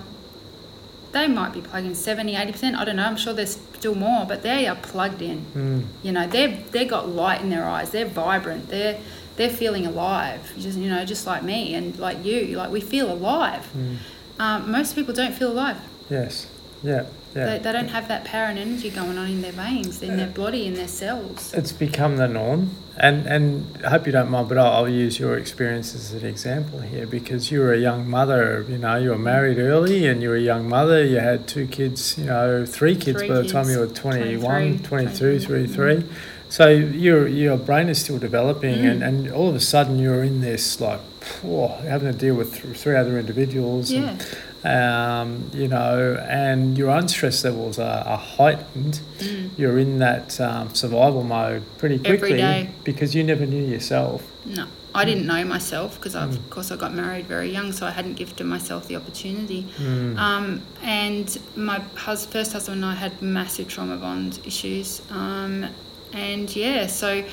they 1.12 1.28
might 1.28 1.52
be 1.52 1.60
plugging 1.60 1.94
70 1.94 2.34
80% 2.34 2.74
i 2.74 2.84
don't 2.84 2.96
know 2.96 3.04
i'm 3.04 3.16
sure 3.16 3.32
there's 3.32 3.58
still 3.74 3.94
more 3.94 4.24
but 4.24 4.42
they 4.42 4.66
are 4.66 4.76
plugged 4.76 5.22
in 5.22 5.44
mm. 5.54 5.84
you 6.02 6.10
know 6.10 6.26
they've 6.26 6.70
they 6.72 6.84
got 6.84 7.08
light 7.08 7.40
in 7.40 7.50
their 7.50 7.66
eyes 7.66 7.90
they're 7.90 8.06
vibrant 8.06 8.68
they're 8.68 8.98
they're 9.36 9.50
feeling 9.50 9.86
alive 9.86 10.52
just 10.58 10.78
you 10.78 10.88
know 10.88 11.04
just 11.04 11.26
like 11.26 11.42
me 11.42 11.74
and 11.74 11.98
like 11.98 12.24
you 12.24 12.56
like 12.56 12.70
we 12.70 12.80
feel 12.80 13.12
alive 13.12 13.70
mm. 13.76 13.96
um, 14.38 14.70
most 14.70 14.94
people 14.94 15.12
don't 15.14 15.34
feel 15.34 15.52
alive 15.52 15.76
Yes. 16.10 16.46
Yeah. 16.82 17.06
Yeah. 17.34 17.46
They, 17.46 17.58
they 17.58 17.72
don't 17.72 17.88
have 17.88 18.08
that 18.08 18.24
power 18.24 18.44
and 18.44 18.58
energy 18.58 18.90
going 18.90 19.16
on 19.16 19.26
in 19.26 19.40
their 19.40 19.52
veins, 19.52 20.02
in 20.02 20.16
their 20.18 20.28
body, 20.28 20.66
in 20.66 20.74
their 20.74 20.88
cells. 20.88 21.54
It's 21.54 21.72
become 21.72 22.16
the 22.18 22.28
norm. 22.28 22.76
And, 22.98 23.26
and 23.26 23.82
I 23.86 23.88
hope 23.90 24.04
you 24.04 24.12
don't 24.12 24.30
mind, 24.30 24.50
but 24.50 24.58
I'll, 24.58 24.72
I'll 24.72 24.88
use 24.88 25.18
your 25.18 25.38
experience 25.38 25.94
as 25.94 26.12
an 26.12 26.26
example 26.26 26.80
here 26.80 27.06
because 27.06 27.50
you 27.50 27.60
were 27.60 27.72
a 27.72 27.78
young 27.78 28.08
mother, 28.08 28.66
you 28.68 28.76
know, 28.76 28.96
you 28.96 29.10
were 29.10 29.18
married 29.18 29.58
early 29.58 30.06
and 30.06 30.22
you 30.22 30.28
were 30.28 30.36
a 30.36 30.40
young 30.40 30.68
mother. 30.68 31.02
You 31.02 31.20
had 31.20 31.48
two 31.48 31.66
kids, 31.66 32.18
you 32.18 32.26
know, 32.26 32.66
three 32.66 32.96
kids 32.96 33.20
three 33.20 33.28
by 33.28 33.36
the 33.36 33.48
time 33.48 33.70
you 33.70 33.78
were 33.78 33.86
21, 33.86 34.80
22, 34.80 35.40
23. 35.40 35.96
Mm. 35.96 36.08
So 36.50 36.68
your, 36.68 37.26
your 37.26 37.56
brain 37.56 37.88
is 37.88 38.02
still 38.02 38.18
developing 38.18 38.80
mm. 38.80 38.90
and, 38.90 39.02
and 39.02 39.32
all 39.32 39.48
of 39.48 39.54
a 39.54 39.60
sudden 39.60 39.98
you're 39.98 40.22
in 40.22 40.42
this 40.42 40.78
like, 40.82 41.00
oh, 41.42 41.68
having 41.68 42.12
to 42.12 42.18
deal 42.18 42.34
with 42.34 42.76
three 42.76 42.96
other 42.96 43.18
individuals. 43.18 43.90
Yeah. 43.90 44.10
And, 44.10 44.26
um, 44.64 45.50
you 45.52 45.68
know, 45.68 46.16
and 46.28 46.78
your 46.78 46.90
own 46.90 47.08
stress 47.08 47.44
levels 47.44 47.78
are, 47.78 48.04
are 48.04 48.18
heightened. 48.18 49.00
Mm. 49.18 49.50
You're 49.56 49.78
in 49.78 49.98
that 49.98 50.40
um, 50.40 50.74
survival 50.74 51.24
mode 51.24 51.64
pretty 51.78 51.98
quickly 51.98 52.68
because 52.84 53.14
you 53.14 53.24
never 53.24 53.46
knew 53.46 53.64
yourself. 53.64 54.30
No, 54.44 54.66
I 54.94 55.04
didn't 55.04 55.26
know 55.26 55.44
myself 55.44 55.96
because, 55.96 56.14
mm. 56.14 56.28
of 56.28 56.50
course, 56.50 56.70
I 56.70 56.76
got 56.76 56.94
married 56.94 57.26
very 57.26 57.50
young, 57.50 57.72
so 57.72 57.86
I 57.86 57.90
hadn't 57.90 58.14
gifted 58.14 58.46
myself 58.46 58.86
the 58.86 58.96
opportunity. 58.96 59.64
Mm. 59.78 60.16
Um, 60.18 60.62
and 60.82 61.38
my 61.56 61.80
hus- 61.96 62.26
first 62.26 62.52
husband 62.52 62.84
and 62.84 62.92
I 62.92 62.94
had 62.94 63.20
massive 63.20 63.68
trauma 63.68 63.96
bond 63.96 64.40
issues. 64.44 65.02
Um, 65.10 65.66
and 66.12 66.54
yeah, 66.54 66.86
so 66.86 67.24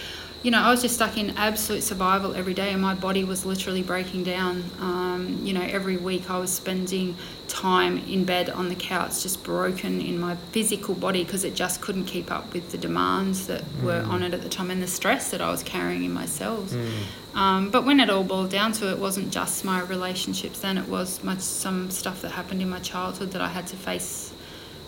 you 0.42 0.52
know, 0.52 0.60
I 0.60 0.72
was 0.72 0.82
just 0.82 0.96
stuck 0.96 1.18
in 1.18 1.32
absolute 1.32 1.84
survival 1.84 2.34
every 2.34 2.54
day, 2.54 2.72
and 2.72 2.82
my 2.82 2.94
body 2.94 3.26
was 3.26 3.46
literally 3.46 3.84
breaking 3.84 4.24
down. 4.24 4.64
Um, 4.80 5.40
you 5.44 5.52
know, 5.52 5.62
every 5.62 5.98
week 5.98 6.30
I 6.30 6.40
was 6.40 6.50
spending 6.50 7.18
time 7.50 7.98
in 8.08 8.24
bed 8.24 8.50
on 8.50 8.70
the 8.70 8.76
couch, 8.76 9.22
just 9.22 9.44
broken 9.44 10.00
in 10.00 10.18
my 10.18 10.38
physical 10.54 10.96
body 10.96 11.26
because 11.26 11.44
it 11.44 11.56
just 11.56 11.82
couldn't 11.82 12.06
keep 12.06 12.32
up 12.32 12.54
with 12.54 12.72
the 12.72 12.78
demands 12.78 13.48
that 13.48 13.64
mm. 13.64 13.84
were 13.84 14.02
on 14.08 14.24
it 14.24 14.34
at 14.34 14.42
the 14.42 14.48
time 14.48 14.72
and 14.72 14.82
the 14.82 14.88
stress 14.88 15.32
that 15.32 15.42
I 15.42 15.52
was 15.52 15.62
carrying 15.62 16.06
in 16.06 16.14
myself. 16.14 16.70
Mm. 16.70 17.38
Um, 17.38 17.70
but 17.70 17.86
when 17.86 18.00
it 18.00 18.10
all 18.10 18.24
boiled 18.24 18.50
down 18.50 18.72
to 18.74 18.88
it, 18.88 18.94
it 18.94 19.00
wasn't 19.00 19.32
just 19.32 19.66
my 19.66 19.82
relationships. 19.82 20.60
Then 20.60 20.78
it 20.78 20.88
was 20.88 21.22
much 21.22 21.42
some 21.42 21.92
stuff 21.92 22.22
that 22.22 22.30
happened 22.30 22.62
in 22.62 22.70
my 22.70 22.80
childhood 22.80 23.32
that 23.32 23.42
I 23.42 23.50
had 23.50 23.68
to 23.68 23.76
face. 23.76 24.34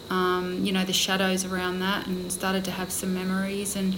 Um, 0.09 0.65
you 0.65 0.71
know, 0.71 0.83
the 0.85 0.93
shadows 0.93 1.45
around 1.45 1.79
that, 1.79 2.07
and 2.07 2.31
started 2.31 2.65
to 2.65 2.71
have 2.71 2.91
some 2.91 3.13
memories 3.13 3.75
and 3.75 3.95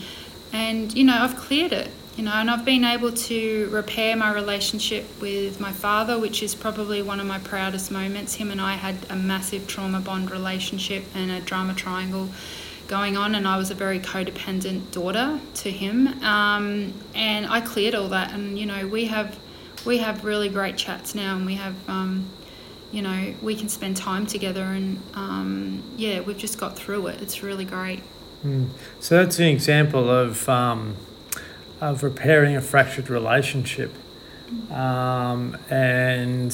and 0.53 0.93
you 0.93 1.03
know 1.03 1.17
I've 1.17 1.35
cleared 1.35 1.73
it 1.73 1.89
you 2.15 2.23
know 2.23 2.31
and 2.31 2.49
I've 2.49 2.63
been 2.63 2.85
able 2.85 3.11
to 3.11 3.69
repair 3.71 4.15
my 4.15 4.31
relationship 4.31 5.05
with 5.19 5.59
my 5.59 5.71
father 5.71 6.19
which 6.19 6.43
is 6.43 6.53
probably 6.55 7.01
one 7.01 7.19
of 7.19 7.25
my 7.25 7.39
proudest 7.39 7.91
moments. 7.91 8.35
Him 8.35 8.51
and 8.51 8.61
I 8.61 8.73
had 8.75 8.95
a 9.09 9.15
massive 9.15 9.67
trauma 9.67 9.99
bond 9.99 10.31
relationship 10.31 11.03
and 11.15 11.31
a 11.31 11.41
drama 11.41 11.73
triangle 11.73 12.29
going 12.87 13.17
on 13.17 13.33
and 13.33 13.47
I 13.47 13.57
was 13.57 13.71
a 13.71 13.73
very 13.73 13.99
codependent 13.99 14.91
daughter 14.91 15.39
to 15.55 15.71
him. 15.71 16.07
Um, 16.23 16.93
and 17.15 17.47
I 17.47 17.61
cleared 17.61 17.95
all 17.95 18.09
that 18.09 18.31
and 18.31 18.57
you 18.59 18.67
know 18.67 18.87
we 18.87 19.05
have 19.05 19.37
we 19.85 19.97
have 19.97 20.23
really 20.23 20.49
great 20.49 20.77
chats 20.77 21.15
now 21.15 21.35
and 21.35 21.45
we 21.47 21.55
have 21.55 21.75
um, 21.89 22.29
you 22.91 23.01
know 23.01 23.33
we 23.41 23.55
can 23.55 23.69
spend 23.69 23.97
time 23.97 24.27
together 24.27 24.61
and 24.61 25.01
um, 25.15 25.81
yeah 25.97 26.19
we've 26.19 26.37
just 26.37 26.59
got 26.59 26.75
through 26.77 27.07
it. 27.07 27.21
It's 27.23 27.41
really 27.41 27.65
great 27.65 28.03
Mm. 28.43 28.69
So 28.99 29.23
that's 29.23 29.39
an 29.39 29.45
example 29.45 30.09
of 30.09 30.47
um, 30.49 30.95
of 31.81 32.03
repairing 32.03 32.55
a 32.55 32.61
fractured 32.61 33.09
relationship, 33.09 33.93
um, 34.71 35.57
and 35.69 36.51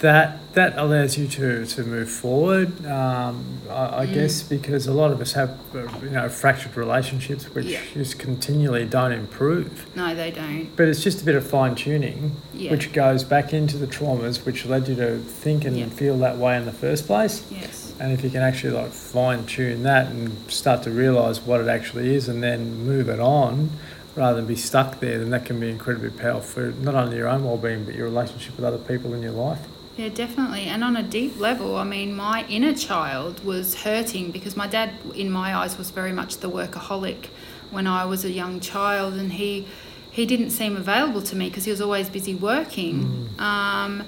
that 0.00 0.38
that 0.54 0.76
allows 0.76 1.16
you 1.16 1.26
to, 1.26 1.64
to 1.64 1.82
move 1.82 2.10
forward. 2.10 2.84
Um, 2.86 3.60
I, 3.70 4.02
I 4.02 4.06
mm. 4.06 4.14
guess 4.14 4.42
because 4.42 4.86
a 4.86 4.92
lot 4.92 5.10
of 5.10 5.20
us 5.20 5.32
have 5.32 5.58
you 6.02 6.10
know 6.10 6.28
fractured 6.28 6.76
relationships 6.76 7.44
which 7.54 7.66
yeah. 7.66 7.80
just 7.94 8.18
continually 8.18 8.84
don't 8.84 9.12
improve. 9.12 9.86
No, 9.96 10.14
they 10.14 10.30
don't. 10.30 10.74
But 10.76 10.88
it's 10.88 11.02
just 11.02 11.22
a 11.22 11.24
bit 11.24 11.36
of 11.36 11.46
fine 11.46 11.74
tuning, 11.74 12.36
yeah. 12.52 12.70
which 12.70 12.92
goes 12.92 13.24
back 13.24 13.54
into 13.54 13.78
the 13.78 13.86
traumas 13.86 14.44
which 14.44 14.66
led 14.66 14.88
you 14.88 14.94
to 14.96 15.18
think 15.18 15.64
and 15.64 15.78
yeah. 15.78 15.86
feel 15.86 16.18
that 16.18 16.36
way 16.36 16.56
in 16.56 16.66
the 16.66 16.72
first 16.72 17.06
place. 17.06 17.50
Yes 17.50 17.83
and 18.00 18.12
if 18.12 18.24
you 18.24 18.30
can 18.30 18.42
actually 18.42 18.72
like 18.72 18.90
fine 18.90 19.44
tune 19.46 19.82
that 19.82 20.08
and 20.08 20.50
start 20.50 20.82
to 20.82 20.90
realize 20.90 21.40
what 21.40 21.60
it 21.60 21.68
actually 21.68 22.14
is 22.14 22.28
and 22.28 22.42
then 22.42 22.74
move 22.84 23.08
it 23.08 23.20
on 23.20 23.70
rather 24.16 24.36
than 24.36 24.46
be 24.46 24.56
stuck 24.56 25.00
there 25.00 25.18
then 25.18 25.30
that 25.30 25.44
can 25.44 25.58
be 25.58 25.68
incredibly 25.68 26.10
powerful 26.10 26.70
for 26.72 26.82
not 26.82 26.94
only 26.94 27.16
your 27.16 27.28
own 27.28 27.44
well-being 27.44 27.84
but 27.84 27.94
your 27.94 28.06
relationship 28.06 28.56
with 28.56 28.64
other 28.64 28.78
people 28.78 29.14
in 29.14 29.22
your 29.22 29.32
life. 29.32 29.60
Yeah 29.96 30.08
definitely. 30.08 30.62
And 30.62 30.82
on 30.82 30.96
a 30.96 31.02
deep 31.02 31.38
level 31.38 31.76
i 31.76 31.84
mean 31.84 32.14
my 32.14 32.44
inner 32.48 32.74
child 32.74 33.44
was 33.44 33.82
hurting 33.82 34.30
because 34.30 34.56
my 34.56 34.66
dad 34.66 34.90
in 35.14 35.30
my 35.30 35.54
eyes 35.54 35.78
was 35.78 35.90
very 35.90 36.12
much 36.12 36.38
the 36.38 36.50
workaholic 36.50 37.26
when 37.70 37.86
i 37.86 38.04
was 38.04 38.24
a 38.24 38.30
young 38.30 38.60
child 38.60 39.14
and 39.14 39.32
he 39.34 39.66
he 40.10 40.26
didn't 40.26 40.50
seem 40.50 40.76
available 40.76 41.20
to 41.22 41.34
me 41.34 41.48
because 41.48 41.64
he 41.64 41.72
was 41.72 41.80
always 41.80 42.08
busy 42.08 42.36
working. 42.36 43.28
Mm. 43.36 43.40
um, 43.40 44.04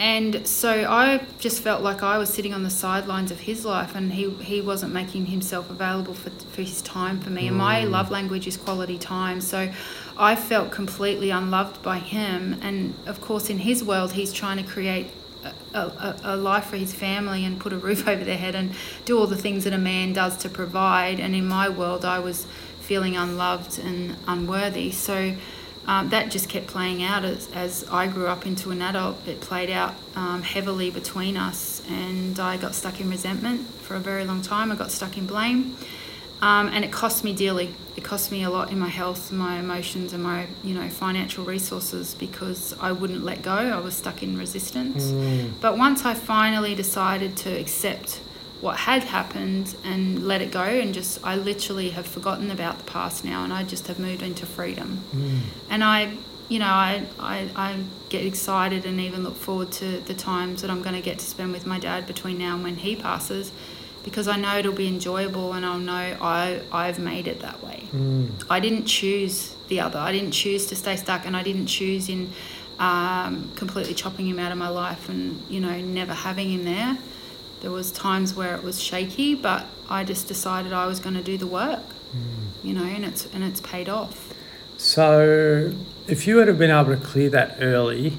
and 0.00 0.46
so 0.46 0.70
I 0.70 1.20
just 1.40 1.62
felt 1.62 1.82
like 1.82 2.02
I 2.02 2.16
was 2.16 2.30
sitting 2.30 2.54
on 2.54 2.62
the 2.62 2.70
sidelines 2.70 3.30
of 3.30 3.40
his 3.40 3.66
life 3.66 3.94
and 3.94 4.10
he, 4.10 4.30
he 4.30 4.62
wasn't 4.62 4.94
making 4.94 5.26
himself 5.26 5.68
available 5.68 6.14
for, 6.14 6.30
for 6.30 6.62
his 6.62 6.80
time 6.80 7.20
for 7.20 7.28
me. 7.28 7.48
And 7.48 7.56
my 7.58 7.82
mm. 7.82 7.90
love 7.90 8.10
language 8.10 8.46
is 8.46 8.56
quality 8.56 8.96
time. 8.96 9.42
So 9.42 9.70
I 10.16 10.36
felt 10.36 10.70
completely 10.70 11.28
unloved 11.28 11.82
by 11.82 11.98
him. 11.98 12.58
And 12.62 12.94
of 13.04 13.20
course, 13.20 13.50
in 13.50 13.58
his 13.58 13.84
world, 13.84 14.12
he's 14.12 14.32
trying 14.32 14.56
to 14.56 14.62
create 14.62 15.08
a, 15.74 15.78
a, 15.78 16.20
a, 16.22 16.36
life 16.36 16.64
for 16.64 16.78
his 16.78 16.94
family 16.94 17.44
and 17.44 17.60
put 17.60 17.74
a 17.74 17.76
roof 17.76 18.08
over 18.08 18.24
their 18.24 18.38
head 18.38 18.54
and 18.54 18.72
do 19.04 19.18
all 19.18 19.26
the 19.26 19.36
things 19.36 19.64
that 19.64 19.74
a 19.74 19.78
man 19.78 20.14
does 20.14 20.34
to 20.38 20.48
provide. 20.48 21.20
And 21.20 21.34
in 21.34 21.46
my 21.46 21.68
world, 21.68 22.06
I 22.06 22.20
was 22.20 22.46
feeling 22.80 23.18
unloved 23.18 23.78
and 23.78 24.16
unworthy. 24.26 24.92
So 24.92 25.36
um, 25.90 26.10
that 26.10 26.30
just 26.30 26.48
kept 26.48 26.68
playing 26.68 27.02
out 27.02 27.24
as, 27.24 27.50
as 27.50 27.84
I 27.90 28.06
grew 28.06 28.28
up 28.28 28.46
into 28.46 28.70
an 28.70 28.80
adult. 28.80 29.26
It 29.26 29.40
played 29.40 29.70
out 29.70 29.94
um, 30.14 30.40
heavily 30.40 30.88
between 30.88 31.36
us, 31.36 31.82
and 31.88 32.38
I 32.38 32.58
got 32.58 32.76
stuck 32.76 33.00
in 33.00 33.10
resentment 33.10 33.66
for 33.66 33.96
a 33.96 33.98
very 33.98 34.24
long 34.24 34.40
time. 34.40 34.70
I 34.70 34.76
got 34.76 34.92
stuck 34.92 35.18
in 35.18 35.26
blame, 35.26 35.76
um, 36.40 36.68
and 36.68 36.84
it 36.84 36.92
cost 36.92 37.24
me 37.24 37.34
dearly. 37.34 37.74
It 37.96 38.04
cost 38.04 38.30
me 38.30 38.44
a 38.44 38.50
lot 38.50 38.70
in 38.70 38.78
my 38.78 38.88
health, 38.88 39.32
my 39.32 39.58
emotions, 39.58 40.12
and 40.12 40.22
my 40.22 40.46
you 40.62 40.74
know 40.74 40.88
financial 40.88 41.44
resources 41.44 42.14
because 42.14 42.72
I 42.80 42.92
wouldn't 42.92 43.24
let 43.24 43.42
go. 43.42 43.50
I 43.50 43.80
was 43.80 43.96
stuck 43.96 44.22
in 44.22 44.38
resistance. 44.38 45.06
Mm. 45.06 45.54
But 45.60 45.76
once 45.76 46.04
I 46.04 46.14
finally 46.14 46.76
decided 46.76 47.36
to 47.38 47.50
accept 47.50 48.20
what 48.60 48.76
had 48.76 49.04
happened 49.04 49.74
and 49.84 50.26
let 50.26 50.42
it 50.42 50.50
go 50.50 50.62
and 50.62 50.92
just 50.92 51.18
I 51.24 51.36
literally 51.36 51.90
have 51.90 52.06
forgotten 52.06 52.50
about 52.50 52.78
the 52.78 52.84
past 52.84 53.24
now 53.24 53.42
and 53.42 53.52
I 53.52 53.64
just 53.64 53.86
have 53.86 53.98
moved 53.98 54.22
into 54.22 54.44
freedom. 54.46 55.02
Mm. 55.14 55.38
And 55.70 55.84
I 55.84 56.12
you 56.50 56.58
know, 56.58 56.66
I, 56.66 57.06
I, 57.20 57.48
I 57.54 57.76
get 58.08 58.26
excited 58.26 58.84
and 58.84 59.00
even 59.00 59.22
look 59.22 59.36
forward 59.36 59.70
to 59.72 60.00
the 60.00 60.14
times 60.14 60.62
that 60.62 60.70
I'm 60.70 60.82
going 60.82 60.96
to 60.96 61.00
get 61.00 61.20
to 61.20 61.24
spend 61.24 61.52
with 61.52 61.64
my 61.64 61.78
dad 61.78 62.08
between 62.08 62.38
now 62.38 62.56
and 62.56 62.64
when 62.64 62.74
he 62.74 62.96
passes 62.96 63.52
because 64.02 64.26
I 64.26 64.36
know 64.36 64.58
it'll 64.58 64.72
be 64.72 64.88
enjoyable 64.88 65.52
and 65.52 65.64
I'll 65.64 65.78
know 65.78 65.92
I, 66.20 66.60
I've 66.72 66.98
made 66.98 67.28
it 67.28 67.40
that 67.40 67.62
way. 67.62 67.84
Mm. 67.92 68.44
I 68.50 68.58
didn't 68.58 68.86
choose 68.86 69.54
the 69.68 69.78
other. 69.78 70.00
I 70.00 70.10
didn't 70.10 70.32
choose 70.32 70.66
to 70.66 70.76
stay 70.76 70.96
stuck 70.96 71.24
and 71.24 71.36
I 71.36 71.44
didn't 71.44 71.66
choose 71.66 72.08
in 72.08 72.32
um, 72.80 73.52
completely 73.54 73.94
chopping 73.94 74.26
him 74.26 74.40
out 74.40 74.50
of 74.50 74.58
my 74.58 74.70
life 74.70 75.08
and, 75.08 75.40
you 75.48 75.60
know, 75.60 75.80
never 75.80 76.14
having 76.14 76.50
him 76.50 76.64
there. 76.64 76.98
There 77.60 77.70
was 77.70 77.92
times 77.92 78.34
where 78.34 78.54
it 78.54 78.62
was 78.62 78.80
shaky, 78.80 79.34
but 79.34 79.66
I 79.88 80.04
just 80.04 80.28
decided 80.28 80.72
I 80.72 80.86
was 80.86 81.00
going 81.00 81.16
to 81.16 81.22
do 81.22 81.36
the 81.36 81.46
work, 81.46 81.82
you 82.62 82.72
know, 82.72 82.84
and 82.84 83.04
it's 83.04 83.26
and 83.34 83.44
it's 83.44 83.60
paid 83.60 83.88
off. 83.88 84.32
So, 84.76 85.74
if 86.08 86.26
you 86.26 86.38
had 86.38 86.48
have 86.48 86.58
been 86.58 86.70
able 86.70 86.96
to 86.96 87.02
clear 87.02 87.28
that 87.30 87.58
early, 87.60 88.14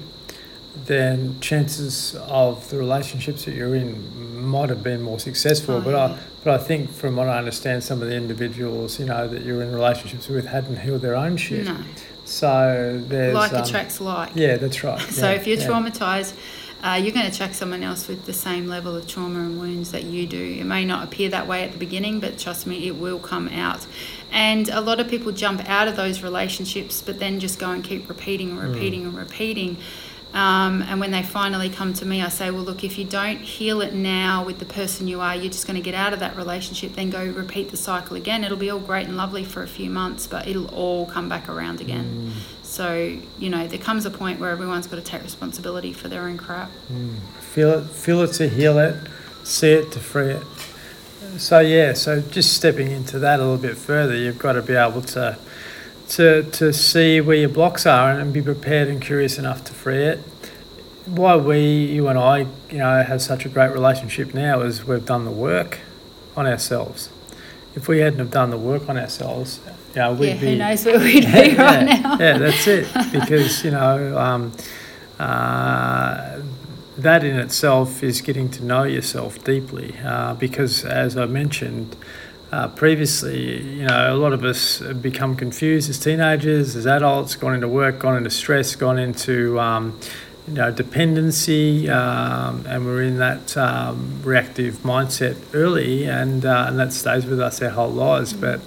then 0.76 1.38
chances 1.40 2.14
of 2.28 2.70
the 2.70 2.78
relationships 2.78 3.44
that 3.44 3.54
you're 3.54 3.74
in 3.74 4.42
might 4.42 4.68
have 4.68 4.82
been 4.82 5.02
more 5.02 5.18
successful. 5.18 5.76
Oh, 5.76 5.80
but 5.80 5.94
I, 5.94 6.18
but 6.44 6.60
I 6.60 6.62
think 6.62 6.90
from 6.90 7.16
what 7.16 7.28
I 7.28 7.38
understand, 7.38 7.84
some 7.84 8.02
of 8.02 8.08
the 8.08 8.16
individuals, 8.16 8.98
you 8.98 9.06
know, 9.06 9.28
that 9.28 9.44
you're 9.44 9.62
in 9.62 9.72
relationships 9.72 10.28
with 10.28 10.46
hadn't 10.46 10.78
healed 10.78 11.02
their 11.02 11.16
own 11.16 11.36
shit. 11.36 11.66
No, 11.66 11.76
So 12.24 13.02
there's 13.06 13.34
like 13.34 13.52
um, 13.52 13.64
attracts 13.64 14.00
like. 14.00 14.32
Yeah, 14.34 14.56
that's 14.56 14.82
right. 14.82 15.00
So 15.10 15.28
yeah, 15.28 15.36
if 15.36 15.46
you're 15.46 15.58
yeah. 15.58 15.66
traumatized, 15.66 16.34
uh, 16.82 16.94
you're 17.00 17.12
going 17.12 17.24
to 17.26 17.32
attract 17.32 17.54
someone 17.54 17.82
else 17.82 18.08
with 18.08 18.26
the 18.26 18.32
same 18.32 18.66
level 18.66 18.96
of 18.96 19.06
trauma 19.06 19.38
and 19.40 19.58
wounds 19.60 19.92
that 19.92 20.04
you 20.04 20.26
do. 20.26 20.56
It 20.60 20.64
may 20.64 20.84
not 20.84 21.04
appear 21.04 21.28
that 21.30 21.46
way 21.46 21.62
at 21.62 21.72
the 21.72 21.78
beginning, 21.78 22.18
but 22.18 22.38
trust 22.38 22.66
me, 22.66 22.86
it 22.88 22.96
will 22.96 23.20
come 23.20 23.48
out. 23.48 23.86
And 24.32 24.68
a 24.68 24.80
lot 24.80 24.98
of 24.98 25.08
people 25.08 25.30
jump 25.32 25.68
out 25.68 25.86
of 25.86 25.94
those 25.96 26.22
relationships, 26.22 27.00
but 27.00 27.20
then 27.20 27.38
just 27.38 27.58
go 27.58 27.70
and 27.70 27.84
keep 27.84 28.08
repeating 28.08 28.50
and 28.50 28.58
Mm. 28.58 28.74
repeating 28.74 29.04
and 29.04 29.16
repeating. 29.16 29.76
Um, 30.34 30.82
and 30.88 30.98
when 30.98 31.10
they 31.10 31.22
finally 31.22 31.68
come 31.68 31.92
to 31.92 32.06
me, 32.06 32.22
I 32.22 32.30
say, 32.30 32.50
well, 32.50 32.62
look, 32.62 32.82
if 32.84 32.98
you 32.98 33.04
don't 33.04 33.40
heal 33.40 33.82
it 33.82 33.92
now 33.92 34.42
with 34.42 34.60
the 34.60 34.64
person 34.64 35.06
you 35.06 35.20
are, 35.20 35.36
you're 35.36 35.52
just 35.52 35.66
going 35.66 35.76
to 35.76 35.82
get 35.82 35.94
out 35.94 36.14
of 36.14 36.20
that 36.20 36.36
relationship, 36.36 36.94
then 36.94 37.10
go 37.10 37.22
repeat 37.22 37.70
the 37.70 37.76
cycle 37.76 38.16
again. 38.16 38.42
It'll 38.42 38.56
be 38.56 38.70
all 38.70 38.80
great 38.80 39.06
and 39.06 39.16
lovely 39.18 39.44
for 39.44 39.62
a 39.62 39.68
few 39.68 39.90
months, 39.90 40.26
but 40.26 40.48
it'll 40.48 40.74
all 40.74 41.04
come 41.04 41.28
back 41.28 41.50
around 41.50 41.82
again. 41.82 42.32
So, 42.72 43.18
you 43.38 43.50
know, 43.50 43.66
there 43.68 43.78
comes 43.78 44.06
a 44.06 44.10
point 44.10 44.40
where 44.40 44.48
everyone's 44.48 44.86
got 44.86 44.96
to 44.96 45.02
take 45.02 45.22
responsibility 45.22 45.92
for 45.92 46.08
their 46.08 46.22
own 46.22 46.38
crap. 46.38 46.70
Mm. 46.90 47.18
Feel 47.52 47.80
it, 47.80 47.84
feel 47.84 48.22
it 48.22 48.32
to 48.32 48.48
heal 48.48 48.78
it, 48.78 48.96
see 49.44 49.72
it 49.72 49.92
to 49.92 50.00
free 50.00 50.30
it. 50.30 50.42
So 51.36 51.60
yeah, 51.60 51.92
so 51.92 52.22
just 52.22 52.54
stepping 52.54 52.90
into 52.90 53.18
that 53.18 53.40
a 53.40 53.42
little 53.42 53.58
bit 53.58 53.76
further, 53.76 54.16
you've 54.16 54.38
got 54.38 54.54
to 54.54 54.62
be 54.62 54.72
able 54.72 55.02
to 55.02 55.36
to 56.08 56.44
to 56.44 56.72
see 56.72 57.20
where 57.20 57.36
your 57.36 57.50
blocks 57.50 57.84
are 57.84 58.18
and 58.18 58.32
be 58.32 58.40
prepared 58.40 58.88
and 58.88 59.02
curious 59.02 59.38
enough 59.38 59.64
to 59.64 59.74
free 59.74 60.04
it. 60.04 60.20
Why 61.04 61.36
we, 61.36 61.60
you 61.60 62.08
and 62.08 62.18
I, 62.18 62.46
you 62.70 62.78
know, 62.78 63.02
have 63.02 63.20
such 63.20 63.44
a 63.44 63.50
great 63.50 63.72
relationship 63.72 64.32
now 64.32 64.62
is 64.62 64.86
we've 64.86 65.04
done 65.04 65.26
the 65.26 65.30
work 65.30 65.80
on 66.34 66.46
ourselves. 66.46 67.10
If 67.74 67.86
we 67.86 67.98
hadn't 67.98 68.18
have 68.18 68.30
done 68.30 68.48
the 68.48 68.56
work 68.56 68.88
on 68.88 68.96
ourselves, 68.96 69.60
know, 69.96 70.12
we'd 70.14 70.28
yeah, 70.28 70.34
be 70.34 70.46
who 70.46 70.56
knows 70.56 70.84
where 70.84 70.98
we'd 70.98 71.24
be 71.24 71.30
yeah, 71.30 71.62
right 71.62 71.84
now. 71.84 72.18
yeah, 72.18 72.38
that's 72.38 72.66
it. 72.66 72.88
Because 73.12 73.64
you 73.64 73.70
know, 73.70 74.18
um, 74.18 74.52
uh, 75.18 76.40
that 76.98 77.24
in 77.24 77.36
itself 77.36 78.02
is 78.02 78.20
getting 78.20 78.50
to 78.50 78.64
know 78.64 78.84
yourself 78.84 79.42
deeply. 79.44 79.94
Uh, 80.04 80.34
because 80.34 80.84
as 80.84 81.16
I 81.16 81.26
mentioned 81.26 81.96
uh, 82.52 82.68
previously, 82.68 83.62
you 83.62 83.86
know, 83.86 84.14
a 84.14 84.18
lot 84.18 84.32
of 84.32 84.44
us 84.44 84.80
become 84.80 85.36
confused 85.36 85.88
as 85.88 85.98
teenagers, 85.98 86.76
as 86.76 86.86
adults, 86.86 87.34
gone 87.34 87.54
into 87.54 87.68
work, 87.68 87.98
gone 87.98 88.16
into 88.16 88.30
stress, 88.30 88.76
gone 88.76 88.98
into 88.98 89.58
um, 89.58 89.98
you 90.46 90.54
know 90.54 90.70
dependency, 90.70 91.88
um, 91.88 92.64
and 92.68 92.84
we're 92.84 93.02
in 93.02 93.18
that 93.18 93.56
um, 93.56 94.20
reactive 94.22 94.76
mindset 94.78 95.36
early, 95.54 96.04
and 96.04 96.44
uh, 96.44 96.66
and 96.68 96.78
that 96.78 96.92
stays 96.92 97.24
with 97.24 97.40
us 97.40 97.62
our 97.62 97.70
whole 97.70 97.90
lives. 97.90 98.34
But 98.34 98.60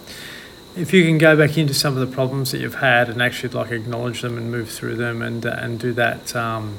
if 0.76 0.92
you 0.92 1.06
can 1.06 1.18
go 1.18 1.38
back 1.38 1.58
into 1.58 1.74
some 1.74 1.98
of 1.98 2.08
the 2.08 2.14
problems 2.14 2.52
that 2.52 2.60
you've 2.60 2.76
had 2.76 3.10
and 3.10 3.22
actually 3.22 3.50
like 3.50 3.72
acknowledge 3.72 4.22
them 4.22 4.38
and 4.38 4.52
move 4.52 4.70
through 4.70 4.96
them 4.96 5.22
and 5.22 5.46
uh, 5.46 5.56
and 5.58 5.80
do 5.80 5.94
that 5.94 6.36
um, 6.36 6.78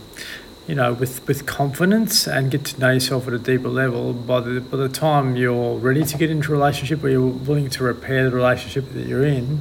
you 0.67 0.75
know 0.75 0.93
with 0.93 1.27
with 1.27 1.47
confidence 1.47 2.27
and 2.27 2.51
get 2.51 2.65
to 2.65 2.79
know 2.79 2.91
yourself 2.91 3.27
at 3.27 3.33
a 3.33 3.39
deeper 3.39 3.69
level 3.69 4.13
by 4.13 4.41
the 4.41 4.61
by 4.61 4.77
the 4.77 4.89
time 4.89 5.37
you're 5.37 5.77
ready 5.79 6.05
to 6.05 6.19
get 6.19 6.31
into 6.31 6.53
a 6.53 6.57
relationship 6.57 7.03
or 7.03 7.09
you're 7.09 7.27
willing 7.27 7.71
to 7.71 7.85
repair 7.85 8.29
the 8.29 8.37
relationship 8.37 8.93
that 8.93 9.07
you're 9.07 9.25
in 9.25 9.61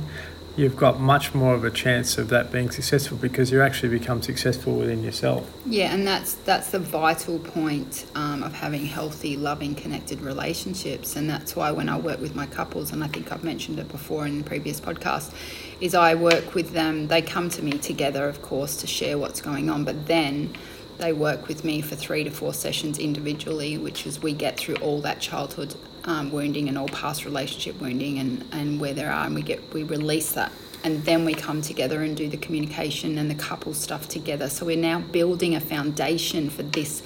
you've 0.55 0.77
got 0.77 0.99
much 0.99 1.33
more 1.33 1.53
of 1.53 1.63
a 1.63 1.71
chance 1.71 2.17
of 2.17 2.29
that 2.29 2.51
being 2.51 2.71
successful 2.71 3.17
because 3.17 3.51
you 3.51 3.61
actually 3.61 3.89
become 3.89 4.21
successful 4.21 4.75
within 4.75 5.03
yourself 5.03 5.49
Yeah, 5.65 5.93
and 5.93 6.07
that's 6.07 6.35
that's 6.35 6.69
the 6.69 6.79
vital 6.79 7.39
point 7.39 8.05
um, 8.15 8.43
of 8.43 8.53
having 8.53 8.85
healthy, 8.85 9.35
loving, 9.35 9.75
connected 9.75 10.21
relationships, 10.21 11.15
and 11.15 11.29
that's 11.29 11.55
why 11.55 11.71
when 11.71 11.89
I 11.89 11.97
work 11.97 12.19
with 12.19 12.35
my 12.35 12.45
couples, 12.45 12.91
and 12.91 13.03
I 13.03 13.07
think 13.07 13.31
I've 13.31 13.43
mentioned 13.43 13.79
it 13.79 13.89
before 13.89 14.25
in 14.25 14.43
previous 14.43 14.79
podcasts, 14.79 15.33
is 15.81 15.95
I 15.95 16.15
work 16.15 16.55
with 16.55 16.71
them. 16.71 17.07
They 17.07 17.21
come 17.21 17.49
to 17.49 17.63
me 17.63 17.73
together, 17.73 18.29
of 18.29 18.41
course, 18.41 18.77
to 18.77 18.87
share 18.87 19.17
what's 19.17 19.41
going 19.41 19.69
on, 19.69 19.83
but 19.83 20.05
then 20.05 20.55
they 20.97 21.11
work 21.11 21.47
with 21.47 21.65
me 21.65 21.81
for 21.81 21.95
three 21.95 22.23
to 22.23 22.31
four 22.31 22.53
sessions 22.53 22.97
individually, 22.99 23.77
which 23.77 24.05
is 24.05 24.21
we 24.21 24.33
get 24.33 24.57
through 24.57 24.75
all 24.75 25.01
that 25.01 25.19
childhood 25.19 25.75
um, 26.05 26.31
wounding 26.31 26.69
and 26.69 26.77
all 26.77 26.87
past 26.87 27.25
relationship 27.25 27.79
wounding 27.81 28.19
and, 28.19 28.47
and 28.51 28.79
where 28.79 28.93
there 28.93 29.11
are, 29.11 29.25
and 29.25 29.35
we 29.35 29.41
get 29.41 29.73
we 29.73 29.83
release 29.83 30.31
that 30.33 30.51
and 30.85 31.03
then 31.03 31.25
we 31.25 31.33
come 31.33 31.63
together 31.63 32.03
and 32.03 32.15
do 32.15 32.29
the 32.29 32.37
communication 32.37 33.17
and 33.17 33.29
the 33.29 33.35
couple 33.35 33.73
stuff 33.73 34.07
together. 34.07 34.47
So 34.47 34.67
we're 34.67 34.77
now 34.77 34.99
building 34.99 35.55
a 35.55 35.59
foundation 35.59 36.47
for 36.51 36.61
this 36.61 37.01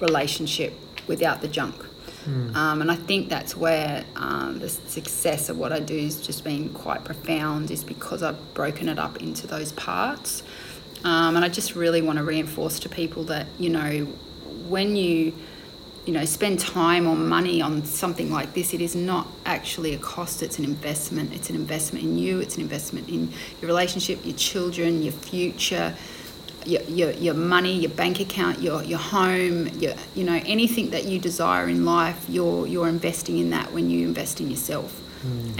relationship 0.00 0.74
without 1.06 1.40
the 1.40 1.46
junk. 1.46 1.76
Um, 2.56 2.82
and 2.82 2.90
I 2.90 2.96
think 2.96 3.28
that's 3.28 3.56
where 3.56 4.04
um, 4.16 4.58
the 4.58 4.68
success 4.68 5.48
of 5.48 5.58
what 5.58 5.72
I 5.72 5.78
do 5.78 5.96
has 6.00 6.20
just 6.20 6.42
been 6.42 6.70
quite 6.70 7.04
profound, 7.04 7.70
is 7.70 7.84
because 7.84 8.24
I've 8.24 8.52
broken 8.52 8.88
it 8.88 8.98
up 8.98 9.22
into 9.22 9.46
those 9.46 9.72
parts. 9.72 10.42
Um, 11.04 11.36
and 11.36 11.44
I 11.44 11.48
just 11.48 11.76
really 11.76 12.02
want 12.02 12.18
to 12.18 12.24
reinforce 12.24 12.80
to 12.80 12.88
people 12.88 13.22
that, 13.24 13.46
you 13.58 13.70
know, 13.70 14.06
when 14.68 14.96
you 14.96 15.32
you 16.10 16.16
know 16.16 16.24
spend 16.24 16.58
time 16.58 17.06
or 17.06 17.14
money 17.14 17.62
on 17.62 17.84
something 17.84 18.32
like 18.32 18.52
this 18.52 18.74
it 18.74 18.80
is 18.80 18.96
not 18.96 19.28
actually 19.46 19.94
a 19.94 19.98
cost 19.98 20.42
it's 20.42 20.58
an 20.58 20.64
investment. 20.64 21.32
It's 21.32 21.50
an 21.50 21.54
investment 21.54 22.04
in 22.04 22.18
you 22.18 22.40
it's 22.40 22.56
an 22.56 22.62
investment 22.62 23.08
in 23.08 23.32
your 23.60 23.68
relationship 23.68 24.18
your 24.24 24.34
children 24.34 25.04
your 25.04 25.12
future 25.12 25.94
your, 26.66 26.82
your, 26.82 27.12
your 27.12 27.34
money 27.34 27.78
your 27.78 27.92
bank 27.92 28.18
account 28.18 28.60
your, 28.60 28.82
your 28.82 28.98
home 28.98 29.68
your, 29.78 29.94
you 30.16 30.24
know 30.24 30.42
anything 30.46 30.90
that 30.90 31.04
you 31.04 31.20
desire 31.20 31.68
in 31.68 31.84
life 31.84 32.26
you're, 32.28 32.66
you're 32.66 32.88
investing 32.88 33.38
in 33.38 33.50
that 33.50 33.72
when 33.72 33.88
you 33.88 34.04
invest 34.04 34.40
in 34.40 34.50
yourself. 34.50 35.00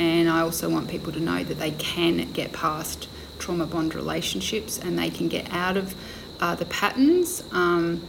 And 0.01 0.28
i 0.28 0.40
also 0.40 0.68
want 0.68 0.88
people 0.88 1.12
to 1.12 1.20
know 1.20 1.44
that 1.44 1.61
they 1.61 1.70
can 1.70 2.32
get 2.32 2.53
past 2.53 3.07
trauma 3.38 3.66
bond 3.66 3.94
relationships 3.94 4.80
and 4.80 4.98
they 4.98 5.11
can 5.11 5.28
get 5.28 5.48
out 5.53 5.76
of 5.76 5.94
uh, 6.40 6.57
the 6.57 6.64
patterns 6.64 7.44
um, 7.53 8.03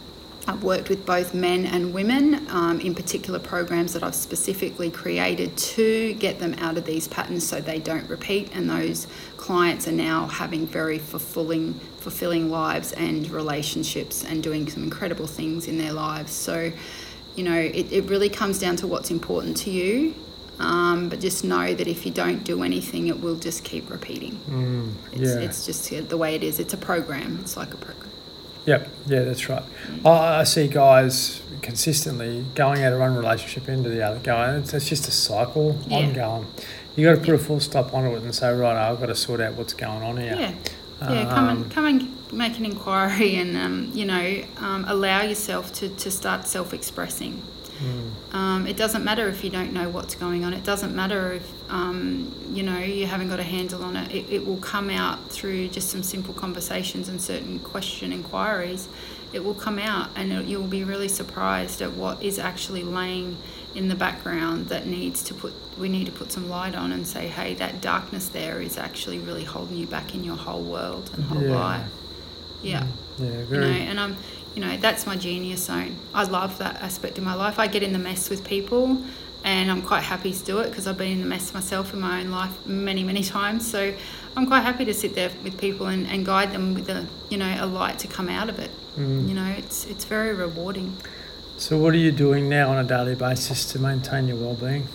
I've 0.47 0.63
worked 0.63 0.89
with 0.89 1.05
both 1.05 1.33
men 1.35 1.65
and 1.67 1.93
women 1.93 2.47
um, 2.49 2.79
in 2.79 2.95
particular 2.95 3.37
programs 3.39 3.93
that 3.93 4.01
I've 4.03 4.15
specifically 4.15 4.89
created 4.89 5.55
to 5.55 6.13
get 6.15 6.39
them 6.39 6.55
out 6.55 6.77
of 6.77 6.85
these 6.85 7.07
patterns 7.07 7.47
so 7.47 7.61
they 7.61 7.77
don't 7.79 8.09
repeat. 8.09 8.49
And 8.55 8.69
those 8.69 9.05
clients 9.37 9.87
are 9.87 9.91
now 9.93 10.25
having 10.27 10.65
very 10.65 10.97
fulfilling, 10.97 11.75
fulfilling 11.99 12.49
lives 12.49 12.91
and 12.93 13.29
relationships 13.29 14.23
and 14.23 14.41
doing 14.41 14.67
some 14.67 14.83
incredible 14.83 15.27
things 15.27 15.67
in 15.67 15.77
their 15.77 15.93
lives. 15.93 16.31
So, 16.31 16.71
you 17.35 17.43
know, 17.43 17.57
it, 17.57 17.91
it 17.91 18.05
really 18.09 18.29
comes 18.29 18.57
down 18.57 18.75
to 18.77 18.87
what's 18.87 19.11
important 19.11 19.57
to 19.57 19.69
you. 19.69 20.15
Um, 20.59 21.09
but 21.09 21.19
just 21.19 21.43
know 21.43 21.73
that 21.73 21.87
if 21.87 22.05
you 22.05 22.11
don't 22.11 22.43
do 22.43 22.61
anything, 22.61 23.07
it 23.07 23.19
will 23.19 23.35
just 23.37 23.63
keep 23.63 23.89
repeating. 23.89 24.35
mm, 24.47 24.93
It's, 25.11 25.21
yeah 25.21 25.39
it's 25.39 25.65
just 25.65 26.09
the 26.09 26.17
way 26.17 26.35
it 26.35 26.43
is. 26.43 26.59
It's 26.59 26.73
a 26.73 26.77
program. 26.77 27.39
It's 27.41 27.57
like 27.57 27.73
a 27.73 27.77
program. 27.77 28.00
Yep, 28.65 28.87
yeah, 29.07 29.21
that's 29.23 29.49
right. 29.49 29.63
I, 30.05 30.39
I 30.39 30.43
see 30.43 30.67
guys 30.67 31.41
consistently 31.61 32.45
going 32.55 32.83
out 32.83 32.93
of 32.93 32.99
one 32.99 33.15
relationship 33.15 33.67
into 33.69 33.89
the 33.89 34.01
other, 34.05 34.19
going, 34.19 34.57
it's, 34.61 34.73
it's 34.73 34.87
just 34.89 35.07
a 35.07 35.11
cycle, 35.11 35.79
Yeah. 35.87 35.97
ongoing. 35.97 36.47
you 36.95 37.05
got 37.07 37.15
to 37.19 37.25
put 37.25 37.33
a 37.35 37.37
full 37.37 37.59
stop 37.59 37.93
on 37.93 38.05
it 38.05 38.21
and 38.21 38.33
say, 38.35 38.51
right, 38.53 38.75
I've 38.75 38.99
got 38.99 39.07
to 39.07 39.15
sort 39.15 39.41
out 39.41 39.53
what's 39.53 39.73
going 39.73 40.03
on 40.03 40.17
here. 40.17 40.35
Yeah. 40.37 40.53
Yeah, 41.09 41.25
come 41.33 41.47
Um, 41.49 41.63
and 41.63 41.71
come 41.71 41.85
and 41.85 42.31
make 42.31 42.59
an 42.59 42.65
inquiry, 42.65 43.35
and 43.37 43.57
um, 43.57 43.89
you 43.93 44.05
know, 44.05 44.43
um, 44.57 44.85
allow 44.87 45.23
yourself 45.23 45.73
to, 45.73 45.89
to 45.89 46.11
start 46.11 46.47
self-expressing. 46.47 47.41
Mm, 47.81 48.35
Um, 48.35 48.65
it 48.67 48.77
doesn't 48.77 49.03
matter 49.03 49.27
if 49.27 49.43
you 49.43 49.49
don't 49.49 49.73
know 49.73 49.89
what's 49.89 50.15
going 50.15 50.45
on. 50.45 50.53
It 50.53 50.63
doesn't 50.63 50.95
matter 50.95 51.33
if 51.33 51.51
um, 51.69 52.33
you 52.53 52.63
know 52.63 52.77
you 52.79 53.05
haven't 53.07 53.29
got 53.29 53.39
a 53.39 53.43
handle 53.43 53.83
on 53.83 53.95
it. 53.97 54.11
it. 54.11 54.29
It 54.29 54.45
will 54.45 54.57
come 54.57 54.89
out 54.89 55.29
through 55.29 55.67
just 55.69 55.89
some 55.89 56.03
simple 56.03 56.33
conversations 56.33 57.09
and 57.09 57.21
certain 57.21 57.59
question 57.59 58.11
inquiries. 58.13 58.87
It 59.33 59.43
will 59.45 59.53
come 59.55 59.79
out, 59.79 60.09
and 60.15 60.31
it, 60.33 60.45
you'll 60.45 60.67
be 60.67 60.83
really 60.83 61.07
surprised 61.07 61.81
at 61.81 61.93
what 61.93 62.21
is 62.21 62.37
actually 62.39 62.83
laying 62.83 63.37
in 63.73 63.87
the 63.87 63.95
background 63.95 64.67
that 64.67 64.85
needs 64.85 65.23
to 65.23 65.33
put. 65.33 65.53
We 65.79 65.87
need 65.89 66.05
to 66.05 66.11
put 66.11 66.31
some 66.31 66.49
light 66.49 66.75
on 66.75 66.91
and 66.91 67.07
say, 67.07 67.27
hey, 67.27 67.53
that 67.55 67.79
darkness 67.81 68.27
there 68.27 68.61
is 68.61 68.77
actually 68.77 69.19
really 69.19 69.45
holding 69.45 69.77
you 69.77 69.87
back 69.87 70.13
in 70.13 70.23
your 70.23 70.35
whole 70.35 70.63
world 70.63 71.09
and 71.13 71.23
whole 71.23 71.41
Yeah. 71.43 71.55
life. 71.55 71.91
Yeah. 72.61 72.85
Yeah, 73.17 73.41
you 73.49 73.57
know 73.57 73.67
and 73.67 73.99
i'm 73.99 74.15
you 74.55 74.61
know 74.61 74.75
that's 74.77 75.05
my 75.05 75.15
genius 75.15 75.65
zone. 75.65 75.95
I 76.13 76.23
love 76.23 76.57
that 76.57 76.81
aspect 76.81 77.17
of 77.17 77.23
my 77.23 77.33
life. 77.33 77.59
I 77.59 77.67
get 77.67 77.83
in 77.83 77.93
the 77.93 77.99
mess 77.99 78.29
with 78.29 78.45
people 78.45 79.01
and 79.43 79.71
i'm 79.71 79.81
quite 79.81 80.03
happy 80.03 80.31
to 80.31 80.43
do 80.45 80.59
it 80.59 80.69
because 80.69 80.85
i've 80.85 80.97
been 80.99 81.13
in 81.13 81.19
the 81.21 81.25
mess 81.25 81.51
myself 81.51 81.93
in 81.95 81.99
my 81.99 82.19
own 82.21 82.29
life 82.29 82.53
many 82.65 83.03
many 83.03 83.23
times. 83.37 83.69
So 83.69 83.93
i'm 84.35 84.47
quite 84.47 84.61
happy 84.61 84.85
to 84.85 84.93
sit 84.93 85.15
there 85.15 85.31
with 85.43 85.59
people 85.59 85.87
and, 85.87 86.07
and 86.07 86.25
guide 86.25 86.51
them 86.51 86.73
with 86.73 86.89
a 86.89 87.05
you 87.29 87.37
know 87.37 87.55
a 87.59 87.65
light 87.65 87.99
to 87.99 88.07
come 88.07 88.29
out 88.29 88.49
of 88.49 88.59
it. 88.59 88.71
Mm. 88.97 89.27
you 89.27 89.33
know 89.33 89.49
it's 89.57 89.85
it's 89.85 90.05
very 90.05 90.33
rewarding. 90.33 90.97
So, 91.57 91.77
what 91.77 91.93
are 91.93 91.97
you 91.97 92.11
doing 92.11 92.49
now 92.49 92.71
on 92.71 92.83
a 92.83 92.83
daily 92.83 93.13
basis 93.13 93.71
to 93.71 93.77
maintain 93.77 94.27
your 94.27 94.37
well-being? 94.37 94.87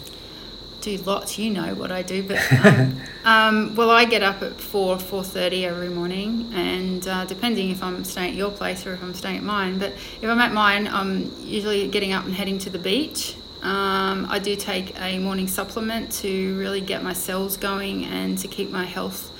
Do 0.86 0.96
lots 0.98 1.36
you 1.36 1.50
know 1.50 1.74
what 1.74 1.90
i 1.90 2.00
do 2.00 2.22
but 2.22 2.38
um, 2.64 3.00
um, 3.24 3.74
well 3.74 3.90
i 3.90 4.04
get 4.04 4.22
up 4.22 4.40
at 4.40 4.60
4 4.60 4.96
4.30 4.98 5.64
every 5.64 5.88
morning 5.88 6.48
and 6.54 7.08
uh, 7.08 7.24
depending 7.24 7.70
if 7.70 7.82
i'm 7.82 8.04
staying 8.04 8.30
at 8.30 8.36
your 8.36 8.52
place 8.52 8.86
or 8.86 8.94
if 8.94 9.02
i'm 9.02 9.12
staying 9.12 9.38
at 9.38 9.42
mine 9.42 9.80
but 9.80 9.92
if 10.22 10.24
i'm 10.24 10.38
at 10.38 10.52
mine 10.52 10.86
i'm 10.86 11.32
usually 11.42 11.88
getting 11.88 12.12
up 12.12 12.24
and 12.24 12.34
heading 12.34 12.58
to 12.58 12.70
the 12.70 12.78
beach 12.78 13.36
um, 13.62 14.26
i 14.30 14.38
do 14.38 14.54
take 14.54 14.98
a 15.00 15.18
morning 15.18 15.48
supplement 15.48 16.12
to 16.12 16.56
really 16.56 16.80
get 16.80 17.02
my 17.02 17.12
cells 17.12 17.56
going 17.56 18.04
and 18.04 18.38
to 18.38 18.46
keep 18.46 18.70
my 18.70 18.84
health 18.84 19.32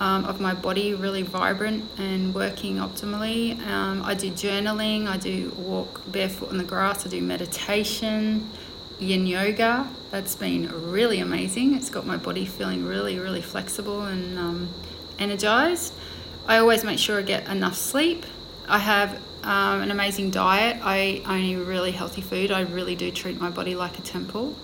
um, 0.00 0.24
of 0.24 0.40
my 0.40 0.54
body 0.54 0.94
really 0.94 1.22
vibrant 1.22 1.84
and 1.98 2.34
working 2.34 2.76
optimally. 2.76 3.60
Um, 3.66 4.02
I 4.02 4.14
do 4.14 4.30
journaling, 4.30 5.06
I 5.06 5.18
do 5.18 5.50
walk 5.58 6.00
barefoot 6.10 6.48
on 6.48 6.56
the 6.56 6.64
grass, 6.64 7.06
I 7.06 7.10
do 7.10 7.20
meditation, 7.20 8.48
yin 9.00 9.26
yoga. 9.26 9.88
That's 10.10 10.34
been 10.34 10.90
really 10.90 11.20
amazing. 11.20 11.74
It's 11.74 11.90
got 11.90 12.06
my 12.06 12.16
body 12.16 12.44
feeling 12.44 12.84
really, 12.84 13.18
really 13.18 13.42
flexible 13.42 14.02
and 14.02 14.38
um, 14.38 14.68
energized. 15.18 15.94
I 16.46 16.58
always 16.58 16.84
make 16.84 16.98
sure 16.98 17.18
I 17.18 17.22
get 17.22 17.48
enough 17.48 17.76
sleep. 17.76 18.24
I 18.68 18.78
have 18.78 19.14
um, 19.42 19.82
an 19.82 19.90
amazing 19.90 20.30
diet. 20.30 20.78
I 20.82 21.22
only 21.26 21.56
really 21.56 21.92
healthy 21.92 22.20
food. 22.20 22.50
I 22.50 22.60
really 22.60 22.94
do 22.94 23.10
treat 23.10 23.40
my 23.40 23.50
body 23.50 23.74
like 23.74 23.98
a 23.98 24.02
temple. 24.02 24.54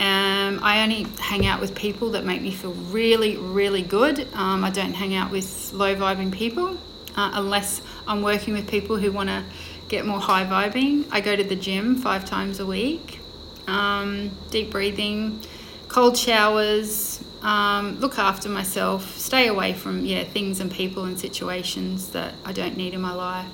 Um, 0.00 0.58
I 0.62 0.82
only 0.82 1.06
hang 1.20 1.46
out 1.46 1.60
with 1.60 1.74
people 1.74 2.10
that 2.10 2.24
make 2.24 2.42
me 2.42 2.50
feel 2.50 2.72
really, 2.72 3.36
really 3.36 3.82
good. 3.82 4.26
Um, 4.34 4.64
I 4.64 4.70
don't 4.70 4.94
hang 4.94 5.14
out 5.14 5.30
with 5.30 5.72
low 5.72 5.94
vibing 5.94 6.32
people 6.32 6.78
uh, 7.16 7.30
unless 7.34 7.80
I'm 8.06 8.22
working 8.22 8.54
with 8.54 8.68
people 8.68 8.96
who 8.96 9.12
want 9.12 9.28
to 9.28 9.44
get 9.88 10.04
more 10.04 10.18
high 10.18 10.44
vibing. 10.44 11.06
I 11.12 11.20
go 11.20 11.36
to 11.36 11.44
the 11.44 11.54
gym 11.54 11.96
five 11.96 12.24
times 12.24 12.58
a 12.58 12.66
week. 12.66 13.20
Um, 13.66 14.30
deep 14.50 14.70
breathing, 14.70 15.40
cold 15.88 16.16
showers, 16.18 17.22
um, 17.42 17.98
look 18.00 18.18
after 18.18 18.48
myself, 18.48 19.16
stay 19.18 19.46
away 19.48 19.72
from 19.72 20.04
yeah 20.04 20.24
things 20.24 20.60
and 20.60 20.70
people 20.70 21.04
and 21.04 21.18
situations 21.18 22.10
that 22.10 22.34
I 22.44 22.52
don't 22.52 22.76
need 22.76 22.94
in 22.94 23.00
my 23.00 23.12
life. 23.12 23.46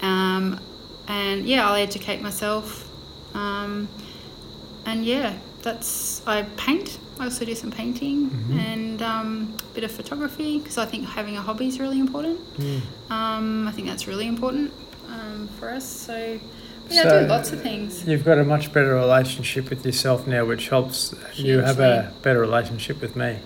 Um, 0.00 0.58
and 1.08 1.46
yeah, 1.46 1.66
I'll 1.68 1.74
educate 1.74 2.20
myself. 2.22 2.88
Um, 3.34 3.88
and 4.86 5.04
yeah, 5.04 5.34
that's 5.62 6.26
I 6.26 6.42
paint. 6.56 6.98
I 7.20 7.24
also 7.24 7.44
do 7.44 7.54
some 7.54 7.70
painting 7.70 8.30
Mhm. 8.30 8.58
and 8.58 9.02
um, 9.02 9.56
a 9.70 9.74
bit 9.74 9.84
of 9.84 9.92
photography 9.92 10.58
because 10.58 10.76
I 10.78 10.86
think 10.86 11.06
having 11.06 11.36
a 11.36 11.40
hobby 11.42 11.68
is 11.68 11.78
really 11.78 12.00
important. 12.00 12.40
Mm. 12.58 12.80
Um, 13.10 13.68
I 13.68 13.72
think 13.72 13.86
that's 13.86 14.08
really 14.08 14.26
important 14.26 14.72
um, 15.08 15.48
for 15.58 15.70
us. 15.70 15.84
So 15.86 16.38
yeah, 16.94 17.00
I 17.00 17.04
So, 17.04 17.20
do 17.22 17.26
lots 17.26 17.52
of 17.52 17.60
things. 17.62 18.06
You've 18.06 18.24
got 18.24 18.38
a 18.38 18.44
much 18.44 18.72
better 18.72 18.94
relationship 18.94 19.70
with 19.70 19.84
yourself 19.84 20.26
now, 20.26 20.44
which 20.44 20.68
helps 20.68 21.14
you 21.34 21.58
have 21.60 21.80
a 21.80 22.12
better 22.22 22.40
relationship 22.40 23.00
with 23.00 23.16
me. 23.16 23.38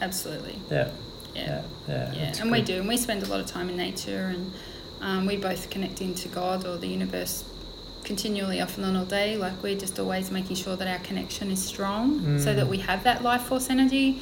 Absolutely, 0.00 0.58
Yeah, 0.70 0.90
yeah, 1.34 1.42
yeah, 1.44 1.62
yeah. 1.88 2.12
yeah. 2.14 2.34
And 2.40 2.50
we 2.52 2.62
do, 2.62 2.74
and 2.78 2.88
we 2.88 2.96
spend 2.96 3.22
a 3.22 3.26
lot 3.26 3.40
of 3.40 3.46
time 3.46 3.68
in 3.68 3.76
nature, 3.76 4.32
and 4.34 4.52
um, 5.00 5.26
we 5.26 5.36
both 5.36 5.70
connect 5.70 6.00
into 6.00 6.28
God 6.28 6.66
or 6.66 6.76
the 6.76 6.86
universe 6.88 7.44
continually 8.04 8.60
off 8.60 8.76
and 8.76 8.86
on 8.86 8.96
all 8.96 9.04
day. 9.04 9.36
Like 9.36 9.62
we're 9.62 9.78
just 9.78 9.98
always 9.98 10.30
making 10.30 10.56
sure 10.56 10.76
that 10.76 10.88
our 10.88 10.98
connection 11.00 11.50
is 11.50 11.62
strong, 11.64 12.38
so 12.38 12.52
Mm. 12.52 12.56
that 12.56 12.68
we 12.68 12.78
have 12.78 13.04
that 13.04 13.22
life 13.22 13.42
force 13.42 13.70
energy. 13.70 14.20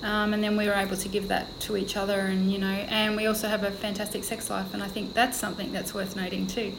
Um, 0.00 0.32
and 0.32 0.44
then 0.44 0.56
we 0.56 0.66
were 0.66 0.74
able 0.74 0.96
to 0.96 1.08
give 1.08 1.26
that 1.26 1.58
to 1.62 1.76
each 1.76 1.96
other, 1.96 2.20
and 2.20 2.52
you 2.52 2.58
know, 2.58 2.68
and 2.68 3.16
we 3.16 3.26
also 3.26 3.48
have 3.48 3.64
a 3.64 3.70
fantastic 3.72 4.22
sex 4.22 4.48
life, 4.48 4.72
and 4.72 4.80
I 4.80 4.86
think 4.86 5.12
that's 5.12 5.36
something 5.36 5.72
that's 5.72 5.92
worth 5.92 6.14
noting 6.14 6.46
too, 6.46 6.72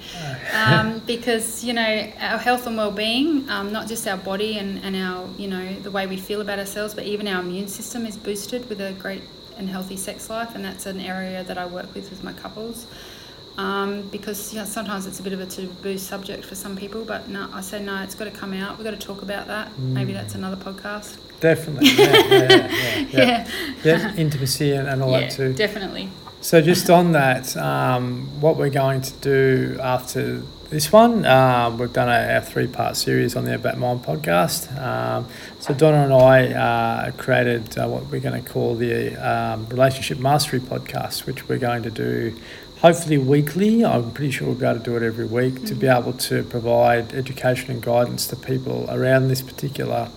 um, 0.53 0.99
because 1.05 1.61
you 1.65 1.74
know 1.74 2.11
our 2.22 2.38
health 2.38 2.65
and 2.65 2.78
well-being, 2.78 3.49
um, 3.49 3.74
not 3.74 3.88
just 3.89 4.07
our 4.07 4.15
body 4.15 4.57
and, 4.57 4.82
and 4.86 4.95
our 4.95 5.28
you 5.38 5.47
know 5.49 5.74
the 5.82 5.91
way 5.91 6.07
we 6.07 6.15
feel 6.15 6.39
about 6.39 6.59
ourselves, 6.59 6.93
but 6.93 7.03
even 7.03 7.28
our 7.28 7.41
immune 7.41 7.67
system 7.67 8.05
is 8.05 8.15
boosted 8.15 8.70
with 8.70 8.80
a 8.80 8.93
great 8.93 9.24
and 9.57 9.70
healthy 9.70 9.97
sex 9.97 10.30
life, 10.30 10.55
and 10.55 10.63
that's 10.63 10.86
an 10.86 11.01
area 11.01 11.43
that 11.43 11.57
I 11.57 11.65
work 11.65 11.93
with 11.93 12.09
with 12.09 12.24
my 12.24 12.32
couples. 12.32 12.88
Um, 13.57 14.03
because 14.07 14.53
you 14.53 14.59
know, 14.59 14.65
sometimes 14.65 15.05
it's 15.05 15.20
a 15.20 15.24
bit 15.24 15.34
of 15.34 15.41
a 15.41 15.45
taboo 15.45 15.97
subject 15.97 16.45
for 16.45 16.55
some 16.55 16.78
people, 16.78 17.03
but 17.03 17.28
no, 17.28 17.49
I 17.51 17.59
say 17.59 17.84
no, 17.84 18.01
it's 18.03 18.15
got 18.15 18.26
to 18.26 18.32
come 18.32 18.53
out. 18.53 18.78
We've 18.78 18.86
got 18.86 18.91
to 18.97 19.07
talk 19.07 19.22
about 19.22 19.47
that. 19.47 19.78
Maybe 19.78 20.13
Mm. 20.13 20.15
that's 20.15 20.36
another 20.36 20.55
podcast. 20.55 21.17
Definitely, 21.39 21.89
yeah, 21.91 22.17
yeah, 22.17 22.27
yeah, 22.27 22.67
yeah. 23.11 23.47
Yeah, 23.83 23.97
yeah. 23.97 24.15
intimacy 24.15 24.73
and, 24.73 24.87
and 24.87 25.01
all 25.01 25.11
that 25.11 25.31
too. 25.31 25.53
definitely. 25.53 26.09
So 26.41 26.61
just 26.61 26.89
on 26.89 27.11
that, 27.13 27.55
um, 27.57 28.39
what 28.39 28.55
we're 28.55 28.69
going 28.69 29.01
to 29.01 29.13
do 29.15 29.77
after 29.81 30.41
this 30.69 30.89
one, 30.91 31.25
um, 31.25 31.77
we've 31.77 31.91
done 31.91 32.07
a, 32.07 32.33
our 32.35 32.41
three-part 32.41 32.95
series 32.95 33.35
on 33.35 33.43
the 33.43 33.55
Outback 33.55 33.77
Mind 33.77 34.03
podcast. 34.03 34.71
Um, 34.79 35.27
so 35.59 35.73
Donna 35.73 36.03
and 36.03 36.13
I 36.13 36.53
uh, 36.53 37.11
created 37.11 37.77
uh, 37.77 37.87
what 37.87 38.05
we're 38.05 38.21
going 38.21 38.41
to 38.41 38.49
call 38.49 38.75
the 38.75 39.15
um, 39.17 39.65
Relationship 39.67 40.17
Mastery 40.19 40.59
podcast, 40.61 41.25
which 41.25 41.49
we're 41.49 41.57
going 41.57 41.83
to 41.83 41.91
do 41.91 42.33
hopefully 42.81 43.17
weekly. 43.17 43.83
I'm 43.83 44.11
pretty 44.11 44.31
sure 44.31 44.47
we'll 44.47 44.55
be 44.57 44.65
able 44.65 44.79
to 44.79 44.85
do 44.85 44.95
it 44.95 45.03
every 45.03 45.25
week 45.25 45.65
to 45.65 45.75
be 45.75 45.87
able 45.87 46.13
to 46.13 46.43
provide 46.43 47.13
education 47.13 47.71
and 47.71 47.81
guidance 47.81 48.27
to 48.27 48.37
people 48.37 48.85
around 48.89 49.27
this 49.27 49.41
particular 49.41 50.09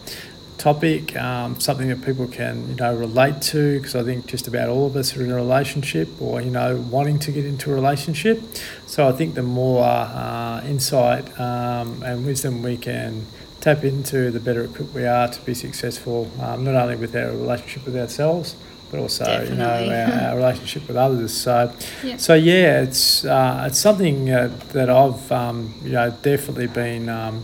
topic, 0.58 1.16
um, 1.16 1.58
something 1.60 1.88
that 1.88 2.04
people 2.04 2.26
can 2.26 2.68
you 2.68 2.74
know 2.76 2.94
relate 2.94 3.40
to 3.42 3.78
because 3.78 3.94
I 3.96 4.02
think 4.02 4.26
just 4.26 4.46
about 4.48 4.68
all 4.68 4.86
of 4.86 4.96
us 4.96 5.16
are 5.16 5.24
in 5.24 5.30
a 5.30 5.34
relationship 5.34 6.08
or 6.20 6.40
you 6.40 6.50
know 6.50 6.76
wanting 6.90 7.18
to 7.20 7.32
get 7.32 7.44
into 7.44 7.70
a 7.72 7.74
relationship. 7.74 8.42
So 8.86 9.08
I 9.08 9.12
think 9.12 9.34
the 9.34 9.42
more 9.42 9.84
uh, 9.84 10.62
insight 10.64 11.38
um, 11.40 12.02
and 12.02 12.24
wisdom 12.26 12.62
we 12.62 12.76
can 12.76 13.26
tap 13.60 13.84
into, 13.84 14.30
the 14.30 14.40
better 14.40 14.64
equipped 14.64 14.92
we 14.92 15.06
are 15.06 15.28
to 15.28 15.40
be 15.42 15.54
successful, 15.54 16.30
um, 16.40 16.64
not 16.64 16.74
only 16.74 16.96
with 16.96 17.14
our 17.14 17.30
relationship 17.30 17.84
with 17.86 17.96
ourselves. 17.96 18.56
But 18.90 19.00
also, 19.00 19.24
you 19.48 19.54
know, 19.54 19.70
our, 19.70 20.22
our 20.32 20.36
relationship 20.36 20.86
with 20.86 20.98
others. 20.98 21.32
So, 21.32 21.72
Yeah. 22.04 22.18
so 22.18 22.34
yeah, 22.34 22.82
it's 22.82 23.24
uh, 23.24 23.64
it's 23.66 23.78
something 23.78 24.28
uh, 24.30 24.50
that 24.74 24.90
I've 24.90 25.32
um, 25.32 25.72
you 25.82 25.92
know 25.92 26.10
definitely 26.22 26.66
been 26.66 27.08
um, 27.08 27.42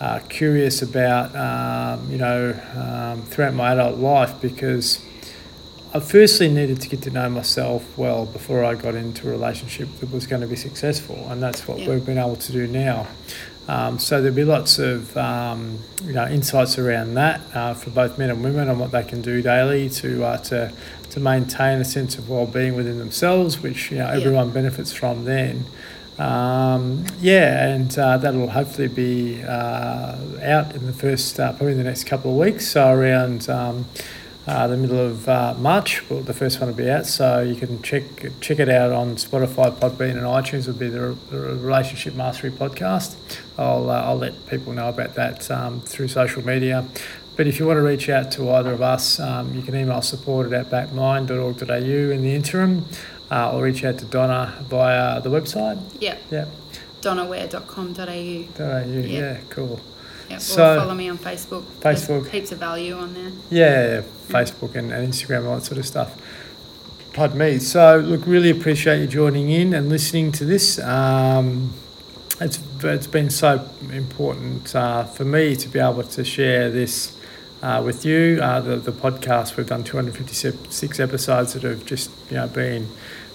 uh, 0.00 0.20
curious 0.28 0.80
about, 0.82 1.34
um, 1.34 2.10
you 2.10 2.18
know, 2.18 2.52
um, 2.76 3.22
throughout 3.22 3.54
my 3.54 3.72
adult 3.72 3.98
life 3.98 4.40
because 4.40 5.04
I 5.92 6.00
firstly 6.00 6.48
needed 6.48 6.80
to 6.82 6.88
get 6.88 7.02
to 7.02 7.10
know 7.10 7.28
myself 7.30 7.96
well 7.96 8.26
before 8.26 8.64
I 8.64 8.74
got 8.74 8.94
into 8.94 9.26
a 9.28 9.30
relationship 9.30 9.88
that 10.00 10.10
was 10.12 10.26
going 10.26 10.42
to 10.42 10.46
be 10.48 10.56
successful, 10.56 11.16
and 11.30 11.42
that's 11.42 11.66
what 11.66 11.78
Yeah. 11.78 11.88
we've 11.90 12.04
been 12.04 12.18
able 12.18 12.36
to 12.36 12.52
do 12.52 12.66
now. 12.66 13.06
Um, 13.68 13.98
so 13.98 14.22
there'll 14.22 14.34
be 14.36 14.44
lots 14.44 14.78
of 14.78 15.14
um, 15.16 15.78
you 16.04 16.12
know 16.14 16.26
insights 16.26 16.78
around 16.78 17.14
that 17.14 17.40
uh, 17.54 17.74
for 17.74 17.90
both 17.90 18.16
men 18.18 18.30
and 18.30 18.42
women 18.42 18.68
on 18.68 18.78
what 18.78 18.92
they 18.92 19.02
can 19.02 19.20
do 19.20 19.42
daily 19.42 19.90
to 19.90 20.24
uh, 20.24 20.36
to 20.38 20.72
to 21.10 21.20
maintain 21.20 21.78
a 21.80 21.84
sense 21.84 22.16
of 22.18 22.28
well-being 22.30 22.76
within 22.76 22.98
themselves, 22.98 23.60
which 23.62 23.90
you 23.90 23.98
know 23.98 24.06
Yeah. 24.06 24.16
everyone 24.16 24.50
benefits 24.50 24.92
from 24.92 25.24
then. 25.24 25.64
Um, 26.18 27.04
yeah, 27.20 27.68
and 27.68 27.96
uh, 27.96 28.18
that'll 28.18 28.50
hopefully 28.50 28.88
be 28.88 29.42
uh, 29.42 30.16
out 30.42 30.74
in 30.74 30.86
the 30.86 30.92
first, 30.92 31.38
uh, 31.38 31.52
probably 31.52 31.72
in 31.72 31.78
the 31.78 31.84
next 31.84 32.04
couple 32.04 32.32
of 32.32 32.36
weeks. 32.36 32.66
So 32.66 32.92
around 32.92 33.48
um, 33.48 33.86
uh, 34.48 34.66
the 34.66 34.76
middle 34.76 34.98
of 34.98 35.28
uh, 35.28 35.54
March, 35.58 36.08
well, 36.10 36.20
the 36.20 36.34
first 36.34 36.58
one 36.58 36.70
will 36.70 36.76
be 36.76 36.90
out. 36.90 37.06
So 37.06 37.40
you 37.40 37.54
can 37.54 37.82
check 37.82 38.02
check 38.40 38.58
it 38.58 38.68
out 38.68 38.90
on 38.90 39.16
Spotify, 39.16 39.70
Podbean, 39.70 40.12
and 40.12 40.22
iTunes. 40.22 40.66
Will 40.66 40.74
be 40.74 40.88
the, 40.88 41.16
the 41.30 41.38
Relationship 41.38 42.14
Mastery 42.14 42.50
podcast. 42.50 43.14
I'll 43.56 43.88
uh, 43.88 44.02
I'll 44.02 44.16
let 44.16 44.46
people 44.48 44.72
know 44.72 44.88
about 44.88 45.14
that 45.14 45.48
um, 45.50 45.80
through 45.82 46.08
social 46.08 46.44
media. 46.44 46.84
but 47.36 47.46
if 47.46 47.60
you 47.60 47.66
want 47.66 47.76
to 47.76 47.82
reach 47.82 48.08
out 48.08 48.32
to 48.32 48.50
either 48.50 48.72
of 48.72 48.82
us, 48.82 49.20
um, 49.20 49.54
you 49.54 49.62
can 49.62 49.76
email 49.76 50.02
support 50.02 50.52
at 50.52 50.66
outbackmind.org.au 50.66 52.10
in 52.12 52.22
the 52.22 52.34
interim, 52.34 52.86
uh, 53.30 53.52
or 53.52 53.62
reach 53.64 53.84
out 53.84 53.98
to 53.98 54.04
Donna 54.04 54.54
via 54.68 55.20
the 55.20 55.30
website. 55.30 55.80
Yeah. 56.00 56.16
Yeah. 56.30 56.46
Donnaware.com.au. 57.00 58.04
Yeah, 58.04 58.84
yeah 58.84 59.38
cool. 59.50 59.80
Yep, 60.30 60.40
So- 60.40 60.74
or 60.74 60.80
follow 60.80 60.94
me 60.94 61.08
on 61.08 61.18
Facebook. 61.18 61.62
Facebook. 61.80 62.22
There's 62.22 62.30
heaps 62.30 62.52
of 62.52 62.58
value 62.58 62.94
on 62.94 63.14
there. 63.14 63.32
Yeah, 63.50 64.02
Facebook 64.28 64.74
and, 64.74 64.92
and 64.92 65.12
Instagram, 65.12 65.46
all 65.46 65.56
that 65.56 65.64
sort 65.64 65.78
of 65.78 65.86
stuff. 65.86 66.14
Pardon 67.12 67.38
me. 67.38 67.58
So, 67.58 67.98
look, 67.98 68.26
really 68.26 68.50
appreciate 68.50 69.00
you 69.00 69.06
joining 69.06 69.50
in 69.50 69.74
and 69.74 69.88
listening 69.88 70.30
to 70.32 70.44
this. 70.44 70.78
Um, 70.78 71.72
it's 72.40 72.60
it's 72.84 73.06
been 73.08 73.30
so 73.30 73.68
important 73.92 74.74
uh, 74.76 75.04
for 75.04 75.24
me 75.24 75.56
to 75.56 75.68
be 75.68 75.80
able 75.80 76.04
to 76.04 76.24
share 76.24 76.70
this 76.70 77.16
uh, 77.62 77.82
with 77.84 78.04
you. 78.04 78.38
Uh, 78.40 78.60
the 78.60 78.76
the 78.76 78.92
podcast 78.92 79.56
we've 79.56 79.66
done 79.66 79.82
256 79.82 81.00
episodes 81.00 81.54
that 81.54 81.64
have 81.64 81.84
just 81.84 82.10
you 82.30 82.36
know 82.36 82.46
been 82.46 82.88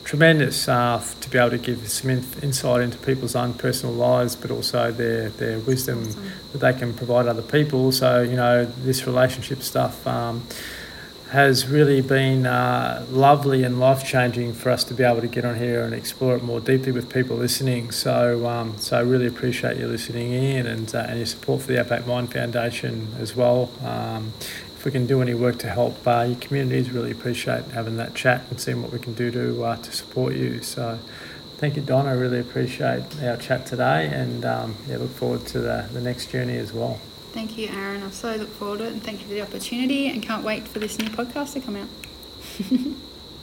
tremendous 0.03 0.67
uh, 0.67 1.03
to 1.21 1.29
be 1.29 1.37
able 1.37 1.51
to 1.51 1.57
give 1.57 1.89
some 1.89 2.09
in- 2.11 2.25
insight 2.41 2.81
into 2.81 2.97
people's 2.99 3.35
own 3.35 3.53
personal 3.53 3.95
lives, 3.95 4.35
but 4.35 4.51
also 4.51 4.91
their 4.91 5.29
their 5.29 5.59
wisdom 5.59 5.99
Awesome. 6.01 6.31
that 6.51 6.57
they 6.59 6.73
can 6.73 6.93
provide 6.93 7.27
other 7.27 7.41
people. 7.41 7.91
So 7.91 8.21
you 8.21 8.35
know 8.35 8.65
this 8.65 9.05
relationship 9.07 9.61
stuff 9.61 10.05
um, 10.05 10.43
has 11.31 11.67
really 11.67 11.99
been 12.01 12.45
uh, 12.45 13.03
lovely 13.09 13.63
and 13.63 13.79
life 13.79 14.05
changing 14.05 14.53
for 14.53 14.69
us 14.69 14.83
to 14.83 14.93
be 14.93 15.03
able 15.03 15.21
to 15.21 15.27
get 15.27 15.43
on 15.45 15.55
here 15.57 15.83
and 15.83 15.93
explore 15.95 16.35
it 16.35 16.43
more 16.43 16.59
deeply 16.59 16.91
with 16.91 17.11
people 17.11 17.35
listening. 17.37 17.91
So 17.91 18.45
um, 18.47 18.77
so 18.77 18.97
I 18.97 19.01
really 19.01 19.27
appreciate 19.27 19.77
you 19.77 19.87
listening 19.87 20.31
in 20.33 20.67
and 20.67 20.93
uh, 20.93 21.05
and 21.07 21.17
your 21.17 21.25
support 21.25 21.61
for 21.61 21.67
the 21.67 21.79
Outback 21.79 22.05
Mind 22.05 22.31
Foundation 22.31 23.07
as 23.19 23.35
well. 23.35 23.71
Um, 23.83 24.33
if 24.83 24.85
we 24.85 24.91
can 24.91 25.07
do 25.07 25.21
any 25.21 25.33
work 25.33 25.59
to 25.59 25.69
help 25.69 26.05
uh, 26.05 26.25
your 26.27 26.35
communities, 26.41 26.91
really 26.91 27.11
appreciate 27.11 27.63
having 27.67 27.95
that 27.95 28.13
chat 28.13 28.41
and 28.49 28.59
seeing 28.59 28.81
what 28.81 28.91
we 28.91 28.99
can 28.99 29.13
do 29.13 29.31
to 29.31 29.63
uh, 29.63 29.77
to 29.77 29.91
support 29.93 30.33
you. 30.33 30.61
So. 30.61 30.99
Thank 31.55 31.77
you, 31.77 31.81
Don. 31.81 32.07
I 32.07 32.11
really 32.11 32.41
appreciate 32.41 33.03
our 33.23 33.37
chat 33.37 33.65
today, 33.65 34.07
and 34.07 34.43
um, 34.43 34.75
yeah, 34.85 34.97
look 34.97 35.11
forward 35.11 35.45
to 35.47 35.59
the, 35.59 35.87
the 35.93 36.01
next 36.01 36.29
journey 36.29 36.57
as 36.57 36.73
well. 36.73 36.99
Thank 37.31 37.57
you, 37.57 37.69
Aaron. 37.69 38.03
I 38.03 38.09
so 38.09 38.35
look 38.35 38.49
forward 38.49 38.79
to 38.79 38.87
it 38.87 38.91
and 38.91 39.01
thank 39.01 39.21
you 39.21 39.27
for 39.27 39.33
the 39.33 39.43
opportunity 39.43 40.09
and 40.09 40.21
can't 40.21 40.43
wait 40.43 40.67
for 40.67 40.79
this 40.79 40.99
new 40.99 41.07
podcast 41.07 41.53
to 41.53 41.61
come 41.61 41.77
out. 41.77 41.87